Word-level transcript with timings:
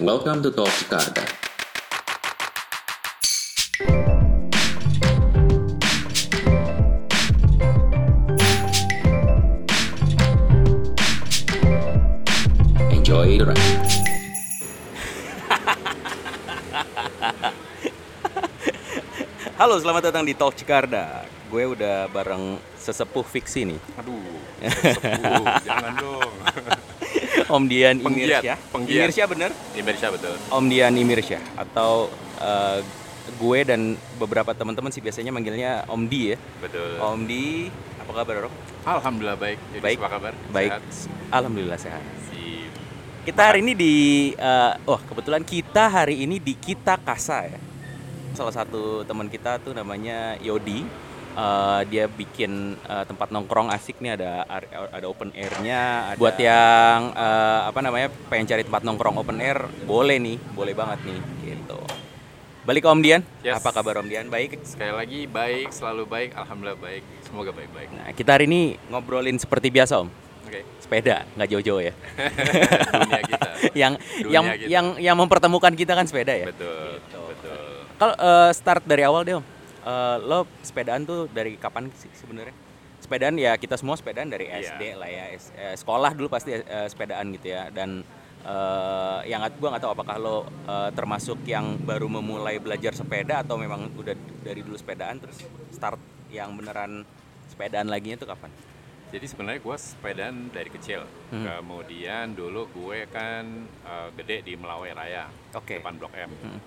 Welcome 0.00 0.40
to 0.40 0.48
Talk 0.48 0.72
Jakarta. 0.72 1.20
Enjoy 12.88 13.36
the 13.36 13.52
ride. 13.52 13.52
Halo, 19.60 19.76
selamat 19.76 20.08
datang 20.08 20.24
di 20.24 20.32
Talk 20.32 20.56
Cikarda. 20.56 21.28
Gue 21.52 21.68
udah 21.68 22.08
bareng 22.08 22.56
sesepuh 22.80 23.28
fiksi 23.28 23.68
nih. 23.68 23.76
Aduh, 24.00 24.40
sepuh, 24.64 25.44
jangan 25.68 25.92
dong. 26.00 26.32
Om 27.54 27.64
Dian 27.66 27.96
Penggiat, 27.98 28.42
Imirsya. 28.42 28.54
penggiat. 28.70 29.04
Imirsya 29.08 29.24
bener? 29.26 29.50
Indonesia 29.74 30.08
betul. 30.12 30.34
Om 30.50 30.64
Dian 30.68 30.94
Imirsya 30.94 31.40
atau 31.58 32.10
eh, 32.40 32.78
gue 33.38 33.58
dan 33.62 33.94
beberapa 34.18 34.50
teman-teman 34.52 34.90
sih 34.90 35.02
biasanya 35.02 35.30
manggilnya 35.30 35.86
Om 35.86 36.02
Di 36.10 36.34
ya. 36.34 36.36
Betul. 36.60 36.98
Om 36.98 37.20
Di, 37.26 37.70
apa 38.02 38.10
kabar, 38.12 38.34
Om? 38.46 38.54
Alhamdulillah 38.82 39.38
baik. 39.38 39.58
Jadi 39.78 39.82
Baik. 39.82 39.96
apa 40.02 40.08
kabar? 40.10 40.32
Baik. 40.50 40.70
Sehat? 40.70 40.82
Alhamdulillah 41.30 41.78
sehat. 41.78 42.02
Kita 43.22 43.54
hari 43.54 43.62
ini 43.62 43.78
di 43.78 43.94
eh, 44.34 44.72
oh 44.90 44.98
kebetulan 44.98 45.46
kita 45.46 45.86
hari 45.86 46.26
ini 46.26 46.42
di 46.42 46.58
Kita 46.58 46.98
Kasa 46.98 47.46
ya. 47.46 47.60
Salah 48.34 48.50
satu 48.50 49.06
teman 49.06 49.30
kita 49.30 49.62
tuh 49.62 49.70
namanya 49.70 50.34
Yodi. 50.42 50.82
Eh, 51.32 51.80
dia 51.88 52.04
bikin 52.12 52.76
eh, 52.76 53.04
tempat 53.08 53.32
nongkrong 53.32 53.72
asik 53.72 54.04
nih 54.04 54.20
ada 54.20 54.44
ada 54.92 55.06
open 55.08 55.32
airnya. 55.32 56.12
Buat 56.20 56.36
yang 56.36 57.16
eh, 57.16 57.60
apa 57.72 57.80
namanya 57.80 58.12
pengen 58.28 58.44
cari 58.52 58.62
tempat 58.68 58.84
nongkrong 58.84 59.16
open 59.16 59.40
air 59.40 59.64
boleh 59.88 60.20
nih, 60.20 60.36
boleh 60.52 60.76
banget 60.76 61.00
nih 61.08 61.20
gitu. 61.48 61.80
Balik 62.68 62.84
ke 62.84 62.88
Om 62.92 63.00
Dian. 63.00 63.22
Yes. 63.40 63.64
Apa 63.64 63.72
kabar 63.72 64.04
Om 64.04 64.12
Dian? 64.12 64.28
Baik. 64.28 64.60
Sekali 64.60 64.92
lagi 64.92 65.20
baik, 65.24 65.72
selalu 65.72 66.04
baik. 66.04 66.30
Alhamdulillah 66.36 66.78
baik. 66.78 67.02
Semoga 67.24 67.50
baik-baik. 67.50 67.88
Nah, 67.96 68.12
kita 68.12 68.30
hari 68.36 68.44
ini 68.46 68.76
ngobrolin 68.92 69.40
seperti 69.40 69.72
biasa 69.72 70.04
Om. 70.04 70.12
Oke. 70.46 70.60
Sepeda, 70.84 71.24
nggak 71.32 71.48
jauh-jauh 71.48 71.80
ya. 71.80 71.96
Dunia 72.92 73.20
kita. 73.24 73.48
yang 73.88 73.92
Dunia 73.96 74.30
yang 74.36 74.44
kita. 74.52 74.68
yang 74.68 74.86
yang 75.00 75.16
mempertemukan 75.16 75.72
kita 75.72 75.96
kan 75.96 76.04
sepeda 76.04 76.36
ya. 76.36 76.52
Betul. 76.52 77.00
Gitu. 77.00 77.20
Betul. 77.24 77.64
Kalau 77.96 78.14
eh, 78.20 78.50
start 78.52 78.84
dari 78.84 79.02
awal 79.08 79.24
deh 79.24 79.40
om, 79.40 79.44
Eh, 79.82 80.16
lo 80.22 80.46
sepedaan 80.62 81.02
tuh 81.02 81.26
dari 81.26 81.58
kapan 81.58 81.90
sih 81.92 82.06
sebenarnya? 82.12 82.54
Sepedaan 83.02 83.34
ya 83.34 83.58
kita 83.58 83.74
semua 83.74 83.98
sepedaan 83.98 84.30
dari 84.30 84.46
Iya. 84.46 84.78
SD 84.78 84.82
lah 84.94 85.10
ya, 85.10 85.24
S- 85.34 85.50
eh, 85.52 85.74
sekolah 85.74 86.14
dulu 86.14 86.30
pasti 86.30 86.54
eh, 86.54 86.86
sepedaan 86.86 87.34
gitu 87.34 87.50
ya. 87.50 87.66
Dan 87.68 88.06
eh, 88.42 89.18
yang 89.26 89.42
gue 89.42 89.68
nggak 89.68 89.82
tahu 89.82 89.92
apakah 89.92 90.16
lo 90.16 90.36
eh, 90.64 90.90
termasuk 90.92 91.42
yang 91.44 91.76
baru 91.76 92.06
memulai 92.08 92.62
belajar 92.62 92.94
sepeda 92.94 93.42
atau 93.42 93.58
memang 93.58 93.90
udah 93.92 94.14
dari 94.40 94.62
dulu 94.62 94.78
sepedaan 94.78 95.18
terus 95.18 95.42
start 95.70 95.98
yang 96.30 96.54
beneran 96.54 97.02
sepedaan 97.50 97.90
laginya 97.90 98.22
tuh 98.22 98.30
kapan? 98.30 98.54
Jadi 99.12 99.26
sebenarnya 99.28 99.60
gue 99.60 99.76
sepedaan 99.76 100.36
dari 100.48 100.70
kecil. 100.70 101.04
Hmm. 101.28 101.44
Kemudian 101.44 102.32
dulu 102.32 102.70
gue 102.70 103.10
kan 103.10 103.44
eh, 103.82 104.08
gede 104.14 104.46
di 104.46 104.54
Melawai 104.54 104.94
Raya, 104.94 105.26
Oke. 105.52 105.82
depan 105.82 105.98
Blok 105.98 106.14
M. 106.14 106.30
Hmm. 106.38 106.60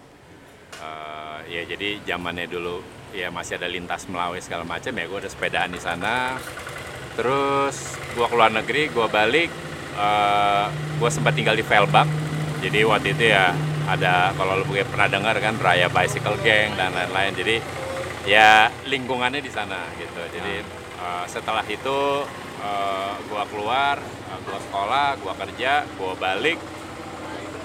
Eh, 0.82 1.40
ya 1.56 1.62
jadi 1.64 2.04
zamannya 2.04 2.50
dulu 2.52 2.84
ya 3.16 3.32
masih 3.32 3.56
ada 3.56 3.72
lintas 3.72 4.12
Melawai 4.12 4.44
segala 4.44 4.68
macam 4.68 4.92
ya 4.92 5.06
gue 5.08 5.20
udah 5.24 5.32
sepedaan 5.32 5.72
di 5.72 5.80
sana. 5.80 6.36
Terus 7.16 7.96
gue 8.12 8.28
keluar 8.28 8.52
negeri, 8.52 8.92
gue 8.92 9.08
balik, 9.08 9.48
gue 11.00 11.10
sempat 11.12 11.32
tinggal 11.32 11.56
di 11.56 11.64
Velbak. 11.64 12.08
Jadi 12.60 12.80
waktu 12.84 13.16
itu 13.16 13.32
ya 13.32 13.56
ada 13.88 14.36
kalau 14.36 14.60
mungkin 14.68 14.84
pernah 14.92 15.08
dengar 15.08 15.38
kan 15.40 15.56
Raya 15.56 15.88
Bicycle 15.88 16.36
Gang 16.44 16.76
dan 16.76 16.92
lain-lain. 16.92 17.32
Jadi 17.40 17.56
ya 18.28 18.68
lingkungannya 18.84 19.40
di 19.40 19.52
sana 19.54 19.80
gitu. 19.96 20.22
Jadi 20.36 20.60
eh, 21.00 21.26
setelah 21.32 21.64
itu 21.72 22.28
gue 23.30 23.44
keluar, 23.54 24.02
gue 24.42 24.60
sekolah, 24.70 25.22
gue 25.22 25.34
kerja, 25.38 25.86
gue 25.86 26.14
balik. 26.18 26.58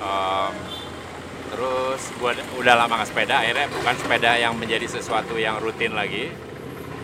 Em, 0.00 0.54
terus 1.50 2.02
gue 2.14 2.32
udah 2.62 2.74
lama 2.78 3.02
nggak 3.02 3.10
sepeda, 3.10 3.42
akhirnya 3.42 3.66
bukan 3.74 3.94
sepeda 3.98 4.30
yang 4.38 4.54
menjadi 4.54 4.86
sesuatu 4.86 5.34
yang 5.36 5.58
rutin 5.58 5.92
lagi. 5.92 6.30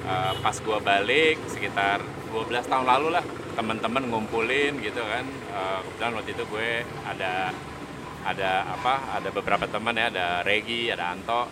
Eh, 0.06 0.32
pas 0.38 0.54
gue 0.54 0.78
balik 0.86 1.42
sekitar 1.50 1.98
12 2.30 2.70
tahun 2.70 2.86
lalu 2.86 3.18
lah 3.18 3.24
teman-teman 3.58 4.06
ngumpulin 4.06 4.78
gitu 4.78 5.02
kan. 5.02 5.26
Eh, 5.26 5.78
kebetulan 5.82 6.12
waktu 6.14 6.30
itu 6.30 6.44
gue 6.46 6.70
ada 7.02 7.50
ada 8.26 8.50
apa 8.70 9.18
ada 9.18 9.28
beberapa 9.30 9.66
teman 9.70 9.98
ya 9.98 10.06
ada 10.14 10.26
Regi 10.46 10.94
ada 10.94 11.10
Anto. 11.10 11.50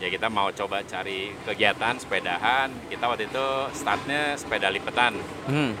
Ya 0.00 0.10
kita 0.10 0.32
mau 0.32 0.48
coba 0.50 0.82
cari 0.88 1.36
kegiatan 1.44 2.00
sepedahan. 2.00 2.72
Kita 2.88 3.04
waktu 3.12 3.28
itu 3.28 3.46
startnya 3.76 4.40
sepeda 4.40 4.72
lipetan. 4.72 5.20
Hmm. 5.44 5.76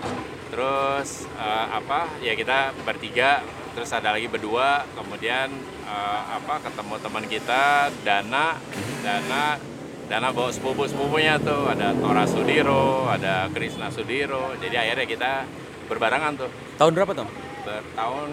terus 0.52 1.24
eh, 1.40 1.66
apa 1.72 2.12
ya 2.20 2.36
kita 2.36 2.76
bertiga 2.84 3.40
terus 3.72 3.88
ada 3.88 4.12
lagi 4.12 4.28
berdua. 4.28 4.84
Kemudian 4.92 5.48
eh, 5.92 6.20
apa 6.32 6.54
ketemu 6.62 6.94
teman 6.98 7.24
kita 7.26 7.62
Dana 8.00 8.56
Dana 9.00 9.44
Dana 10.02 10.28
bawa 10.30 10.48
sepupu 10.48 10.84
sepupunya 10.84 11.36
tuh 11.38 11.68
ada 11.68 11.92
Tora 11.94 12.24
Sudiro 12.24 13.04
ada 13.06 13.48
Krisna 13.48 13.88
Sudiro 13.88 14.56
jadi 14.56 14.80
akhirnya 14.82 15.06
kita 15.06 15.32
berbarengan 15.86 16.32
tuh 16.38 16.50
Tahun 16.74 16.92
berapa 16.92 17.12
tuh? 17.14 17.28
bertahun 17.62 18.30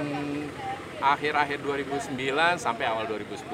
akhir-akhir 0.99 1.63
2009 1.63 2.11
sampai 2.57 2.83
awal 2.83 3.07
2010 3.07 3.47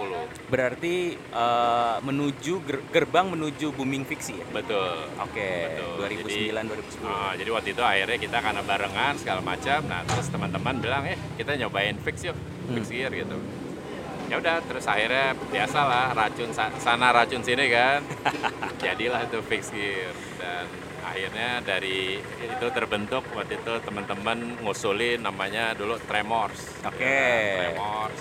Berarti 0.48 0.96
eh, 1.14 1.96
menuju 2.00 2.54
ger- 2.64 2.86
gerbang 2.90 3.28
menuju 3.28 3.70
booming 3.72 4.02
fiksi 4.04 4.34
ya? 4.36 4.46
betul 4.50 5.06
Oke, 5.20 5.78
Betul. 5.78 6.26
2009 6.26 6.66
2010. 6.66 7.06
Ah, 7.06 7.34
jadi 7.36 7.50
waktu 7.52 7.70
itu 7.72 7.84
akhirnya 7.84 8.18
kita 8.18 8.38
karena 8.40 8.62
barengan 8.62 9.14
segala 9.16 9.42
macam. 9.44 9.80
Nah 9.86 10.02
terus 10.04 10.26
teman-teman 10.28 10.76
bilang, 10.80 11.04
eh 11.06 11.18
kita 11.36 11.54
nyobain 11.56 11.94
fix 12.00 12.24
yuk, 12.24 12.38
fix 12.72 12.90
gear 12.90 13.12
gitu. 13.12 13.38
Ya 14.26 14.42
udah, 14.42 14.58
terus 14.66 14.86
akhirnya 14.86 15.38
biasalah 15.54 16.18
racun 16.18 16.50
sa- 16.50 16.74
sana 16.82 17.14
racun 17.14 17.46
sini 17.46 17.70
kan. 17.70 18.02
Jadilah 18.84 19.22
itu 19.24 19.38
fix 19.46 19.70
gear 19.70 20.14
dan 20.42 20.66
akhirnya 21.06 21.62
dari 21.62 22.18
itu 22.20 22.66
terbentuk 22.74 23.22
waktu 23.38 23.62
itu 23.62 23.74
teman-teman 23.86 24.58
ngusulin 24.66 25.22
namanya 25.22 25.78
dulu 25.78 26.02
Tremors. 26.10 26.58
Oke. 26.84 27.06
Ya, 27.06 27.70
Tremors. 27.72 28.20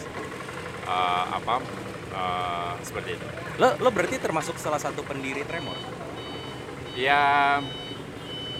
Eh, 0.84 1.24
apa? 1.32 1.54
eh, 2.14 2.72
seperti 2.84 3.16
itu. 3.16 3.26
Lo 3.56 3.74
lo 3.80 3.88
berarti 3.88 4.20
termasuk 4.20 4.60
salah 4.60 4.78
satu 4.78 5.00
pendiri 5.02 5.42
Tremor. 5.42 5.74
Ya, 6.94 7.58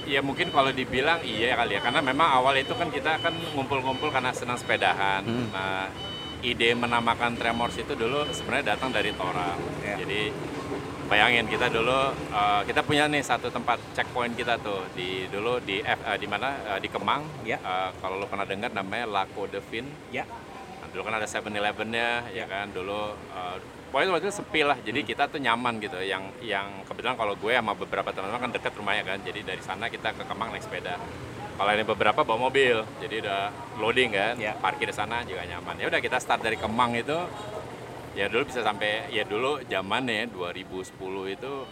ya 0.04 0.20
mungkin 0.24 0.50
kalau 0.50 0.74
dibilang 0.74 1.22
iya 1.22 1.54
kali 1.54 1.78
ya, 1.78 1.80
karena 1.84 2.00
memang 2.02 2.28
awal 2.34 2.58
itu 2.58 2.74
kan 2.74 2.90
kita 2.90 3.22
kan 3.22 3.30
ngumpul-ngumpul 3.54 4.10
karena 4.10 4.34
senang 4.34 4.58
sepedahan. 4.58 5.22
Hmm. 5.22 5.46
Nah, 5.54 5.86
ide 6.44 6.76
menamakan 6.76 7.40
Tremors 7.40 7.80
itu 7.80 7.96
dulu 7.96 8.28
sebenarnya 8.30 8.76
datang 8.76 8.92
dari 8.92 9.10
Tora. 9.16 9.56
Ya. 9.80 9.96
Jadi 9.96 10.28
bayangin 11.08 11.48
kita 11.48 11.72
dulu 11.72 12.12
eh, 12.12 12.62
kita 12.68 12.84
punya 12.84 13.08
nih 13.08 13.24
satu 13.24 13.48
tempat 13.48 13.80
checkpoint 13.96 14.36
kita 14.36 14.60
tuh 14.60 14.84
di 14.92 15.24
dulu 15.32 15.60
di 15.64 15.80
F, 15.80 16.00
eh, 16.04 16.18
di 16.20 16.28
mana 16.28 16.52
Eh, 16.74 16.80
di 16.84 16.88
Kemang. 16.92 17.24
Ya. 17.48 17.56
Eh, 17.60 17.90
kalau 17.98 18.20
lo 18.20 18.26
pernah 18.28 18.44
dengar 18.44 18.70
namanya 18.76 19.08
Laco 19.08 19.48
de 19.48 19.60
Vin. 19.72 19.88
Ya. 20.12 20.28
Nah, 20.80 20.88
dulu 20.92 21.02
kan 21.08 21.16
ada 21.16 21.26
7-Eleven-nya, 21.28 22.34
ya 22.34 22.44
kan. 22.44 22.68
Dulu 22.74 23.16
uh, 23.32 23.56
pokoknya 23.88 24.10
waktu 24.12 24.26
itu 24.28 24.36
sepi 24.36 24.60
lah. 24.66 24.76
Jadi 24.84 25.00
kita 25.06 25.30
tuh 25.32 25.40
nyaman 25.40 25.80
gitu. 25.80 25.96
Yang 26.02 26.28
yang 26.44 26.84
kebetulan 26.84 27.16
kalau 27.16 27.34
gue 27.38 27.52
sama 27.56 27.72
beberapa 27.72 28.12
teman-teman 28.12 28.48
kan 28.48 28.52
deket 28.52 28.72
rumahnya 28.76 29.04
kan. 29.06 29.18
Jadi 29.24 29.40
dari 29.46 29.62
sana 29.64 29.88
kita 29.88 30.12
ke 30.12 30.22
Kemang 30.28 30.52
naik 30.52 30.64
sepeda. 30.66 31.00
Kalau 31.54 31.70
ini 31.70 31.84
beberapa 31.84 32.20
bawa 32.20 32.50
mobil, 32.50 32.82
jadi 32.98 33.22
udah 33.22 33.40
loading 33.78 34.10
kan, 34.10 34.34
Ya. 34.36 34.58
parkir 34.58 34.90
di 34.90 34.94
sana 34.94 35.22
juga 35.22 35.46
nyaman. 35.46 35.78
Ya 35.78 35.86
udah 35.86 36.02
kita 36.02 36.18
start 36.18 36.42
dari 36.42 36.58
Kemang 36.58 36.98
itu, 36.98 37.14
ya 38.12 38.26
dulu 38.26 38.42
bisa 38.44 38.60
sampai 38.60 39.06
ya 39.08 39.22
dulu 39.22 39.62
zamannya 39.64 40.26
2010 40.28 40.90
itu 41.28 41.62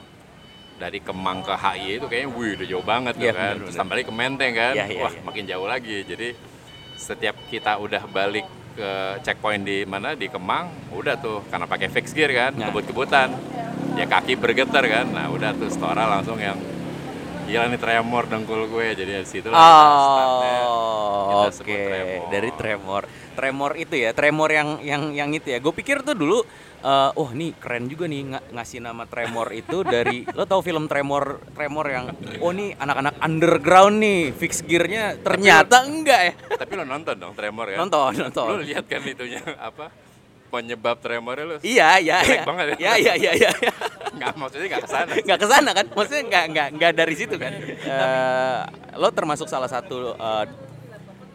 dari 0.79 0.99
Kemang 0.99 1.43
ke 1.43 1.51
HI 1.53 1.99
itu 1.99 2.07
kayaknya 2.07 2.31
wih 2.31 2.51
udah 2.55 2.67
jauh 2.67 2.83
banget 2.85 3.13
tuh 3.15 3.27
Iya, 3.27 3.35
kan. 3.35 3.55
bener, 3.59 3.75
tambah 3.75 3.95
lagi 3.97 4.07
ke 4.07 4.15
Menteng 4.15 4.53
kan, 4.55 4.75
Iya, 4.75 4.85
iya, 4.89 5.03
wah 5.03 5.13
iya. 5.13 5.21
makin 5.21 5.45
jauh 5.45 5.67
lagi. 5.67 5.97
Jadi 6.03 6.29
setiap 6.95 7.35
kita 7.51 7.73
udah 7.77 8.03
balik 8.07 8.47
ke 8.73 8.91
checkpoint 9.21 9.63
di 9.63 9.83
mana 9.83 10.15
di 10.15 10.31
Kemang, 10.31 10.71
udah 10.95 11.19
tuh 11.19 11.43
karena 11.51 11.67
pakai 11.67 11.91
fix 11.91 12.15
gear 12.15 12.31
kan, 12.31 12.55
Nah. 12.55 12.71
kebut-kebutan, 12.71 13.35
ya 13.95 14.07
kaki 14.07 14.39
bergetar 14.39 14.87
kan, 14.87 15.07
nah 15.07 15.27
udah 15.29 15.51
tuh 15.53 15.69
Stora 15.69 16.07
langsung 16.09 16.39
yang 16.39 16.57
gila 17.53 17.69
nih 17.69 17.77
tremor 17.77 18.25
dengkul 18.25 18.65
gue, 18.67 18.87
jadi 18.95 19.11
dari 19.15 19.29
situ 19.29 19.47
startnya 19.47 20.57
Oh, 20.65 21.29
kita 21.29 21.37
oke. 21.45 21.53
sebut 21.55 21.79
tremor. 21.79 22.25
Dari 22.27 22.51
tremor. 22.51 23.03
Tremor 23.33 23.71
itu 23.77 23.95
ya, 23.95 24.11
tremor 24.11 24.49
yang 24.49 24.69
yang 24.81 25.03
yang 25.13 25.31
itu 25.31 25.49
ya. 25.49 25.59
Gue 25.59 25.71
pikir 25.71 26.01
tuh 26.01 26.13
dulu 26.13 26.41
eh 26.83 27.11
oh 27.15 27.31
nih 27.31 27.55
keren 27.55 27.87
juga 27.87 28.05
nih 28.05 28.23
nga- 28.27 28.43
ngasih 28.53 28.83
nama 28.83 29.07
tremor 29.07 29.55
itu 29.55 29.87
dari 29.87 30.27
lo 30.35 30.43
tau 30.43 30.59
film 30.59 30.91
tremor 30.91 31.39
tremor 31.55 31.87
yang 31.87 32.11
oh 32.43 32.51
nih 32.51 32.75
anak-anak 32.75 33.23
underground 33.23 34.03
nih 34.03 34.35
fix 34.35 34.67
gearnya 34.67 35.15
ternyata 35.17 35.87
enggak 35.87 36.21
ya 36.21 36.33
Tapi 36.59 36.73
lo 36.75 36.83
nonton 36.83 37.15
dong 37.15 37.39
tremor 37.39 37.71
kan? 37.71 37.79
nonton 37.79 38.11
Lo 38.11 38.27
nonton 38.27 38.67
lihat 38.67 38.91
kan 38.91 38.99
itunya 38.99 39.39
apa? 39.71 39.95
Penyebab 40.53 41.01
tremornya 41.01 41.45
lu 41.47 41.57
Iya, 41.59 41.97
iya, 41.99 42.17
iya. 42.21 42.43
banget 42.45 42.67
ya. 42.77 42.77
Iya, 42.77 42.93
iya, 42.95 43.13
iya, 43.17 43.31
iya. 43.33 43.51
nggak 44.13 44.33
maksudnya 44.37 44.67
nggak 44.69 44.83
ke 44.85 44.91
sana 44.91 45.13
nggak 45.17 45.39
ke 45.41 45.49
sana 45.49 45.71
kan 45.73 45.87
maksudnya 45.89 46.23
nggak 46.29 46.45
nggak 46.53 46.69
nggak 46.77 46.93
dari 46.93 47.15
situ 47.17 47.35
kan 47.37 47.53
Eh, 47.83 48.61
lo 48.95 49.09
termasuk 49.11 49.49
salah 49.49 49.67
satu 49.67 50.13
eh, 50.13 50.45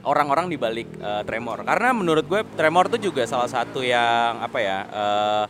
orang-orang 0.04 0.46
di 0.48 0.56
balik 0.56 0.86
eh, 0.94 1.24
tremor 1.24 1.64
karena 1.64 1.90
menurut 1.92 2.24
gue 2.24 2.46
tremor 2.54 2.86
tuh 2.88 3.02
juga 3.02 3.26
salah 3.26 3.50
satu 3.50 3.82
yang 3.82 4.40
apa 4.40 4.60
ya 4.62 4.78
eh, 4.86 5.46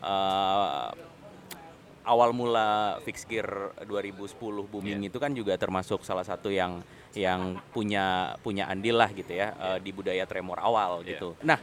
eh, 0.00 0.88
awal 2.02 2.32
mula 2.32 2.70
fix 3.02 3.22
gear 3.22 3.46
2010 3.84 4.34
booming 4.66 5.04
itu 5.04 5.18
kan 5.20 5.30
juga 5.30 5.54
termasuk 5.54 6.00
salah 6.00 6.24
satu 6.24 6.48
yang 6.48 6.80
yang 7.12 7.58
punya 7.70 8.34
punya 8.40 8.66
andil 8.66 8.96
lah 8.96 9.12
gitu 9.12 9.30
ya 9.30 9.52
eh, 9.52 9.78
di 9.78 9.92
budaya 9.92 10.24
tremor 10.24 10.58
awal 10.58 11.04
Iya. 11.04 11.08
gitu 11.14 11.36
nah 11.44 11.60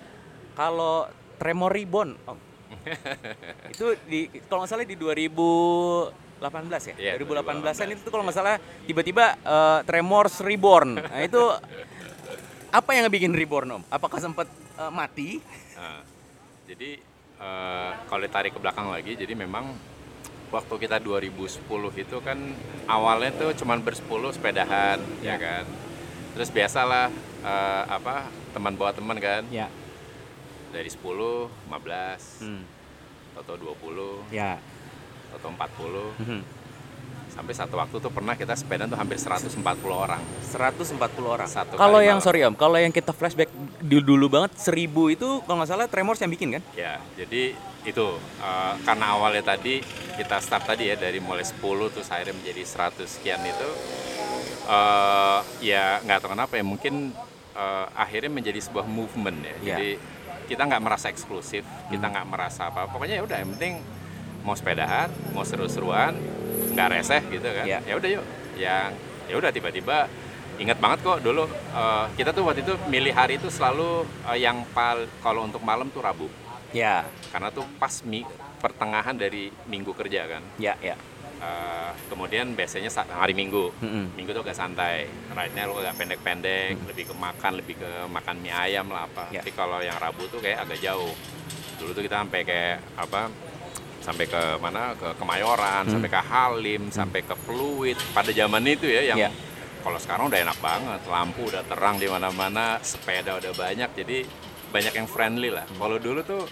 kalau 0.54 1.10
tremor 1.38 1.72
reborn. 1.72 2.18
Oh, 2.26 2.38
itu 3.74 3.86
di 4.06 4.20
kalau 4.48 4.64
nggak 4.64 4.72
salah 4.72 4.86
di 4.86 4.96
2018 4.96 6.90
ya? 6.92 6.96
Iya, 6.98 7.14
2018an 7.22 7.88
itu 7.94 8.02
tuh 8.04 8.12
kalau 8.12 8.24
nggak 8.28 8.38
salah 8.38 8.56
tiba-tiba 8.84 9.36
eh, 9.38 9.80
Tremors 9.84 10.40
Reborn. 10.42 11.00
Nah 11.00 11.22
itu 11.24 11.42
apa 12.68 12.90
yang 12.94 13.08
bikin 13.08 13.32
Reborn 13.32 13.80
om? 13.80 13.84
Apakah 13.88 14.20
sempat 14.20 14.48
eh, 14.78 14.92
mati? 14.92 15.40
Nah, 15.76 16.04
jadi 16.68 17.00
eh, 17.40 17.92
kalau 18.06 18.22
ditarik 18.22 18.52
ke 18.52 18.60
belakang 18.60 18.92
lagi, 18.92 19.16
jadi 19.16 19.34
memang 19.34 19.72
waktu 20.48 20.74
kita 20.80 21.04
2010 21.04 21.60
itu 21.98 22.18
kan 22.24 22.40
awalnya 22.88 23.36
tuh 23.36 23.52
cuman 23.52 23.84
bersepuluh 23.84 24.32
sepedahan, 24.32 24.96
ya, 25.20 25.36
Ya. 25.36 25.36
kan. 25.36 25.64
Terus 26.36 26.50
biasalah 26.52 27.12
eh, 27.44 27.84
apa 27.88 28.28
teman 28.52 28.76
bawa 28.76 28.92
teman 28.94 29.18
kan, 29.18 29.44
ya 29.50 29.68
dari 30.70 30.88
10, 30.88 31.48
15, 31.66 32.44
hmm. 32.44 32.64
atau 33.36 33.54
20, 33.56 34.26
ya 34.30 34.58
atau 35.30 35.48
40, 35.50 36.12
Mhm. 36.18 36.42
sampai 37.30 37.54
satu 37.54 37.76
waktu 37.76 38.00
tuh 38.00 38.10
pernah 38.10 38.34
kita 38.34 38.54
sepeda 38.54 38.84
tuh 38.84 38.96
hampir 38.96 39.16
140 39.16 39.62
orang. 39.94 40.18
140 40.42 40.98
orang 41.28 41.46
Satu 41.46 41.76
kalau 41.76 42.00
yang 42.00 42.18
malam. 42.18 42.26
sorry 42.26 42.42
om 42.42 42.56
kalau 42.56 42.76
yang 42.76 42.90
kita 42.90 43.12
flashback 43.12 43.52
di 43.78 44.00
dulu 44.00 44.26
banget 44.28 44.58
1000 44.58 44.74
itu 45.08 45.44
kalau 45.44 45.62
nggak 45.62 45.70
salah 45.70 45.86
Tremors 45.86 46.18
yang 46.18 46.32
bikin 46.32 46.50
kan 46.52 46.64
Ya, 46.74 46.98
jadi 47.14 47.54
itu 47.84 48.08
eh, 48.42 48.74
karena 48.82 49.14
awalnya 49.14 49.46
tadi 49.46 49.84
kita 50.18 50.40
start 50.40 50.66
tadi 50.66 50.88
ya 50.88 50.96
dari 50.96 51.20
mulai 51.20 51.46
10 51.46 51.62
terus 51.90 52.10
akhirnya 52.10 52.34
menjadi 52.34 52.64
100 52.64 53.06
sekian 53.06 53.44
itu 53.44 53.70
eh 54.66 55.40
ya 55.62 56.02
nggak 56.02 56.18
tahu 56.20 56.32
kenapa 56.34 56.54
ya 56.56 56.66
mungkin 56.66 57.14
eh, 57.54 57.86
akhirnya 57.94 58.32
menjadi 58.32 58.60
sebuah 58.60 58.86
movement 58.86 59.38
ya. 59.40 59.48
Ya. 59.48 59.56
Jadi 59.70 59.90
kita 60.48 60.64
nggak 60.64 60.82
merasa 60.82 61.12
eksklusif, 61.12 61.68
kita 61.92 62.06
nggak 62.08 62.28
merasa 62.28 62.72
apa. 62.72 62.88
Pokoknya 62.88 63.20
ya 63.20 63.24
udah 63.28 63.38
yang 63.44 63.52
penting 63.60 63.84
mau 64.48 64.56
sepedahan, 64.56 65.12
mau 65.36 65.44
seru-seruan, 65.44 66.16
nggak 66.74 66.88
reseh 66.96 67.22
gitu 67.28 67.48
kan. 67.52 67.66
Ya. 67.68 67.84
Ya 67.84 67.94
udah 68.00 68.10
yuk. 68.10 68.26
Yang 68.56 68.90
ya 69.28 69.36
udah 69.36 69.52
tiba-tiba 69.52 70.08
ingat 70.58 70.78
banget 70.82 71.00
kok 71.06 71.20
dulu 71.22 71.46
eh, 71.52 72.06
kita 72.18 72.34
tuh 72.34 72.44
waktu 72.50 72.66
itu 72.66 72.74
milih 72.90 73.14
hari 73.14 73.38
itu 73.38 73.52
selalu 73.52 74.08
eh, 74.34 74.42
yang 74.42 74.66
pal 74.74 75.06
kalau 75.22 75.46
untuk 75.46 75.62
malam 75.62 75.92
tuh 75.94 76.02
Rabu 76.02 76.28
ya 76.74 77.06
karena 77.30 77.54
tuh 77.54 77.64
pas 77.78 77.94
mi 78.04 78.26
pertengahan 78.58 79.14
dari 79.14 79.54
minggu 79.70 79.94
kerja 79.94 80.26
kan 80.26 80.44
ya 80.58 80.74
ya 80.82 80.98
Eh, 81.38 81.92
kemudian 82.10 82.50
biasanya 82.52 82.90
sa- 82.90 83.06
hari 83.06 83.32
minggu. 83.32 83.70
Mm-mm. 83.78 84.10
minggu 84.14 84.32
tuh 84.32 84.42
agak 84.42 84.58
santai. 84.58 85.06
Ride-nya 85.30 85.70
lu 85.70 85.78
agak 85.78 85.94
pendek-pendek 85.96 86.74
lebih 86.84 87.06
ke 87.06 87.16
makan 87.16 87.52
lebih 87.56 87.76
ke 87.78 87.90
makan 88.08 88.36
mie 88.38 88.50
ayam 88.50 88.90
lah 88.90 89.06
apa. 89.06 89.30
Ya. 89.30 89.40
tapi 89.40 89.54
kalau 89.54 89.78
yang 89.80 89.94
rabu 89.96 90.26
tuh 90.26 90.40
kayak 90.40 90.66
agak 90.66 90.82
jauh. 90.82 91.14
Dulu 91.78 91.94
tuh 91.94 92.02
kita 92.02 92.18
sampai 92.20 92.42
kayak 92.42 92.78
apa 92.98 93.30
sampai 94.00 94.26
ke 94.26 94.42
mana? 94.58 94.94
Ke 94.94 95.14
Kemayoran 95.14 95.84
Hmm. 95.84 95.94
sampai 95.94 96.10
ke 96.10 96.18
Halim 96.20 96.82
sampai 96.90 97.22
ke 97.22 97.36
Fluid 97.38 97.98
pada 98.12 98.32
zaman 98.32 98.64
itu 98.66 98.90
ya 98.90 99.02
yang 99.06 99.20
Ya. 99.20 99.30
kalau 99.80 100.02
sekarang 100.02 100.26
udah 100.28 100.42
enak 100.42 100.58
banget. 100.58 101.02
Lampu 101.06 101.46
udah 101.46 101.62
terang 101.64 102.02
di 102.02 102.10
mana-mana 102.10 102.82
sepeda 102.82 103.38
udah 103.38 103.54
banyak. 103.54 103.94
Jadi 103.94 104.26
banyak 104.68 104.94
yang 104.96 105.06
friendly 105.06 105.54
lah. 105.54 105.70
Kalau 105.70 106.02
dulu 106.02 106.26
tuh 106.26 106.50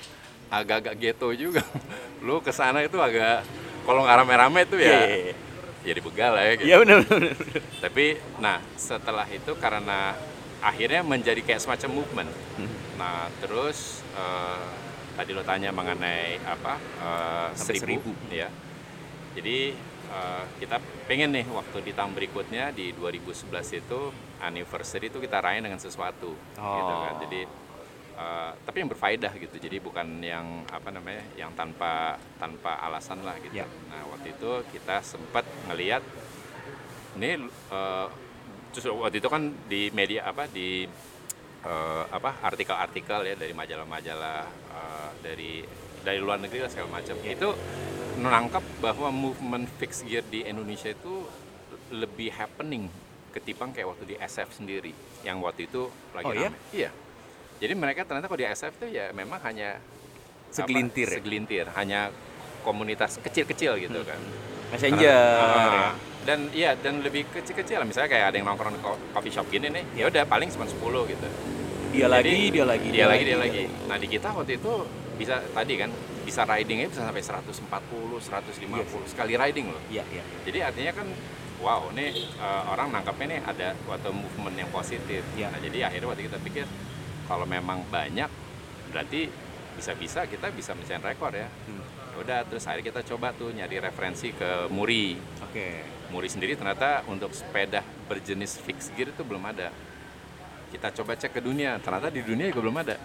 agak-agak 0.47 0.93
ghetto 0.95 1.33
juga. 1.33 1.65
Lu 2.21 2.37
ke 2.37 2.53
sana 2.53 2.79
itu 2.79 2.95
agak 2.95 3.41
kalau 3.85 4.01
nggak 4.03 4.17
rame-rame 4.25 4.61
tuh 4.65 4.79
ya 4.81 5.05
iya. 5.05 5.33
jadi 5.85 5.99
begal 6.01 6.31
lah 6.33 6.43
ya 6.43 6.53
gitu. 6.57 6.65
Iya 6.65 6.75
benar 6.81 6.97
benar. 7.05 7.35
Tapi 7.85 8.05
nah 8.41 8.57
setelah 8.73 9.27
itu 9.29 9.51
karena 9.61 10.17
akhirnya 10.65 11.05
menjadi 11.05 11.41
kayak 11.45 11.61
semacam 11.61 11.89
movement. 12.01 12.31
Hmm. 12.57 12.73
Nah 12.97 13.29
terus 13.37 14.01
eh, 14.17 14.67
tadi 15.13 15.31
lo 15.31 15.45
tanya 15.45 15.69
mengenai 15.69 16.41
apa 16.41 16.73
eh, 16.81 17.47
Sampai 17.53 17.77
seribu, 17.77 18.11
ya. 18.33 18.49
Jadi 19.37 19.77
eh, 20.09 20.43
kita 20.57 20.81
pengen 21.05 21.37
nih 21.37 21.45
waktu 21.53 21.77
di 21.85 21.93
tahun 21.93 22.17
berikutnya 22.17 22.73
di 22.73 22.89
2011 22.97 23.53
itu 23.85 23.99
anniversary 24.41 25.13
itu 25.13 25.21
kita 25.21 25.37
rayain 25.37 25.61
dengan 25.61 25.79
sesuatu, 25.79 26.33
gitu 26.57 26.93
kan. 26.97 27.13
Oh. 27.13 27.21
Jadi 27.29 27.64
eh, 28.15 28.51
tapi 28.63 28.77
yang 28.81 28.89
berfaedah 28.89 29.31
gitu. 29.35 29.55
Jadi 29.59 29.77
bukan 29.79 30.23
yang 30.23 30.63
apa 30.71 30.89
namanya, 30.89 31.23
yang 31.35 31.51
tanpa 31.53 32.15
tanpa 32.39 32.79
alasan 32.81 33.21
lah 33.21 33.35
gitu. 33.43 33.61
Ya. 33.61 33.67
Nah 33.91 34.07
waktu 34.09 34.33
itu 34.33 34.51
kita 34.71 35.03
sempat 35.03 35.43
ngelihat 35.67 36.01
ini 37.15 37.47
terus 38.75 38.91
waktu 38.91 39.23
itu 39.23 39.29
kan 39.31 39.55
di 39.71 39.87
media 39.95 40.27
apa 40.27 40.51
di 40.51 40.83
eh, 41.63 42.03
apa 42.11 42.43
artikel-artikel 42.43 43.23
ya 43.23 43.35
dari 43.39 43.55
majalah-majalah 43.55 44.39
eh, 44.51 45.09
dari 45.23 45.63
dari 46.03 46.19
luar 46.19 46.37
negeri 46.43 46.67
lah 46.67 46.69
segala 46.69 46.99
macam 46.99 47.15
itu 47.23 47.49
menangkap 48.19 48.63
bahwa 48.79 49.09
movement 49.11 49.67
fixed 49.79 50.07
gear 50.07 50.23
di 50.27 50.43
Indonesia 50.43 50.91
itu 50.91 51.23
lebih 51.91 52.31
happening 52.35 52.87
ketimbang 53.31 53.75
kayak 53.75 53.91
waktu 53.91 54.03
di 54.11 54.15
SF 54.15 54.55
sendiri 54.55 54.95
yang 55.27 55.43
waktu 55.43 55.67
itu 55.67 55.91
lagi 56.15 56.27
Oh, 56.27 56.33
iya? 56.35 56.49
rame. 56.51 56.59
Iya. 56.71 56.89
Jadi 57.55 57.73
mereka 57.73 58.03
ternyata 58.03 58.25
kalau 58.25 58.37
di 58.37 58.47
SF 58.47 58.73
itu 58.77 58.87
ya 58.93 59.09
memang 59.11 59.39
hanya 59.41 59.79
Segelintir 60.49 61.03
apa, 61.03 61.11
ya? 61.11 61.17
segelintir, 61.19 61.65
hanya 61.73 61.99
komunitas 62.61 63.19
kecil-kecil 63.19 63.75
gitu 63.77 63.95
Hmm. 63.97 64.07
kan. 64.07 64.19
Messenger. 64.65 65.37
Ah, 65.37 65.91
dan 66.23 66.49
iya 66.51 66.73
dan 66.73 66.99
lebih 66.99 67.27
kecil-kecil 67.29 67.77
lah 67.77 67.85
misalnya 67.85 68.09
kayak 68.09 68.25
ada 68.27 68.35
yang 68.35 68.47
nongkrong 68.49 68.73
di 68.73 68.81
co- 68.81 68.97
coffee 69.13 69.29
shop 69.29 69.45
gini 69.47 69.69
nih 69.69 69.83
ya 69.93 70.09
udah 70.09 70.25
paling 70.25 70.49
cuma 70.49 70.65
10 70.65 70.81
gitu 71.05 71.27
Dia 71.93 72.09
lagi, 72.09 72.27
Jadi, 72.27 72.49
dia 72.49 72.65
lagi, 72.65 72.87
dia 72.89 73.05
lagi 73.05 73.23
dia 73.23 73.37
lagi 73.37 73.63
nah 73.85 73.95
di 73.95 74.07
kita 74.09 74.33
waktu 74.33 74.57
itu 74.57 74.73
bisa 75.15 75.37
tadi 75.53 75.73
kan 75.77 75.93
bisa 76.25 76.41
ridingnya 76.43 76.89
bisa 76.89 77.05
sampai 77.05 77.21
140 77.21 78.17
150 78.19 79.05
sekali 79.05 79.37
riding 79.37 79.69
loh 79.69 79.79
Iya, 79.87 80.01
iya. 80.09 80.23
jadi 80.43 80.57
artinya 80.65 80.91
kan 80.97 81.07
wow 81.61 81.93
ini 81.93 82.05
eh, 82.33 82.63
orang 82.65 82.89
nangkapnya 82.89 83.25
nih 83.29 83.39
ada 83.45 83.67
suatu 83.79 84.09
movement 84.09 84.57
yang 84.57 84.69
positif 84.71 85.21
Ya. 85.37 85.47
nah 85.47 85.61
jadi 85.61 85.87
akhirnya 85.87 86.09
waktu 86.09 86.25
kita 86.25 86.41
pikir 86.41 86.65
kalau 87.25 87.43
memang 87.43 87.83
banyak 87.85 88.29
berarti 88.87 89.27
bisa-bisa 89.73 90.23
kita 90.23 90.49
bisa 90.49 90.71
mencapai 90.71 91.11
rekor 91.11 91.31
ya 91.31 91.49
Hmm. 91.65 91.83
Ya 92.07 92.21
udah 92.21 92.39
terus 92.45 92.63
akhirnya 92.63 92.87
kita 92.89 93.01
coba 93.05 93.31
tuh 93.31 93.51
nyari 93.51 93.75
referensi 93.77 94.31
ke 94.31 94.69
Muri 94.69 95.19
Oke. 95.41 95.83
Muri 96.07 96.27
sendiri 96.27 96.55
ternyata 96.55 97.03
untuk 97.05 97.31
sepeda 97.31 97.83
berjenis 98.05 98.55
fixed 98.55 98.95
gear 98.95 99.09
itu 99.09 99.19
belum 99.19 99.43
ada. 99.43 99.67
Kita 100.67 100.93
coba 100.93 101.13
cek 101.13 101.33
ke 101.33 101.41
dunia, 101.41 101.75
ternyata 101.77 102.07
di 102.07 102.21
dunia 102.21 102.47
juga 102.47 102.61
belum 102.61 102.77
ada. 102.77 102.95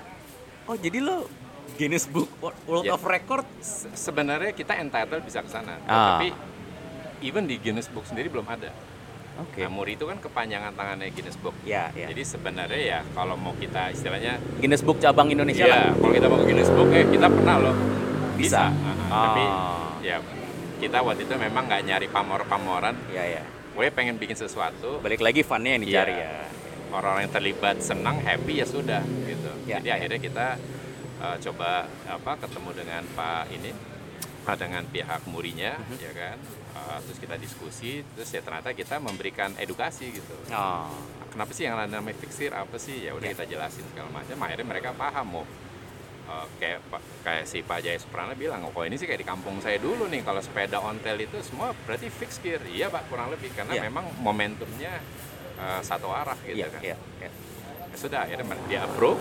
Oh, 0.64 0.76
jadi 0.76 1.00
lo 1.00 1.26
Guinness 1.74 2.06
Book 2.06 2.30
World 2.38 2.84
Ya. 2.84 2.92
of 2.92 3.02
Record 3.02 3.46
Se- 3.58 3.90
Sebenarnya 3.90 4.52
kita 4.52 4.76
entitled 4.76 5.22
bisa 5.22 5.40
ke 5.40 5.48
sana, 5.48 5.74
Ah. 5.84 6.18
tapi 6.18 6.30
even 7.20 7.46
di 7.46 7.56
Guinness 7.56 7.86
Book 7.86 8.04
sendiri 8.04 8.28
belum 8.28 8.46
ada. 8.46 8.70
Oke. 9.40 9.60
Nah, 9.60 9.70
Muri 9.70 9.92
itu 9.94 10.04
kan 10.04 10.16
kepanjangan 10.16 10.72
tangannya 10.72 11.08
Guinness 11.10 11.36
Book. 11.36 11.56
Ya, 11.62 11.88
ya. 11.92 12.06
Jadi 12.06 12.22
sebenarnya 12.22 12.80
ya 12.80 12.98
kalau 13.10 13.34
mau 13.34 13.52
kita 13.54 13.88
istilahnya, 13.88 14.36
Guinness 14.58 14.80
Book 14.80 14.98
cabang 14.98 15.28
Indonesia 15.28 15.64
lah. 15.64 15.88
ya 15.88 15.92
kalau 15.92 16.12
kita 16.12 16.26
mau 16.26 16.38
ke 16.38 16.46
Guinness 16.46 16.68
Book, 16.68 16.88
eh 16.90 17.04
kita 17.04 17.26
pernah 17.26 17.56
loh. 17.58 17.76
Bisa. 18.36 18.68
Ah, 18.68 18.72
ah. 18.72 18.94
Ah. 19.08 19.22
Tapi 19.22 19.42
ya 20.02 20.16
kita 20.78 20.98
waktu 21.00 21.24
itu 21.24 21.34
memang 21.34 21.64
nggak 21.64 21.82
nyari 21.82 22.06
pamor-pamoran. 22.06 22.96
Ya, 23.10 23.24
ya. 23.24 23.42
Gue 23.70 23.88
pengen 23.88 24.16
bikin 24.16 24.34
sesuatu, 24.34 24.98
Balik 24.98 25.20
lagi 25.20 25.40
funnya 25.40 25.72
yang 25.72 25.82
dicari 25.82 26.12
Iya. 26.12 26.26
ya. 26.26 26.44
orang-orang 26.90 27.22
yang 27.22 27.32
terlibat 27.32 27.76
senang 27.78 28.18
happy 28.18 28.58
ya 28.58 28.66
sudah 28.66 28.98
gitu 29.22 29.46
Ya, 29.62 29.78
jadi 29.78 29.86
ya. 29.86 29.94
akhirnya 29.94 30.18
kita 30.18 30.46
uh, 31.18 31.38
coba 31.38 31.86
apa 32.04 32.32
ketemu 32.36 32.70
dengan 32.74 33.02
pak 33.14 33.46
ini 33.48 33.70
uh, 34.42 34.56
dengan 34.58 34.82
pihak 34.84 35.22
murinya 35.24 35.78
Mhm. 35.78 35.96
ya 35.96 36.12
kan 36.12 36.36
Uh, 36.42 36.59
terus 37.00 37.18
kita 37.18 37.36
diskusi 37.36 37.92
terus 38.08 38.26
ya 38.28 38.40
ternyata 38.40 38.72
kita 38.72 38.98
memberikan 38.98 39.54
edukasi 39.56 40.10
gitu 40.10 40.34
Oh. 40.50 40.90
kenapa 41.28 41.50
sih 41.50 41.62
yang 41.62 41.78
namanya 41.78 42.16
fixir 42.16 42.50
apa 42.52 42.74
sih 42.76 43.04
ya 43.04 43.12
udah 43.12 43.22
Ya. 43.24 43.32
kita 43.32 43.44
jelasin 43.48 43.86
segala 43.86 44.10
macam 44.10 44.36
akhirnya 44.40 44.66
mereka 44.66 44.90
paham 44.92 45.26
mau 45.30 45.44
uh, 46.26 46.46
kayak 46.56 46.82
Pak- 46.84 47.06
kayak 47.22 47.44
si 47.44 47.60
Pak 47.60 47.78
Jaya 47.80 47.96
Suprana 47.96 48.34
bilang 48.34 48.64
oh 48.64 48.82
ini 48.82 48.94
sih 48.94 49.04
kayak 49.04 49.20
di 49.20 49.28
kampung 49.28 49.58
saya 49.58 49.76
dulu 49.76 50.06
nih 50.06 50.20
kalau 50.20 50.38
sepeda 50.38 50.80
ontel 50.80 51.16
itu 51.18 51.38
semua 51.40 51.70
berarti 51.80 52.08
fix 52.08 52.38
gear 52.38 52.58
iya 52.66 52.86
pak 52.86 53.06
kurang 53.06 53.28
lebih 53.28 53.50
karena 53.52 53.72
Ya. 53.72 53.82
memang 53.82 54.10
momentumnya 54.16 54.98
uh, 55.56 55.78
satu 55.80 56.08
arah 56.08 56.34
gitu 56.42 56.56
Iya, 56.56 56.66
kan 56.68 56.80
iya, 56.82 56.96
iya. 57.20 57.30
Ya 57.86 57.96
sudah 57.96 58.22
akhirnya 58.22 58.46
dia 58.66 58.80
approve 58.82 59.18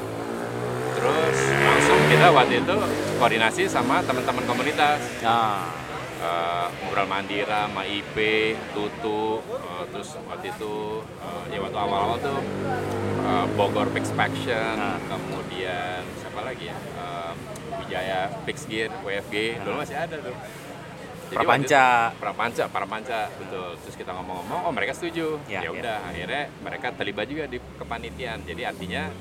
terus 0.91 1.38
langsung 1.59 1.99
kita 2.05 2.27
waktu 2.29 2.59
itu 2.59 2.75
koordinasi 3.15 3.63
sama 3.65 4.01
teman-teman 4.01 4.43
komunitas 4.43 4.99
Ah. 5.21 5.65
Eh, 6.19 6.67
ngobrol 6.83 7.07
Mandira, 7.07 7.63
sama 7.63 7.88
IP, 7.88 8.17
Tutu, 8.71 9.39
eh, 9.39 9.83
terus 9.88 10.19
waktu 10.21 10.51
itu 10.51 10.75
eh, 11.17 11.43
ya 11.49 11.59
waktu 11.59 11.77
awal-awal 11.77 12.19
tuh 12.19 12.39
eh, 13.21 13.45
Bogor 13.55 13.88
Pix 13.89 14.11
Faction, 14.11 14.75
Nah. 14.75 14.99
kemudian 15.01 16.03
siapa 16.17 16.43
lagi 16.43 16.67
ya 16.67 16.75
Eh, 16.75 17.31
Wijaya 17.79 18.19
Pix 18.43 18.67
Gear, 18.67 18.91
WFG, 18.99 19.63
dulu 19.63 19.79
masih 19.79 19.95
ada 19.97 20.15
tuh. 20.19 20.35
Jadi 21.29 21.39
waktu 21.39 21.61
itu- 21.63 21.71
Prapanca. 21.71 21.88
Prapanca, 22.19 22.63
Prapanca, 22.67 23.19
betul. 23.31 23.69
Terus 23.79 23.95
kita 23.95 24.11
ngomong-ngomong, 24.11 24.59
oh 24.65 24.73
mereka 24.73 24.91
setuju. 24.91 25.38
Ya, 25.45 25.61
Ya 25.61 25.63
ya. 25.63 25.71
udah, 25.71 25.97
akhirnya 26.03 26.43
mereka 26.59 26.88
terlibat 26.91 27.25
juga 27.25 27.45
di 27.45 27.57
kepanitiaan. 27.77 28.43
Jadi 28.43 28.61
artinya 28.63 29.13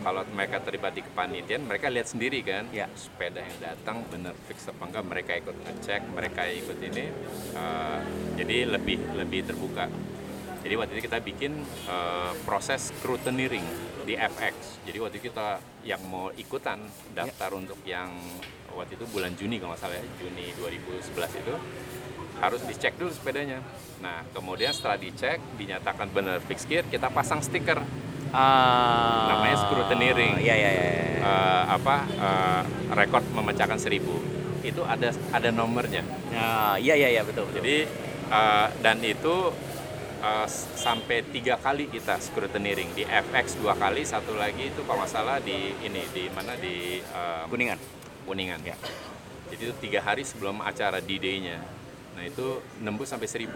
kalau 0.00 0.22
mereka 0.30 0.62
terlibat 0.62 0.92
di 0.92 1.02
kepanitiaan, 1.02 1.64
mereka 1.64 1.86
lihat 1.88 2.06
sendiri 2.06 2.40
kan, 2.40 2.66
Ya. 2.70 2.86
sepeda 2.94 3.42
yang 3.42 3.58
datang 3.58 4.04
bener 4.08 4.34
fix 4.46 4.66
apa 4.66 4.82
enggak. 4.84 5.04
Mereka 5.04 5.32
ikut 5.40 5.56
ngecek, 5.58 6.02
mereka 6.12 6.42
ikut 6.46 6.78
ini. 6.82 7.06
eh, 7.54 8.00
jadi 8.38 8.70
lebih 8.70 8.98
lebih 9.18 9.40
terbuka. 9.44 9.90
Jadi 10.62 10.74
waktu 10.74 10.92
itu 10.94 11.02
kita 11.10 11.18
bikin 11.20 11.52
eh, 11.88 12.32
proses 12.42 12.90
scrutineering 12.92 13.64
di 14.04 14.14
FX. 14.14 14.84
Jadi 14.86 14.98
waktu 14.98 15.14
itu 15.18 15.28
kita 15.28 15.58
yang 15.82 16.00
mau 16.06 16.30
ikutan 16.32 16.78
daftar 17.12 17.50
untuk 17.52 17.78
yang 17.82 18.08
waktu 18.72 18.94
itu 18.94 19.04
bulan 19.10 19.34
Juni 19.34 19.58
kalau 19.58 19.74
nggak 19.74 19.82
salah 19.82 19.96
ya, 19.98 20.04
Juni 20.22 20.54
2011 20.54 21.42
itu 21.42 21.54
harus 22.38 22.62
dicek 22.62 22.94
dulu 22.94 23.10
sepedanya. 23.10 23.58
Nah, 23.98 24.22
kemudian 24.30 24.70
setelah 24.70 24.94
dicek, 24.94 25.42
dinyatakan 25.58 26.06
benar 26.14 26.38
fix 26.46 26.62
gear, 26.64 26.86
kita 26.86 27.10
pasang 27.10 27.42
stiker 27.42 27.82
Ah. 28.28 29.32
Namanya 29.32 29.56
scrutineering. 29.58 30.34
Iya 30.38 30.54
iya 30.54 30.70
iya. 30.70 30.90
eh, 31.18 31.62
apa 31.68 31.96
eh, 32.06 32.62
rekor 32.92 33.22
memecahkan 33.32 33.80
seribu. 33.80 34.20
Itu 34.60 34.84
ada 34.84 35.10
ada 35.32 35.48
nomornya. 35.48 36.04
Nah, 36.30 36.76
iya 36.76 36.92
iya 36.94 37.08
iya 37.08 37.22
betul. 37.24 37.48
betul. 37.48 37.62
Jadi 37.62 37.76
eh, 38.28 38.66
dan 38.80 39.00
itu 39.00 39.52
s- 40.44 40.68
sampai 40.76 41.24
tiga 41.30 41.56
kali 41.56 41.88
kita 41.88 42.18
scrutineering 42.18 42.90
di 42.92 43.06
FX 43.06 43.56
dua 43.56 43.72
kali, 43.72 44.02
satu 44.04 44.34
lagi 44.34 44.68
itu 44.70 44.80
kalau 44.84 45.00
nggak 45.00 45.12
salah 45.12 45.38
di 45.40 45.72
ini 45.80 46.02
di 46.12 46.28
mana 46.28 46.52
di 46.54 47.00
eh, 47.00 47.44
kuningan. 47.48 47.78
Kuningan. 48.28 48.60
Ya. 48.60 48.76
Jadi 49.48 49.62
itu 49.64 49.74
tiga 49.80 50.04
hari 50.04 50.28
sebelum 50.28 50.60
acara 50.60 51.00
D-Day-nya. 51.00 51.56
Nah 52.12 52.24
itu 52.26 52.60
nembus 52.84 53.08
sampai 53.08 53.24
1000. 53.24 53.48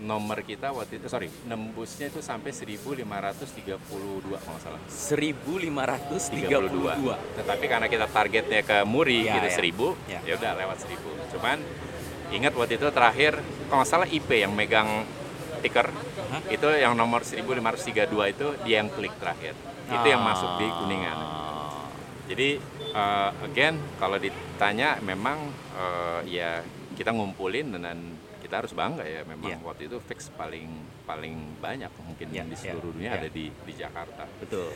Nomor 0.00 0.40
kita 0.40 0.72
waktu 0.72 0.96
itu, 0.96 1.12
sorry, 1.12 1.28
nembusnya 1.44 2.08
itu 2.08 2.24
sampai 2.24 2.56
1532 2.56 3.76
kalau 4.40 4.56
nggak 4.56 4.64
salah. 4.64 4.80
1532. 4.88 7.04
Tetapi 7.36 7.64
karena 7.68 7.84
kita 7.84 8.08
targetnya 8.08 8.64
ke 8.64 8.80
Muri 8.88 9.28
Ya, 9.28 9.36
gitu 9.36 9.48
ya. 9.52 9.56
1000, 9.60 9.92
Ya. 10.08 10.24
ya 10.24 10.32
udah 10.40 10.56
lewat 10.56 10.88
1000. 10.88 11.12
Cuman 11.36 11.60
ingat 12.32 12.56
waktu 12.56 12.80
itu 12.80 12.88
terakhir 12.88 13.44
kalau 13.68 13.84
nggak 13.84 13.90
salah 13.92 14.08
IP 14.08 14.40
yang 14.40 14.56
megang 14.56 15.04
tiker 15.60 15.92
Hah? 15.92 16.40
itu 16.48 16.64
yang 16.80 16.96
nomor 16.96 17.20
1532 17.20 18.32
itu 18.32 18.56
dia 18.64 18.80
yang 18.80 18.88
klik 18.88 19.12
terakhir. 19.20 19.52
Itu 19.90 20.06
yang 20.08 20.22
masuk 20.24 20.56
di 20.56 20.64
Kuningan. 20.70 21.18
Ah. 21.18 21.84
Jadi 22.30 22.62
uh, 22.94 23.30
again 23.44 23.74
kalau 23.98 24.16
ditanya 24.16 25.02
memang 25.02 25.50
uh, 25.74 26.22
ya 26.24 26.62
kita 26.94 27.10
ngumpulin 27.10 27.74
dan 27.76 27.98
kita 28.50 28.66
harus 28.66 28.74
bangga 28.74 29.06
ya 29.06 29.22
memang 29.22 29.46
Iya. 29.46 29.62
waktu 29.62 29.86
itu 29.86 30.02
fix 30.02 30.26
paling 30.34 30.66
paling 31.06 31.38
banyak 31.62 31.86
mungkin 32.02 32.26
Iya, 32.34 32.42
di 32.42 32.50
iya, 32.50 32.74
seluruh 32.74 32.90
dunia 32.90 33.14
iya. 33.14 33.18
ada 33.22 33.28
di 33.30 33.46
di 33.46 33.72
Jakarta. 33.72 34.26
Betul. 34.42 34.74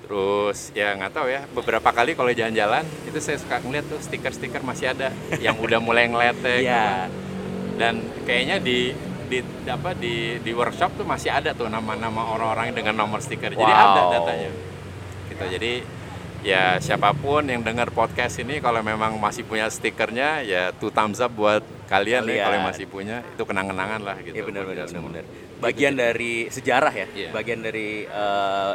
Terus 0.00 0.72
ya 0.72 0.96
nggak 0.96 1.12
tahu 1.12 1.28
ya 1.28 1.44
beberapa 1.52 1.84
kali 1.92 2.16
kalau 2.16 2.32
jalan-jalan 2.32 2.80
itu 3.04 3.20
saya 3.20 3.36
suka 3.36 3.60
ngeliat 3.60 3.84
tuh 3.84 4.00
stiker-stiker 4.00 4.64
masih 4.64 4.96
ada 4.96 5.12
yang 5.44 5.60
udah 5.60 5.76
mulai 5.76 6.08
ngeletek 6.08 6.64
Iya. 6.64 7.12
dan 7.76 8.00
kayaknya 8.24 8.56
di 8.56 8.96
di 9.28 9.44
apa 9.68 9.92
di 9.92 10.40
di 10.40 10.50
workshop 10.50 10.96
tuh 10.96 11.04
masih 11.04 11.28
ada 11.28 11.52
tuh 11.52 11.68
nama-nama 11.68 12.24
orang-orang 12.32 12.72
dengan 12.72 12.96
nomor 12.96 13.20
stiker. 13.20 13.52
Jadi 13.52 13.60
Wow. 13.68 13.84
ada 13.84 14.02
datanya. 14.16 14.48
Gitu. 15.28 15.44
Jadi 15.44 15.72
ya 16.40 16.80
siapa 16.80 17.12
pun 17.12 17.44
yang 17.44 17.60
dengar 17.60 17.88
podcast 17.90 18.40
ini 18.40 18.58
kalau 18.58 18.80
memang 18.80 19.16
masih 19.16 19.44
punya 19.44 19.68
stikernya 19.68 20.40
ya 20.40 20.72
two 20.72 20.88
thumbs 20.88 21.20
up 21.20 21.28
buat 21.30 21.60
kalian 21.86 22.24
nih 22.24 22.38
Kalian. 22.38 22.44
kalau 22.44 22.56
yang 22.56 22.68
masih 22.70 22.86
punya 22.86 23.16
itu 23.20 23.42
kenang-kenangan 23.42 24.00
lah 24.00 24.16
gitu. 24.22 24.34
Iya 24.34 24.44
benar 24.46 24.62
benar 24.64 24.86
kita 24.86 25.00
benar. 25.00 25.24
Bagian 25.60 25.92
dari 25.92 26.48
sejarah 26.48 26.88
ya, 26.88 27.06
Iya. 27.12 27.28
bagian 27.30 27.60
dari 27.60 28.08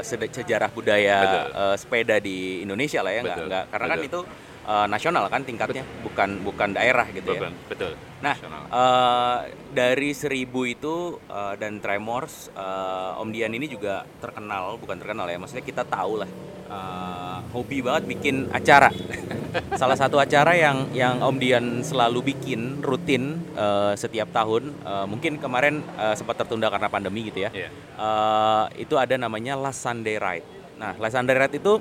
sede- 0.06 0.30
sejarah 0.30 0.70
budaya 0.70 1.18
Betul. 1.18 1.46
eh, 1.58 1.76
sepeda 1.76 2.16
di 2.22 2.62
Indonesia 2.62 3.02
lah 3.02 3.10
ya, 3.10 3.22
nggak 3.26 3.34
Betul, 3.34 3.48
nggak 3.50 3.64
karena 3.74 3.86
kan 3.90 3.98
betul. 3.98 4.06
itu 4.06 4.20
eh, 4.66 4.88
nasional 4.90 5.30
kan 5.30 5.46
tingkatnya, 5.46 5.86
bukan 6.02 6.42
bukan 6.42 6.74
daerah 6.74 7.06
gitu 7.14 7.30
ya. 7.32 7.42
Betul, 7.46 7.54
betul. 7.70 7.92
Nah, 8.20 8.34
Nasional. 8.34 8.62
eh, 8.66 9.38
dari 9.72 10.12
seribu 10.12 10.66
itu 10.66 11.22
eh, 11.30 11.54
dan 11.62 11.78
Tremors, 11.80 12.50
eh, 12.52 13.22
Om 13.22 13.30
Dian 13.30 13.54
ini 13.54 13.70
juga 13.70 14.04
terkenal, 14.18 14.76
bukan 14.82 14.98
terkenal 14.98 15.30
ya, 15.30 15.38
maksudnya 15.38 15.62
kita 15.62 15.84
tahu 15.86 16.26
lah, 16.26 16.30
eh, 16.66 17.38
hobi 17.54 17.86
banget 17.86 18.04
bikin 18.10 18.50
acara. 18.50 18.90
Salah 19.80 19.96
satu 19.96 20.20
acara 20.20 20.52
yang 20.52 20.92
yang 20.92 21.24
Om 21.24 21.38
Dian 21.40 21.66
selalu 21.80 22.34
bikin 22.36 22.82
rutin 22.84 23.40
eh, 23.56 23.94
setiap 23.96 24.34
tahun, 24.34 24.74
eh, 24.84 25.06
mungkin 25.06 25.38
kemarin 25.38 25.80
eh, 25.96 26.16
sempat 26.18 26.42
tertunda 26.42 26.68
karena 26.68 26.90
pandemi 26.90 27.30
gitu 27.30 27.46
ya. 27.46 27.52
Iya. 27.54 27.70
Eh, 27.96 28.66
itu 28.84 28.98
ada 28.98 29.16
namanya 29.16 29.56
Last 29.56 29.86
Sunday 29.86 30.18
Ride. 30.18 30.44
Nah, 30.76 30.92
Last 31.00 31.16
Sunday 31.16 31.38
Ride 31.38 31.56
itu 31.56 31.80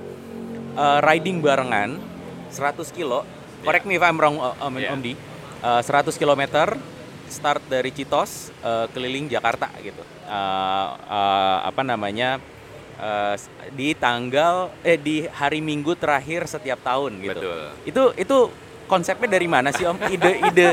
eh, 0.76 0.98
riding 1.02 1.42
barengan 1.42 1.98
100 2.54 2.88
kilo. 2.90 3.26
Correct 3.60 3.84
me 3.84 3.94
if 3.94 4.02
I'm 4.02 4.14
wrong, 4.14 4.36
uh, 4.36 4.54
Om, 4.60 4.76
Iya. 4.76 4.92
Om 4.92 5.00
Di. 5.00 5.12
Eh, 5.58 5.82
100 5.82 6.14
km 6.14 6.42
start 7.26 7.64
dari 7.64 7.88
Citos 7.88 8.52
eh, 8.58 8.86
keliling 8.90 9.26
Jakarta 9.26 9.72
gitu. 9.78 10.00
Eh, 10.22 10.88
eh, 11.10 11.58
apa 11.62 11.82
namanya? 11.82 12.38
eh, 12.94 13.34
s- 13.34 13.48
di 13.70 13.90
tanggal 13.92 14.70
eh 14.80 14.94
di 14.94 15.26
hari 15.26 15.58
Minggu 15.58 15.92
terakhir 15.94 16.46
setiap 16.46 16.78
tahun 16.80 17.18
gitu. 17.18 17.40
Betul. 17.42 17.62
Itu 17.82 18.02
itu 18.14 18.36
konsepnya 18.84 19.26
dari 19.28 19.48
mana 19.48 19.68
sih 19.68 19.82
Om? 19.82 19.98
Ide 20.06 20.30
ide 20.44 20.66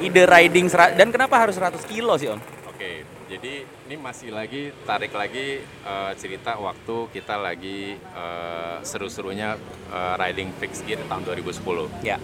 ide 0.00 0.22
riding 0.24 0.66
dan 0.68 1.08
kenapa 1.08 1.38
harus 1.38 1.54
100 1.54 1.78
kilo 1.84 2.16
sih 2.16 2.26
Om? 2.26 2.40
Oke, 2.66 3.04
jadi 3.28 3.62
ini 3.88 3.96
masih 3.96 4.28
lagi 4.28 4.68
tarik 4.84 5.16
lagi 5.16 5.64
eh, 5.64 6.12
cerita 6.20 6.60
waktu 6.60 7.08
kita 7.08 7.40
lagi 7.40 7.96
eh, 7.96 8.76
seru-serunya 8.84 9.56
eh, 9.88 10.14
riding 10.20 10.52
fix 10.60 10.84
gear 10.84 11.00
tahun 11.08 11.24
2010. 11.24 11.88
Ya. 12.04 12.20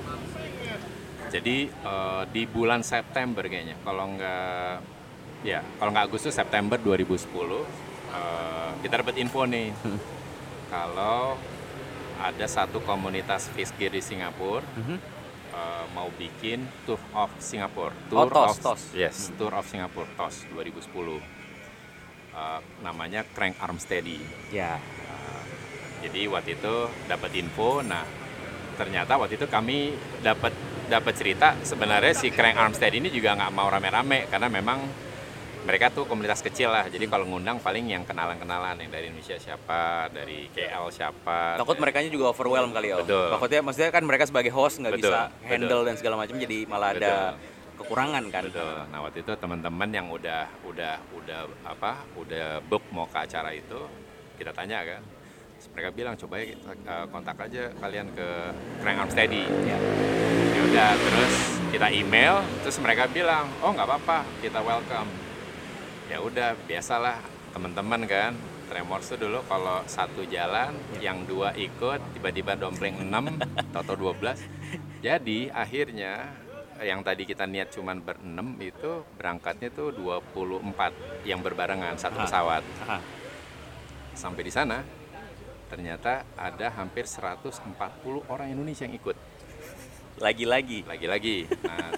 Jadi 1.33 1.73
eh, 1.73 2.23
di 2.29 2.45
bulan 2.45 2.85
September 2.85 3.49
kayaknya, 3.49 3.81
kalau 3.81 4.13
nggak 4.13 4.77
ya 5.41 5.65
kalau 5.81 5.89
nggak 5.89 6.05
Agustus 6.13 6.37
September 6.37 6.77
2010 6.77 7.33
eh, 8.13 8.71
kita 8.85 8.95
dapat 9.01 9.17
info 9.17 9.49
nih 9.49 9.73
kalau 10.73 11.41
ada 12.21 12.45
satu 12.45 12.85
komunitas 12.85 13.49
fix 13.57 13.73
gear 13.81 13.89
di 13.89 14.05
Singapura 14.05 14.61
Mhm. 14.77 14.97
eh, 15.57 15.85
mau 15.97 16.13
bikin 16.13 16.61
Tour 16.85 17.01
of 17.17 17.33
Singapore. 17.41 17.97
Oh, 18.13 18.29
Tour 18.29 18.29
TOS, 18.29 18.53
of, 18.53 18.57
TOS. 18.61 18.83
Yes, 18.93 19.17
Tour 19.41 19.57
of 19.57 19.65
Singapore 19.65 20.13
TOS 20.13 20.45
2010. 20.53 21.34
Eh, 22.35 22.61
namanya 22.83 23.23
Crank 23.31 23.63
Arm 23.63 23.79
Steady. 23.79 24.19
Ya. 24.51 24.83
Jadi 26.03 26.29
waktu 26.29 26.61
itu 26.61 26.75
dapat 27.09 27.31
info, 27.33 27.81
nah 27.81 28.05
ternyata 28.77 29.17
waktu 29.17 29.41
itu 29.41 29.47
kami 29.49 29.95
dapat 30.21 30.53
dapat 30.91 31.15
cerita 31.17 31.57
sebenarnya 31.65 32.13
si 32.13 32.29
Crank 32.29 32.61
Arm 32.61 32.75
Steady 32.77 33.01
ini 33.01 33.09
juga 33.09 33.33
nggak 33.39 33.55
mau 33.55 33.73
rame-rame 33.73 34.29
karena 34.29 34.53
memang 34.53 34.85
mereka 35.65 35.89
tuh 35.89 36.05
komunitas 36.05 36.45
kecil 36.45 36.69
lah. 36.69 36.85
Jadi 36.93 37.09
kalau 37.09 37.25
ngundang 37.25 37.57
paling 37.57 37.89
yang 37.89 38.05
kenalan-kenalan 38.05 38.85
yang 38.85 38.91
dari 38.93 39.09
Indonesia 39.09 39.41
siapa, 39.41 40.13
dari 40.13 40.53
KL 40.53 40.93
siapa. 40.93 41.57
Takut 41.57 41.81
mereka 41.81 42.05
juga 42.05 42.37
overwhelm 42.37 42.77
kali 42.77 42.93
ya. 42.93 43.01
Betul. 43.01 43.33
Takutnya 43.33 43.61
maksudnya 43.65 43.91
kan 43.95 44.03
mereka 44.05 44.29
sebagai 44.29 44.53
host 44.53 44.85
nggak 44.85 45.01
Betul, 45.01 45.09
bisa 45.09 45.33
handle 45.49 45.83
dan 45.89 45.95
segala 45.97 46.21
macam 46.21 46.37
jadi 46.37 46.59
malah 46.69 46.93
ada 46.93 47.39
kekurangan 47.79 48.25
kan. 48.31 48.45
Betul. 48.49 48.77
Nah 48.91 48.99
waktu 49.05 49.19
itu 49.23 49.33
teman-teman 49.37 49.89
yang 49.91 50.07
udah 50.11 50.47
udah 50.67 50.95
udah 51.15 51.41
apa 51.67 52.07
udah 52.15 52.63
book 52.67 52.83
mau 52.95 53.07
ke 53.11 53.19
acara 53.19 53.51
itu 53.55 53.81
kita 54.39 54.55
tanya 54.55 54.83
kan. 54.83 55.03
Terus 55.59 55.69
mereka 55.71 55.91
bilang 55.95 56.15
coba 56.19 56.35
ya 56.43 56.45
kita, 56.51 56.71
eh, 56.75 57.07
kontak 57.11 57.37
aja 57.39 57.63
kalian 57.79 58.07
ke 58.15 58.29
Crank 58.83 58.99
Arm 58.99 59.11
Steady. 59.11 59.45
Ya. 59.67 59.79
Ya 60.55 60.61
udah 60.65 60.91
terus 60.99 61.35
kita 61.75 61.89
email 61.91 62.35
terus 62.63 62.77
mereka 62.79 63.05
bilang 63.11 63.51
oh 63.63 63.71
nggak 63.75 63.87
apa-apa 63.87 64.19
kita 64.39 64.61
welcome. 64.63 65.11
Ya 66.11 66.19
udah 66.21 66.59
biasalah 66.69 67.23
teman-teman 67.55 68.03
kan. 68.07 68.35
Tremors 68.65 69.07
itu 69.13 69.29
dulu 69.29 69.45
kalau 69.45 69.85
satu 69.85 70.25
jalan, 70.25 70.73
yang 70.99 71.29
dua 71.29 71.53
ikut, 71.53 72.01
tiba-tiba 72.17 72.57
dompleng 72.57 72.97
6 72.97 73.37
atau 73.77 73.95
12. 73.95 74.41
Jadi 75.05 75.53
akhirnya 75.53 76.33
yang 76.83 77.07
tadi 77.07 77.23
kita 77.23 77.47
niat 77.47 77.71
cuman 77.71 78.03
berenam 78.03 78.59
itu 78.59 79.07
berangkatnya 79.15 79.71
tuh 79.71 79.95
24 79.95 81.23
yang 81.29 81.39
berbarengan 81.39 81.95
satu 81.95 82.25
pesawat. 82.27 82.67
Aha. 82.83 82.99
Sampai 84.15 84.43
di 84.43 84.53
sana 84.55 84.83
ternyata 85.71 86.27
ada 86.35 86.71
hampir 86.75 87.07
140 87.07 87.63
orang 88.27 88.49
Indonesia 88.51 88.87
yang 88.87 88.97
ikut. 88.99 89.17
Lagi-lagi. 90.19 90.87
Lagi-lagi. 90.87 91.47
Nah, 91.67 91.91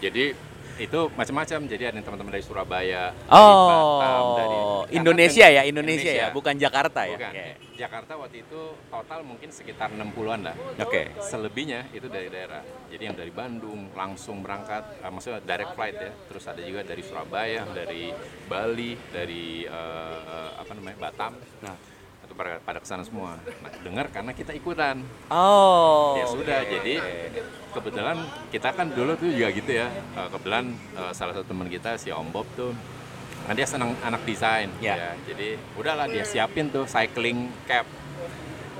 jadi 0.00 0.36
itu 0.76 1.00
macam-macam. 1.14 1.58
Jadi 1.70 1.82
ada 1.86 1.98
teman-teman 1.98 2.32
dari 2.34 2.44
Surabaya, 2.44 3.14
dari 3.14 3.30
Oh, 3.30 3.68
Batam, 3.70 4.24
dari 4.36 4.58
Indonesia 4.98 5.46
kan- 5.46 5.56
ya, 5.56 5.62
Indonesia, 5.64 6.12
ya, 6.12 6.26
bukan 6.34 6.54
Jakarta 6.58 7.00
ya. 7.06 7.16
Bukan. 7.16 7.32
Oke. 7.32 7.46
Jakarta 7.74 8.12
waktu 8.14 8.36
itu 8.46 8.60
total 8.86 9.20
mungkin 9.26 9.50
sekitar 9.50 9.90
60-an 9.90 10.40
lah. 10.46 10.56
Oke. 10.78 11.10
Selebihnya 11.18 11.90
itu 11.90 12.06
dari 12.06 12.30
daerah. 12.30 12.62
Jadi 12.86 13.02
yang 13.02 13.16
dari 13.18 13.34
Bandung 13.34 13.90
langsung 13.94 14.42
berangkat, 14.42 15.02
eh, 15.02 15.10
maksudnya 15.10 15.42
direct 15.42 15.74
flight 15.74 15.96
ya. 15.98 16.10
Terus 16.30 16.44
ada 16.46 16.62
juga 16.62 16.80
dari 16.82 17.02
Surabaya, 17.02 17.66
dari 17.66 18.14
Bali, 18.46 18.94
dari 19.10 19.66
eh, 19.66 20.18
eh, 20.22 20.50
apa 20.58 20.70
namanya 20.74 20.98
Batam. 20.98 21.34
Nah. 21.62 21.76
Itu 22.24 22.32
pada, 22.32 22.56
pada 22.56 22.80
ke 22.80 22.88
sana 22.88 23.04
semua. 23.04 23.36
Nah, 23.36 23.68
dengar 23.84 24.08
karena 24.08 24.32
kita 24.32 24.56
ikutan. 24.56 25.04
Oh. 25.28 26.16
ya 26.16 26.24
sudah, 26.24 26.64
oke. 26.64 26.72
jadi 26.72 26.94
kebetulan 27.74 28.16
kita 28.54 28.70
kan 28.70 28.86
dulu 28.94 29.18
tuh 29.18 29.28
juga 29.28 29.50
gitu 29.50 29.70
ya. 29.74 29.90
Eh, 29.90 30.28
kebetulan 30.30 30.70
eh, 30.94 31.12
salah 31.12 31.34
satu 31.34 31.46
teman 31.50 31.66
kita 31.66 31.98
si 31.98 32.14
Om 32.14 32.30
Bob 32.30 32.46
tuh 32.54 32.70
kan 33.44 33.52
dia 33.52 33.68
senang 33.68 33.92
anak 34.00 34.24
desain 34.24 34.72
Ya. 34.80 35.12
Jadi 35.28 35.60
udahlah 35.76 36.08
dia 36.08 36.24
siapin 36.24 36.70
tuh 36.70 36.86
cycling 36.86 37.50
cap. 37.66 37.84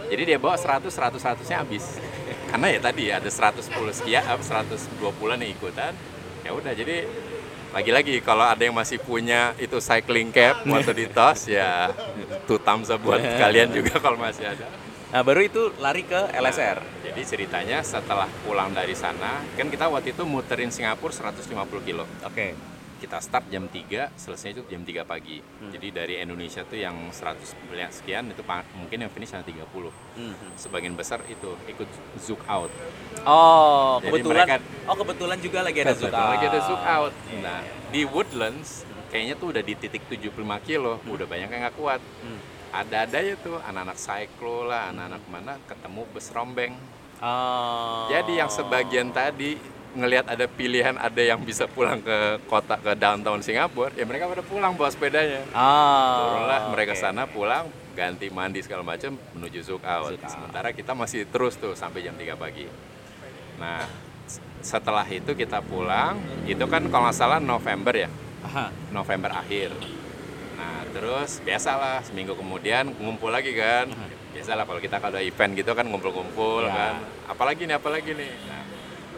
Jadi 0.09 0.23
dia 0.25 0.39
bawa 0.39 0.57
100 0.57 0.89
100 0.89 1.21
100-nya 1.21 1.57
habis. 1.61 1.99
Karena 2.51 2.67
ya 2.71 2.81
tadi 2.81 3.05
ada 3.11 3.27
110 3.27 3.67
sekian, 3.93 4.23
apa 4.25 4.41
120-an 4.41 5.39
yang 5.43 5.53
ikutan. 5.53 5.93
Ya 6.47 6.53
udah 6.55 6.73
jadi 6.73 7.09
lagi-lagi 7.75 8.23
kalau 8.23 8.47
ada 8.47 8.63
yang 8.63 8.77
masih 8.77 9.03
punya 9.03 9.51
itu 9.59 9.83
cycling 9.83 10.31
cap 10.31 10.63
waktu 10.71 10.95
di 10.95 11.07
tos 11.11 11.51
ya 11.51 11.91
two 12.47 12.55
thumbs 12.63 12.87
up 12.87 13.03
buat 13.03 13.19
kalian 13.43 13.75
juga 13.75 13.99
kalau 13.99 14.15
masih 14.15 14.47
ada. 14.47 14.71
Nah, 15.15 15.23
baru 15.23 15.47
itu 15.47 15.71
lari 15.79 16.03
ke 16.03 16.21
LSR. 16.35 16.79
Nah, 16.83 17.04
jadi 17.15 17.23
ceritanya 17.25 17.79
setelah 17.87 18.27
pulang 18.43 18.75
dari 18.75 18.91
sana, 18.91 19.39
kan 19.55 19.71
kita 19.71 19.87
waktu 19.87 20.11
itu 20.11 20.27
muterin 20.27 20.75
Singapura 20.75 21.15
150 21.15 21.47
kilo. 21.87 22.11
Oke. 22.27 22.59
Kita 22.99 23.21
start 23.21 23.47
jam 23.47 23.71
3, 23.71 24.11
selesai 24.17 24.51
itu 24.51 24.63
jam 24.67 24.83
3 24.83 25.07
pagi. 25.07 25.39
Jadi 25.71 25.93
dari 25.93 26.19
Indonesia 26.19 26.67
tuh 26.67 26.75
yang 26.75 27.13
100 27.13 27.55
sekian 27.93 28.27
itu 28.27 28.43
mungkin 28.75 28.99
yang 28.99 29.13
finish 29.15 29.31
hanya 29.31 29.47
30. 29.47 29.95
Mhm. 30.19 30.59
Sebagian 30.59 30.99
besar 30.99 31.23
itu 31.29 31.55
ikut 31.69 31.87
zook 32.19 32.43
out. 32.49 32.73
Oh, 33.23 34.03
Jadi 34.03 34.11
kebetulan. 34.11 34.47
mereka- 34.51 34.67
Oh, 34.91 34.97
kebetulan 34.97 35.39
juga 35.39 35.59
lagi 35.63 35.79
ada 35.85 35.95
zoom 35.95 36.11
Kebetulan 36.11 36.31
Lagi 36.35 36.45
ada 36.51 36.61
zook 36.67 36.83
out. 36.83 37.13
Iya, 37.31 37.39
Nah, 37.39 37.59
iya. 37.63 37.73
di 37.93 38.03
Woodlands 38.09 38.71
kayaknya 39.13 39.35
tuh 39.39 39.47
udah 39.55 39.63
di 39.63 39.75
titik 39.79 40.03
75 40.11 40.59
kilo, 40.59 40.99
udah 41.07 41.27
banyak 41.31 41.47
yang 41.47 41.63
nggak 41.63 41.77
kuat. 41.79 42.03
Hmm. 42.25 42.41
Ada-ada 42.75 43.23
ya 43.23 43.39
tuh 43.39 43.63
anak-anak 43.63 43.95
cyclo 43.95 44.67
lah, 44.67 44.91
anak-anak 44.91 45.23
mana 45.31 45.53
ketemu 45.63 46.03
bus 46.11 46.27
rombeng. 46.35 46.75
Oh. 47.25 48.05
Jadi 48.13 48.37
yang 48.37 48.53
sebagian 48.53 49.09
tadi 49.09 49.57
ngelihat 49.97 50.29
ada 50.29 50.45
pilihan 50.45 50.99
ada 51.01 51.23
yang 51.23 51.41
bisa 51.41 51.65
pulang 51.65 52.03
ke 52.05 52.43
kota 52.51 52.77
ke 52.77 52.93
downtown 52.99 53.41
Singapura, 53.41 53.95
ya 53.97 54.05
mereka 54.05 54.29
pada 54.29 54.45
pulang 54.45 54.77
bawa 54.77 54.93
sepedanya. 54.93 55.41
Oh. 55.57 56.37
Turunlah 56.37 56.61
mereka 56.69 56.93
sana 56.93 57.25
pulang 57.25 57.73
ganti 57.97 58.29
mandi 58.29 58.61
segala 58.61 58.85
macam 58.85 59.17
menuju 59.39 59.65
Zook 59.65 59.87
Out. 59.87 60.21
Sementara 60.27 60.75
kita 60.75 60.93
masih 60.93 61.25
terus 61.31 61.57
tuh 61.57 61.73
sampai 61.73 62.05
jam 62.05 62.13
3 62.13 62.35
pagi. 62.37 62.67
Nah, 63.57 63.87
setelah 64.61 65.07
itu 65.07 65.31
kita 65.33 65.63
pulang, 65.63 66.19
itu 66.45 66.67
kan 66.67 66.83
kalau 66.91 67.07
nggak 67.07 67.17
salah 67.17 67.39
November 67.39 67.95
ya, 67.95 68.11
Aha. 68.45 68.75
November 68.91 69.31
akhir. 69.31 69.71
Nah, 70.59 70.83
terus 70.91 71.39
biasalah 71.39 72.03
seminggu 72.03 72.35
kemudian 72.35 72.91
ngumpul 72.99 73.31
lagi 73.31 73.55
kan. 73.55 73.95
Biasalah 74.35 74.65
kalau 74.65 74.81
kita 74.83 74.97
kalau 74.99 75.15
ada 75.15 75.23
event 75.23 75.53
gitu 75.55 75.71
kan 75.71 75.87
ngumpul-ngumpul 75.87 76.67
Ya. 76.67 76.75
kan. 76.75 76.95
Apalagi 77.27 77.65
nih, 77.65 77.77
apalagi 77.79 78.11
nih. 78.13 78.33
Nah, 78.45 78.63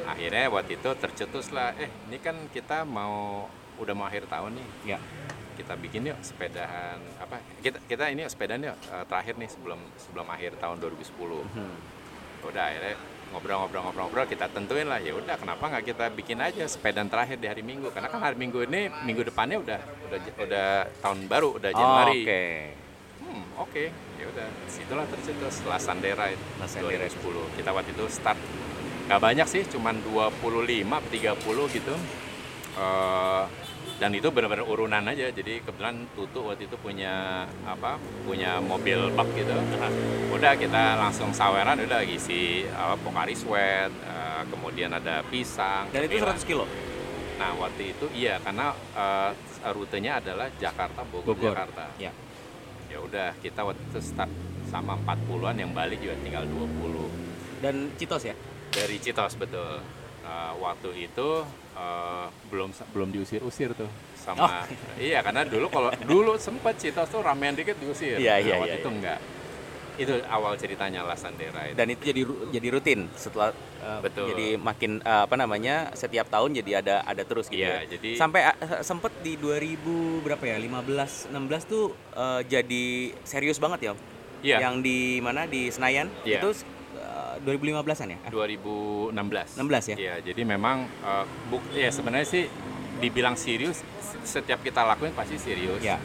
akhirnya 0.07 0.45
waktu 0.47 0.77
itu 0.77 0.89
tercetus 0.95 1.51
lah, 1.51 1.73
eh 1.75 1.89
ini 2.07 2.21
kan 2.21 2.37
kita 2.49 2.85
mau 2.85 3.49
udah 3.77 3.93
mau 3.93 4.05
akhir 4.05 4.29
tahun 4.29 4.53
nih. 4.55 4.69
Ya. 4.87 4.99
Kita 5.57 5.73
bikin 5.75 6.05
yuk 6.05 6.21
sepedahan 6.21 7.01
apa? 7.17 7.41
Kita 7.59 7.81
kita 7.83 8.13
ini 8.13 8.29
sepedaan 8.29 8.61
yuk 8.63 8.77
eh, 8.77 9.05
terakhir 9.05 9.35
nih 9.35 9.49
sebelum 9.49 9.81
sebelum 9.97 10.27
akhir 10.29 10.61
tahun 10.61 10.77
2010 10.79 11.41
Hmm. 11.49 11.77
udah 12.45 12.63
akhirnya 12.63 12.95
ngobrol-ngobrol-ngobrol-ngobrol 13.27 14.23
kita 14.25 14.47
tentuin 14.47 14.87
lah 14.87 14.97
ya 14.97 15.11
udah 15.11 15.35
kenapa 15.35 15.67
nggak 15.67 15.85
kita 15.85 16.05
bikin 16.15 16.39
aja 16.39 16.63
sepedaan 16.63 17.11
terakhir 17.11 17.37
di 17.37 17.51
hari 17.51 17.59
Minggu 17.61 17.91
karena 17.91 18.07
kan 18.07 18.23
hari 18.23 18.39
Minggu 18.39 18.63
ini 18.63 18.87
minggu 19.03 19.27
depannya 19.27 19.59
udah 19.59 19.81
udah 20.07 20.19
udah 20.39 20.69
tahun 21.03 21.27
baru 21.27 21.59
udah 21.59 21.71
Oh, 21.71 21.75
Januari 21.75 22.21
Oke. 22.23 22.45
Hmm 23.27 23.45
oke 23.59 23.85
ya 24.17 24.27
udah 24.27 24.49
situlah 24.67 25.07
tercetus 25.07 25.61
setelah 25.61 25.81
Sandera 25.83 26.31
itu 26.31 26.45
Sandera 26.57 26.95
2010 26.95 27.59
kita 27.59 27.71
waktu 27.71 27.91
itu 27.93 28.05
start 28.09 28.39
nggak 29.07 29.21
banyak 29.23 29.47
sih 29.47 29.63
cuman 29.67 29.99
25 30.03 30.83
30 30.83 31.77
gitu 31.77 31.95
Eh, 32.77 33.45
dan 33.97 34.13
itu 34.13 34.29
benar-benar 34.29 34.69
urunan 34.69 35.01
aja 35.01 35.33
jadi 35.33 35.65
kebetulan 35.65 36.05
Tutu 36.13 36.45
waktu 36.45 36.69
itu 36.69 36.77
punya 36.77 37.49
apa 37.65 37.97
punya 38.29 38.61
mobil 38.61 39.09
bak 39.17 39.25
gitu 39.33 39.57
udah 40.29 40.53
kita 40.61 41.01
langsung 41.01 41.33
saweran 41.33 41.81
udah 41.81 42.05
isi 42.05 42.69
apa 42.69 43.01
Pokari 43.01 43.33
Sweat 43.33 43.89
eh, 43.89 44.43
kemudian 44.53 44.93
ada 44.93 45.25
pisang 45.25 45.89
Dan 45.89 46.05
itu 46.05 46.21
cemilan. 46.21 46.37
100 46.37 46.45
kilo. 46.45 46.65
nah 47.41 47.57
waktu 47.57 47.97
itu 47.97 48.05
iya 48.13 48.37
karena 48.45 48.77
eh, 48.93 49.31
rutenya 49.73 50.21
adalah 50.21 50.53
Jakarta 50.61 51.01
Bogor, 51.09 51.33
Bogor. 51.33 51.57
Jakarta 51.57 51.97
Ya. 51.97 52.13
Ya 52.97 52.99
udah 53.05 53.29
kita 53.45 53.61
waktu 53.61 53.83
itu 53.93 54.01
start 54.01 54.33
sama 54.73 54.97
40-an 55.05 55.57
yang 55.61 55.71
balik 55.77 56.01
juga 56.01 56.17
tinggal 56.25 56.49
20 56.49 57.61
Dan 57.61 57.93
Citos 58.01 58.25
ya? 58.25 58.33
dari 58.73 58.97
Citos 58.97 59.37
betul. 59.37 59.85
Eh, 60.27 60.53
waktu 60.59 61.07
itu 61.07 61.29
eh, 61.77 62.27
belum 62.49 62.73
belum 62.97 63.09
diusir-usir 63.13 63.77
tuh 63.77 63.87
sama 64.17 64.67
iya 64.99 65.23
karena 65.23 65.47
dulu 65.47 65.71
kalau 65.71 65.93
dulu 66.03 66.33
sempat 66.41 66.81
Citos 66.81 67.13
tuh 67.13 67.21
ramean 67.21 67.55
dikit 67.55 67.77
diusir. 67.79 68.17
Iya, 68.17 68.43
iya, 68.43 68.55
waktu 68.59 68.75
iya, 68.75 68.81
itu 68.81 68.89
iya. 68.89 68.97
enggak 68.97 69.19
itu 69.97 70.13
awal 70.29 70.55
ceritanya 70.55 71.01
La 71.03 71.17
Sandera 71.17 71.67
itu 71.67 71.77
Dan 71.77 71.87
itu 71.89 72.03
jadi 72.13 72.23
jadi 72.53 72.69
rutin 72.69 73.01
setelah 73.17 73.51
uh, 73.81 74.01
Betul. 74.05 74.33
jadi 74.33 74.47
makin 74.57 75.01
uh, 75.01 75.25
apa 75.25 75.35
namanya 75.35 75.91
setiap 75.93 76.29
tahun 76.29 76.53
jadi 76.55 76.85
ada 76.85 76.95
ada 77.03 77.23
terus 77.25 77.49
gitu. 77.49 77.65
Iya, 77.65 77.85
ya. 77.85 77.97
jadi- 77.97 78.17
sampai 78.17 78.41
uh, 78.53 78.85
sempet 78.85 79.13
di 79.21 79.41
2000 79.41 80.21
berapa 80.21 80.45
ya? 80.45 80.57
15 80.61 81.33
16 81.33 81.65
tuh 81.65 81.85
uh, 82.13 82.41
jadi 82.45 82.85
serius 83.25 83.57
banget 83.57 83.81
ya. 83.81 83.93
Iya. 84.45 84.57
Yang 84.69 84.75
di 84.85 84.99
mana 85.19 85.49
di 85.49 85.73
Senayan 85.73 86.13
Iya. 86.23 86.45
itu 86.45 86.51
uh, 87.01 87.41
2015-an 87.41 88.09
ya? 88.13 88.19
Ah, 88.21 88.31
2016 88.31 89.57
16 89.57 89.93
ya? 89.93 89.97
Iya, 89.97 90.15
jadi 90.23 90.43
memang 90.45 90.85
eh, 90.85 91.25
buk 91.49 91.63
ya 91.73 91.89
sebenarnya 91.89 92.29
sih 92.29 92.45
dibilang 92.97 93.37
serius 93.37 93.81
setiap 94.25 94.61
kita 94.61 94.85
lakuin 94.85 95.13
pasti 95.13 95.37
serius. 95.37 95.81
Ya. 95.81 96.01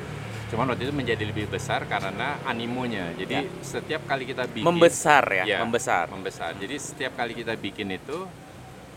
Cuman 0.52 0.68
waktu 0.68 0.84
itu 0.84 0.94
menjadi 0.94 1.24
lebih 1.24 1.48
besar 1.48 1.88
karena 1.88 2.36
animonya. 2.44 3.16
Jadi 3.16 3.36
Ya. 3.40 3.44
setiap 3.64 4.04
kali 4.04 4.28
kita 4.28 4.44
bikin 4.52 4.68
Membesar 4.68 5.24
ya, 5.24 5.44
Iya, 5.48 5.58
membesar. 5.64 6.12
membesar. 6.12 6.52
Jadi 6.60 6.76
setiap 6.76 7.16
kali 7.16 7.32
kita 7.32 7.56
bikin 7.56 7.88
itu 7.88 8.28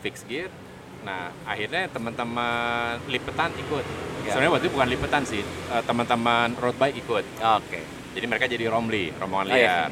fix 0.03 0.27
gear. 0.27 0.51
Nah, 1.07 1.31
akhirnya 1.47 1.87
teman-teman 1.87 2.99
lipetan 3.07 3.55
ikut. 3.55 3.85
Ya. 4.25 4.35
Sebenarnya 4.35 4.51
waktu 4.51 4.65
itu 4.67 4.73
bukan 4.75 4.89
lipetan 4.91 5.23
sih, 5.23 5.43
eh, 5.45 5.83
teman-teman 5.87 6.59
road 6.59 6.75
bike 6.75 6.97
ikut. 6.99 7.25
Oke. 7.39 7.81
Jadi 8.15 8.27
mereka 8.27 8.51
jadi 8.51 8.67
romli, 8.67 9.15
rombongan 9.15 9.47
Oh, 9.47 9.55
iya. 9.55 9.87
liar. 9.87 9.91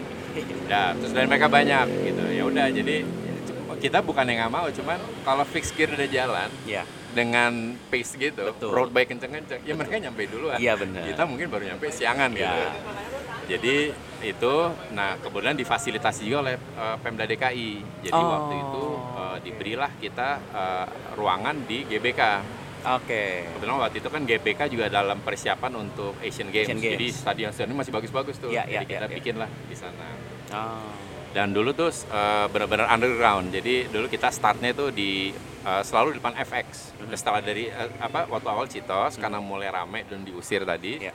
Udah, 0.67 0.97
terus 0.99 1.13
dari 1.13 1.27
mereka 1.29 1.47
banyak 1.47 1.87
gitu. 2.03 2.25
Ya 2.27 2.43
udah, 2.43 2.67
jadi 2.73 2.97
kita 3.79 4.01
bukan 4.01 4.25
yang 4.25 4.39
nggak 4.41 4.53
mau, 4.53 4.67
cuman 4.67 4.97
kalau 5.21 5.45
fix 5.45 5.71
gear 5.71 5.91
udah 5.91 6.09
jalan 6.09 6.49
Ya. 6.65 6.83
Dengan 7.13 7.53
pace 7.89 8.17
gitu, 8.17 8.43
Betul. 8.53 8.73
road 8.73 8.91
bike 8.91 9.13
kenceng-kenceng, 9.13 9.61
ya 9.63 9.73
mereka 9.73 10.01
nyampe 10.01 10.25
duluan. 10.27 10.57
Iya, 10.57 10.75
benar. 10.75 11.05
Kita 11.05 11.23
mungkin 11.29 11.47
baru 11.49 11.65
nyampe 11.69 11.87
siangan 11.93 12.33
gitu. 12.33 12.49
Ya. 12.49 12.73
Jadi 13.43 13.93
itu, 14.23 14.55
nah 14.95 15.19
kemudian 15.19 15.53
difasilitasi 15.53 16.25
juga 16.25 16.49
oleh 16.49 16.55
eh, 16.57 16.97
Pemda 17.03 17.29
DKI. 17.29 17.71
Jadi 18.09 18.15
Oh. 18.17 18.29
waktu 18.29 18.55
itu 18.57 18.85
eh, 19.19 19.37
diberilah 19.45 19.91
kita 19.99 20.29
eh, 20.41 20.87
ruangan 21.15 21.57
di 21.67 21.85
GBK. 21.85 22.23
Oke. 22.83 23.47
Kebetulan 23.47 23.79
waktu 23.79 23.99
itu 24.03 24.09
kan 24.11 24.23
GBK 24.27 24.61
juga 24.67 24.87
dalam 24.91 25.23
persiapan 25.23 25.73
untuk 25.79 26.19
Asian 26.19 26.51
Games. 26.51 26.67
Asian 26.67 26.81
Games. 26.83 26.95
Jadi 26.99 27.07
stadion-stadion 27.15 27.77
masih 27.79 27.93
bagus-bagus 27.95 28.37
tuh. 28.43 28.51
Iya, 28.51 28.67
Jadi 28.67 28.73
iya, 28.75 28.81
kita 28.83 28.95
iya, 28.95 29.07
iya. 29.07 29.17
bikinlah 29.23 29.51
di 29.71 29.77
sana. 29.79 30.07
Oh. 30.51 31.12
Dan 31.33 31.51
dulu 31.51 31.73
tuh 31.73 31.89
eh, 31.89 32.47
benar-benar 32.47 32.89
underground. 32.89 33.49
Jadi 33.51 33.89
dulu 33.89 34.07
kita 34.07 34.29
startnya 34.29 34.73
tuh 34.73 34.93
di 34.93 35.33
eh, 35.63 35.83
selalu 35.83 36.13
di 36.13 36.17
depan 36.21 36.37
FX. 36.39 36.69
Mhm. 36.99 37.13
Setelah 37.13 37.41
dari 37.41 37.67
eh, 37.67 37.89
apa 37.99 38.29
waktu 38.29 38.47
awal 38.47 38.67
Citos 38.67 39.17
karena 39.17 39.41
mulai 39.41 39.69
rame 39.69 40.05
dan 40.05 40.23
diusir 40.23 40.63
tadi. 40.63 41.01
Iya. 41.01 41.15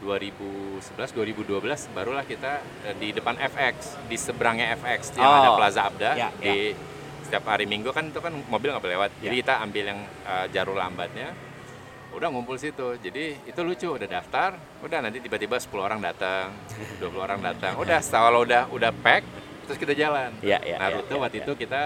2011 0.00 1.12
2012 1.12 1.92
barulah 1.92 2.24
kita 2.24 2.64
eh, 2.82 2.96
di 2.96 3.12
depan 3.12 3.36
FX, 3.36 4.00
di 4.08 4.16
seberangnya 4.16 4.72
FX 4.74 5.12
yang 5.12 5.28
Oh. 5.28 5.38
ada 5.38 5.50
Plaza 5.54 5.80
Abda 5.84 6.10
Ya, 6.16 6.28
di 6.32 6.72
setiap 7.20 7.44
hari 7.46 7.68
Minggu 7.68 7.92
kan 7.92 8.08
itu 8.08 8.16
kan 8.16 8.32
mobil 8.48 8.72
nggak 8.72 8.80
boleh 8.80 8.96
lewat. 8.96 9.10
Jadi 9.20 9.36
Ya. 9.36 9.40
kita 9.44 9.54
ambil 9.60 9.84
yang 9.86 10.00
eh, 10.24 10.46
jalur 10.50 10.76
lambatnya. 10.76 11.30
udah 12.10 12.26
ngumpul 12.26 12.58
situ 12.58 12.98
jadi 12.98 13.38
itu 13.46 13.60
lucu 13.62 13.86
udah 13.86 14.10
daftar 14.10 14.58
udah 14.82 14.98
nanti 14.98 15.22
tiba-tiba 15.22 15.62
10 15.62 15.70
orang 15.78 16.02
datang 16.02 16.50
20 16.98 17.06
orang 17.22 17.38
datang 17.38 17.78
udah 17.78 18.02
kalau 18.02 18.42
udah 18.42 18.66
udah 18.66 18.90
pack 18.90 19.22
terus 19.70 19.78
kita 19.78 19.94
jalan 19.94 20.34
Iya, 20.42 20.58
iya, 20.66 20.82
rute 20.90 21.14
iya, 21.14 21.22
waktu 21.22 21.36
iya. 21.38 21.44
itu 21.46 21.52
kita 21.54 21.82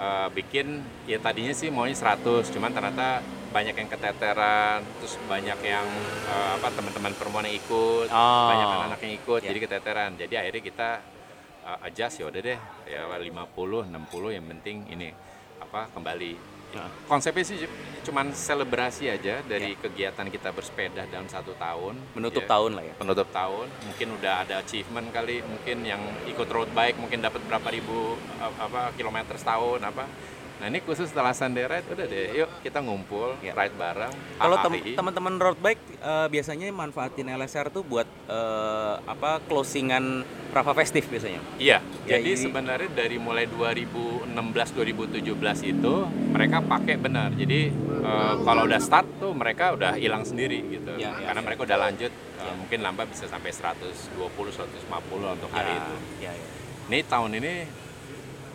eh, 0.00 0.28
bikin 0.32 0.80
ya 1.04 1.20
tadinya 1.20 1.52
sih 1.52 1.68
maunya 1.68 1.92
100 1.92 2.24
cuman 2.48 2.72
ternyata 2.72 3.20
banyak 3.52 3.76
yang 3.76 3.88
keteteran 3.92 4.80
terus 4.96 5.20
banyak 5.28 5.60
yang 5.60 5.84
eh, 6.24 6.50
apa 6.56 6.72
teman-teman 6.72 7.12
perempuan 7.12 7.44
yang 7.44 7.60
ikut 7.60 8.08
Oh. 8.08 8.48
banyak 8.48 8.64
anak-anak 8.66 9.00
yang 9.04 9.14
ikut 9.20 9.40
Iya. 9.44 9.48
jadi 9.52 9.58
keteteran 9.60 10.10
jadi 10.16 10.34
akhirnya 10.40 10.62
kita 10.64 10.88
eh, 11.68 11.78
adjust 11.84 12.16
ya 12.16 12.24
udah 12.32 12.40
deh 12.40 12.58
ya 12.88 13.00
50 13.04 13.92
60 13.92 13.92
yang 14.32 14.44
penting 14.48 14.88
ini 14.88 15.12
apa 15.60 15.92
kembali 15.92 16.32
Konsepnya 17.06 17.44
sih 17.44 17.58
cuman 18.02 18.34
selebrasi 18.34 19.06
aja 19.06 19.44
dari 19.44 19.78
kegiatan 19.78 20.26
kita 20.26 20.50
bersepeda 20.50 21.06
dalam 21.06 21.28
satu 21.28 21.52
tahun. 21.54 21.94
Menutup 22.16 22.42
Ya, 22.42 22.48
tahun 22.50 22.70
lah 22.74 22.84
ya. 22.88 22.94
penutup 22.98 23.28
tahun. 23.30 23.66
Mungkin 23.86 24.08
udah 24.18 24.34
ada 24.42 24.54
achievement 24.58 25.08
kali. 25.10 25.42
Mungkin 25.42 25.86
yang 25.86 26.00
ikut 26.26 26.48
road 26.50 26.70
bike 26.72 26.98
mungkin 26.98 27.22
dapat 27.22 27.42
berapa 27.46 27.68
ribu 27.70 28.16
apa 28.40 28.90
kilometer 28.98 29.36
setahun 29.38 29.80
apa 29.82 30.04
nah 30.62 30.70
ini 30.70 30.78
khusus 30.78 31.10
setelah 31.10 31.34
Sunday 31.34 31.66
Ride 31.66 31.90
udah 31.90 32.06
deh 32.06 32.26
yuk 32.36 32.46
kita 32.62 32.78
ngumpul 32.78 33.34
Ya. 33.42 33.50
ride 33.50 33.74
bareng 33.74 34.14
Kalau 34.38 34.54
teman-teman 34.94 35.34
road 35.36 35.58
bike 35.58 35.82
eh, 35.98 36.30
biasanya 36.30 36.70
manfaatin 36.70 37.26
LSR 37.28 37.66
tuh 37.68 37.82
buat 37.82 38.06
eh, 38.24 38.94
apa 39.02 39.42
closingan 39.42 40.22
Rafa 40.52 40.76
Festif 40.76 41.08
biasanya. 41.08 41.40
Iya, 41.56 41.80
Ya, 42.04 42.20
jadi 42.20 42.30
ini- 42.30 42.44
sebenarnya 42.44 42.92
dari 42.92 43.16
mulai 43.16 43.48
2016-2017 43.48 45.24
itu 45.64 45.94
mereka 46.28 46.60
pakai 46.60 46.94
benar. 46.96 47.32
Jadi 47.32 47.72
eh, 47.98 48.34
kalau 48.38 48.62
udah 48.62 48.78
start 48.78 49.08
tuh 49.16 49.32
mereka 49.32 49.72
udah 49.72 49.96
hilang 49.96 50.22
sendiri 50.22 50.60
gitu. 50.68 50.92
Ya, 50.94 51.10
ya, 51.16 51.26
Karena 51.26 51.40
ya. 51.40 51.46
mereka 51.48 51.60
udah 51.64 51.78
lanjut 51.80 52.12
eh, 52.12 52.54
mungkin 52.54 52.78
lambat 52.80 53.08
bisa 53.08 53.26
sampai 53.26 53.50
120 53.50 54.12
150 54.28 54.62
untuk 55.32 55.50
hari 55.50 55.72
itu. 55.72 55.94
Ya, 56.20 56.30
ya. 56.30 56.46
Ini 56.86 56.98
tahun 57.02 57.30
ini 57.34 57.54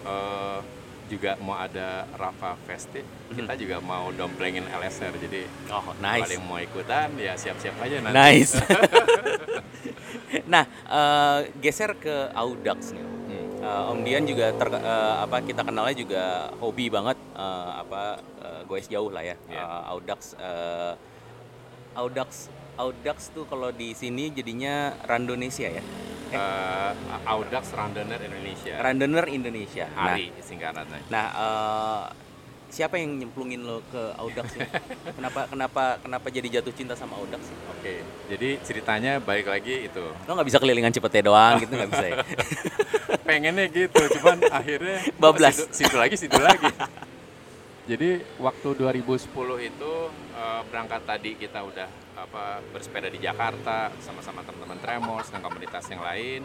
eh, 0.06 0.60
juga 1.08 1.40
mau 1.40 1.56
ada 1.56 2.06
Rafa 2.14 2.54
Festive, 2.68 3.08
kita 3.32 3.56
juga 3.56 3.80
mau 3.80 4.12
domplengin 4.12 4.68
LSR. 4.68 5.16
Jadi 5.18 5.48
Oh, 5.72 5.96
nice. 5.98 6.36
yang 6.36 6.44
mau 6.44 6.60
ikutan 6.60 7.12
ya 7.16 7.34
siap-siap 7.34 7.76
aja 7.80 8.04
nanti. 8.04 8.16
Nice. 8.16 8.54
nah, 10.54 10.64
eh, 10.68 11.40
geser 11.60 11.96
ke 11.98 12.32
Audax 12.36 12.92
nih. 12.92 13.04
Hmm. 13.04 13.48
Eh, 13.64 13.92
Om 13.92 14.00
Dian 14.04 14.24
juga 14.24 14.52
ter, 14.54 14.68
eh, 14.72 15.16
apa 15.24 15.38
kita 15.44 15.62
kenalnya 15.64 15.96
juga 15.96 16.24
hobi 16.60 16.88
banget 16.88 17.18
eh, 17.36 17.70
apa 17.82 18.20
eh, 18.44 18.62
goes 18.68 18.88
jauh 18.88 19.10
lah 19.10 19.24
ya. 19.24 19.36
Iya. 19.48 19.64
Eh, 19.64 19.82
Audax 19.92 20.20
eh, 20.38 20.94
Audax 21.98 22.30
Audax 22.78 23.34
tuh 23.34 23.50
kalau 23.50 23.74
di 23.74 23.98
sini 23.98 24.30
jadinya 24.30 24.94
Randonesia 25.10 25.68
ya. 25.68 25.84
Eh, 26.28 26.92
Audax 27.26 27.74
Runner 27.74 28.20
Indonesia. 28.20 28.76
Rundoner 28.78 29.26
Indonesia. 29.32 29.86
Nah, 29.96 30.14
Hari 30.14 30.26
singkatannya. 30.44 31.00
Nah, 31.10 31.26
eh, 31.34 32.04
siapa 32.68 33.00
yang 33.00 33.18
nyemplungin 33.18 33.64
lo 33.64 33.80
ke 33.90 34.04
Audax 34.20 34.48
ya? 34.60 34.68
kenapa 35.18 35.48
kenapa 35.48 35.84
kenapa 36.04 36.28
jadi 36.30 36.60
jatuh 36.60 36.74
cinta 36.76 36.94
sama 36.94 37.16
Audax? 37.18 37.42
Oke, 37.74 38.04
jadi 38.28 38.60
ceritanya 38.62 39.24
balik 39.24 39.48
lagi 39.48 39.88
itu. 39.88 40.04
Lo 40.28 40.32
nggak 40.36 40.48
bisa 40.48 40.60
kelilingan 40.60 40.92
Cipete 40.94 41.24
doang 41.24 41.64
gitu 41.64 41.74
nggak 41.74 41.92
bisa 41.92 42.06
ya? 42.06 42.18
Pengennya 43.28 43.68
gitu, 43.72 44.02
cuman 44.20 44.38
akhirnya 44.60 44.98
Bablas. 45.18 45.56
Situ, 45.58 45.88
situ 45.88 45.96
lagi, 45.96 46.16
situ 46.20 46.38
lagi. 46.38 46.68
Jadi 47.88 48.20
waktu 48.44 48.68
2010 48.84 49.32
itu 49.64 49.94
eh, 50.36 50.62
berangkat 50.68 51.02
tadi 51.08 51.40
kita 51.40 51.64
udah 51.64 51.88
apa 52.18 52.44
bersepeda 52.68 53.08
di 53.08 53.20
Jakarta 53.20 53.94
sama-sama 54.00 54.42
teman-teman 54.42 54.78
Tremors 54.78 55.30
dan 55.30 55.40
komunitas 55.40 55.86
yang 55.86 56.02
lain. 56.02 56.42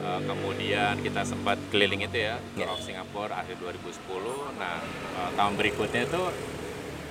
Eh, 0.00 0.20
kemudian 0.22 0.96
kita 0.98 1.22
sempat 1.22 1.56
keliling 1.68 2.02
itu 2.02 2.18
ya, 2.22 2.36
Ya. 2.54 2.64
Tour 2.64 2.72
of 2.72 2.80
Singapore 2.80 3.32
akhir 3.32 3.56
2010. 3.56 4.00
Nah, 4.56 4.80
eh, 5.14 5.30
tahun 5.34 5.54
berikutnya 5.54 6.02
itu 6.04 6.22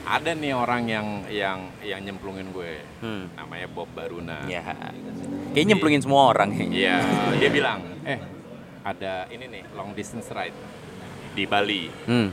ada 0.03 0.31
nih 0.31 0.53
orang 0.53 0.83
yang 0.85 1.07
yang 1.27 1.59
yang 1.79 2.01
nyemplungin 2.03 2.49
gue. 2.49 2.81
Hmm. 2.99 3.29
Namanya 3.33 3.67
Bob 3.67 3.89
Baruna. 3.89 4.45
Ya, 4.45 4.61
kayaknya 5.49 5.73
nyemplungin 5.73 6.01
semua 6.01 6.27
orang. 6.27 6.49
Iya, 6.53 6.97
dia 7.39 7.49
bilang, 7.49 7.81
eh 8.03 8.19
ada 8.83 9.25
ini 9.31 9.47
nih 9.47 9.63
long 9.73 9.93
distance 9.93 10.27
ride 10.29 10.57
di 11.31 11.45
Bali, 11.45 11.87
Hmm. 12.03 12.29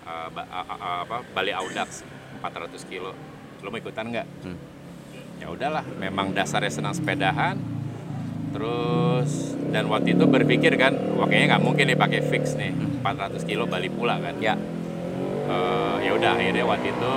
Eh, 0.00 0.28
ba- 0.28 0.46
a- 0.46 0.66
a- 0.68 1.00
apa 1.00 1.22
Bali 1.30 1.50
Audax 1.50 2.02
400 2.36 2.82
kilo. 2.84 3.14
Lo 3.58 3.68
mau 3.68 3.76
ikutan 3.76 4.06
nggak? 4.06 4.26
Hmm. 4.44 4.58
Ya 5.40 5.48
udahlah, 5.48 5.82
memang 5.98 6.36
dasarnya 6.36 6.70
senang 6.70 6.94
sepedahan. 6.94 7.56
Terus 8.52 9.56
dan 9.70 9.88
waktu 9.88 10.14
itu 10.14 10.26
berpikir 10.26 10.74
kan, 10.76 10.94
wah 11.16 11.26
kayaknya 11.26 11.56
nggak 11.56 11.64
mungkin 11.64 11.84
nih 11.88 11.98
pakai 11.98 12.20
fix 12.22 12.54
nih 12.58 12.74
400 13.00 13.42
kilo 13.48 13.64
Bali 13.64 13.88
pula 13.88 14.18
kan. 14.18 14.36
Ya, 14.42 14.58
Eh, 15.50 15.96
ya 16.06 16.14
udah 16.14 16.38
akhirnya 16.38 16.62
waktu 16.62 16.94
itu 16.94 17.14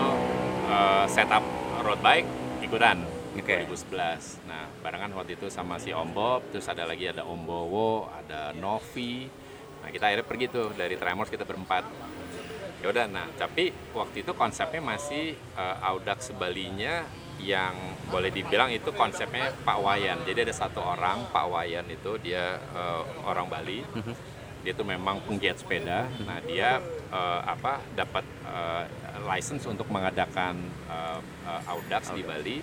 eh, 0.66 1.06
setup 1.06 1.46
road 1.86 2.02
bike 2.02 2.26
ikutan 2.66 3.06
Oke. 3.38 3.70
2011. 3.70 4.42
Nah 4.50 4.66
barengan 4.82 5.14
waktu 5.14 5.38
itu 5.38 5.54
sama 5.54 5.78
si 5.78 5.94
Om 5.94 6.10
Bob, 6.18 6.42
terus 6.50 6.66
ada 6.66 6.90
lagi 6.90 7.06
ada 7.06 7.22
Om 7.30 7.42
Bowo, 7.46 8.10
ada 8.10 8.50
Novi. 8.58 9.30
Nah 9.86 9.90
kita 9.94 10.10
akhirnya 10.10 10.26
pergi 10.26 10.46
tuh 10.50 10.74
dari 10.74 10.98
Tremors 10.98 11.30
kita 11.30 11.46
berempat. 11.46 11.86
Ya 12.82 12.90
udah, 12.90 13.06
nah 13.08 13.30
tapi 13.38 13.70
waktu 13.94 14.26
itu 14.26 14.34
konsepnya 14.34 14.82
masih 14.82 15.38
eh, 15.38 15.78
Audax 15.86 16.34
Balinya 16.34 17.06
yang 17.43 17.75
boleh 18.08 18.29
dibilang 18.29 18.69
itu 18.69 18.89
konsepnya 18.91 19.51
Pak 19.62 19.77
Wayan. 19.77 20.23
Jadi 20.23 20.39
ada 20.41 20.56
satu 20.56 20.79
orang 20.79 21.27
Pak 21.27 21.45
Wayan 21.45 21.86
itu 21.88 22.15
dia 22.17 22.56
eh, 22.58 23.01
orang 23.23 23.47
Bali 23.47 23.84
dia 24.63 24.71
tuh 24.71 24.88
memang 24.88 25.19
penggiat 25.21 25.60
sepeda. 25.60 26.08
Nah 26.23 26.39
dia 26.41 26.79
eh, 27.10 27.41
apa 27.43 27.84
dapat 27.93 28.23
eh, 28.45 28.84
license 29.23 29.67
untuk 29.67 29.88
mengadakan 29.88 30.56
eh, 30.88 31.19
eh, 31.43 31.62
Audax 31.67 32.12
di 32.12 32.23
Bali. 32.23 32.58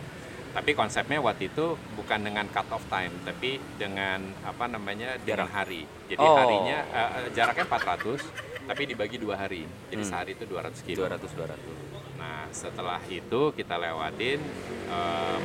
Tapi 0.50 0.74
konsepnya 0.74 1.22
waktu 1.22 1.46
itu 1.46 1.78
bukan 1.94 2.26
dengan 2.26 2.42
cut 2.50 2.66
off 2.74 2.82
time, 2.90 3.14
tapi 3.22 3.62
dengan 3.78 4.18
apa 4.42 4.66
namanya 4.66 5.14
dengan 5.20 5.46
hari. 5.46 5.86
Jadi 6.10 6.18
Oh. 6.18 6.34
harinya 6.34 6.78
eh, 6.90 7.30
jaraknya 7.30 7.70
400, 7.70 8.18
tapi 8.66 8.82
dibagi 8.82 9.14
dua 9.14 9.38
hari. 9.38 9.62
Jadi 9.92 10.02
Hmm. 10.02 10.10
sehari 10.10 10.32
itu 10.34 10.50
200 10.50 10.82
kilo. 10.82 11.06
200 11.06 11.30
200. 11.30 11.89
Nah 12.30 12.46
setelah 12.54 13.02
itu 13.10 13.50
kita 13.50 13.74
lewatin 13.74 14.38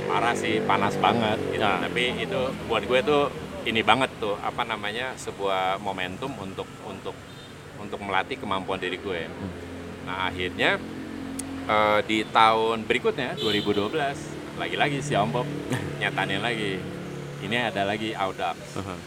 parah 0.06 0.38
sih 0.38 0.62
panas 0.62 0.94
banget 1.02 1.42
gitu. 1.50 1.66
Nah. 1.66 1.82
Tapi 1.82 2.14
itu 2.22 2.42
buat 2.70 2.86
gue 2.86 3.00
tuh 3.02 3.34
ini 3.66 3.82
banget 3.82 4.14
tuh 4.22 4.38
apa 4.38 4.62
namanya 4.62 5.18
sebuah 5.18 5.82
momentum 5.82 6.30
untuk 6.38 6.70
untuk 6.86 7.18
untuk 7.82 8.00
melatih 8.06 8.38
kemampuan 8.38 8.78
diri 8.78 9.02
gue. 9.02 9.26
Nah 10.06 10.30
akhirnya 10.30 10.78
eh, 11.66 12.00
di 12.06 12.22
tahun 12.30 12.86
berikutnya 12.86 13.42
2012 13.42 14.62
lagi-lagi 14.62 15.02
si 15.02 15.18
Om 15.18 15.30
Bob 15.34 15.48
nyatanin 16.02 16.40
lagi 16.40 16.78
ini 17.42 17.58
ada 17.58 17.82
lagi 17.84 18.14
Audax 18.14 18.56
Uh-huh. 18.76 19.00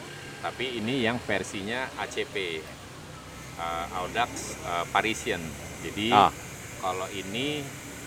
tapi 0.43 0.77
ini 0.77 1.03
yang 1.03 1.17
versinya 1.23 1.87
ACP 1.97 2.61
eh, 3.57 3.87
Audax 3.97 4.59
eh, 4.61 4.85
Parisian 4.91 5.41
jadi 5.81 6.09
Ah. 6.13 6.33
Kalau 6.79 7.07
ini 7.11 7.63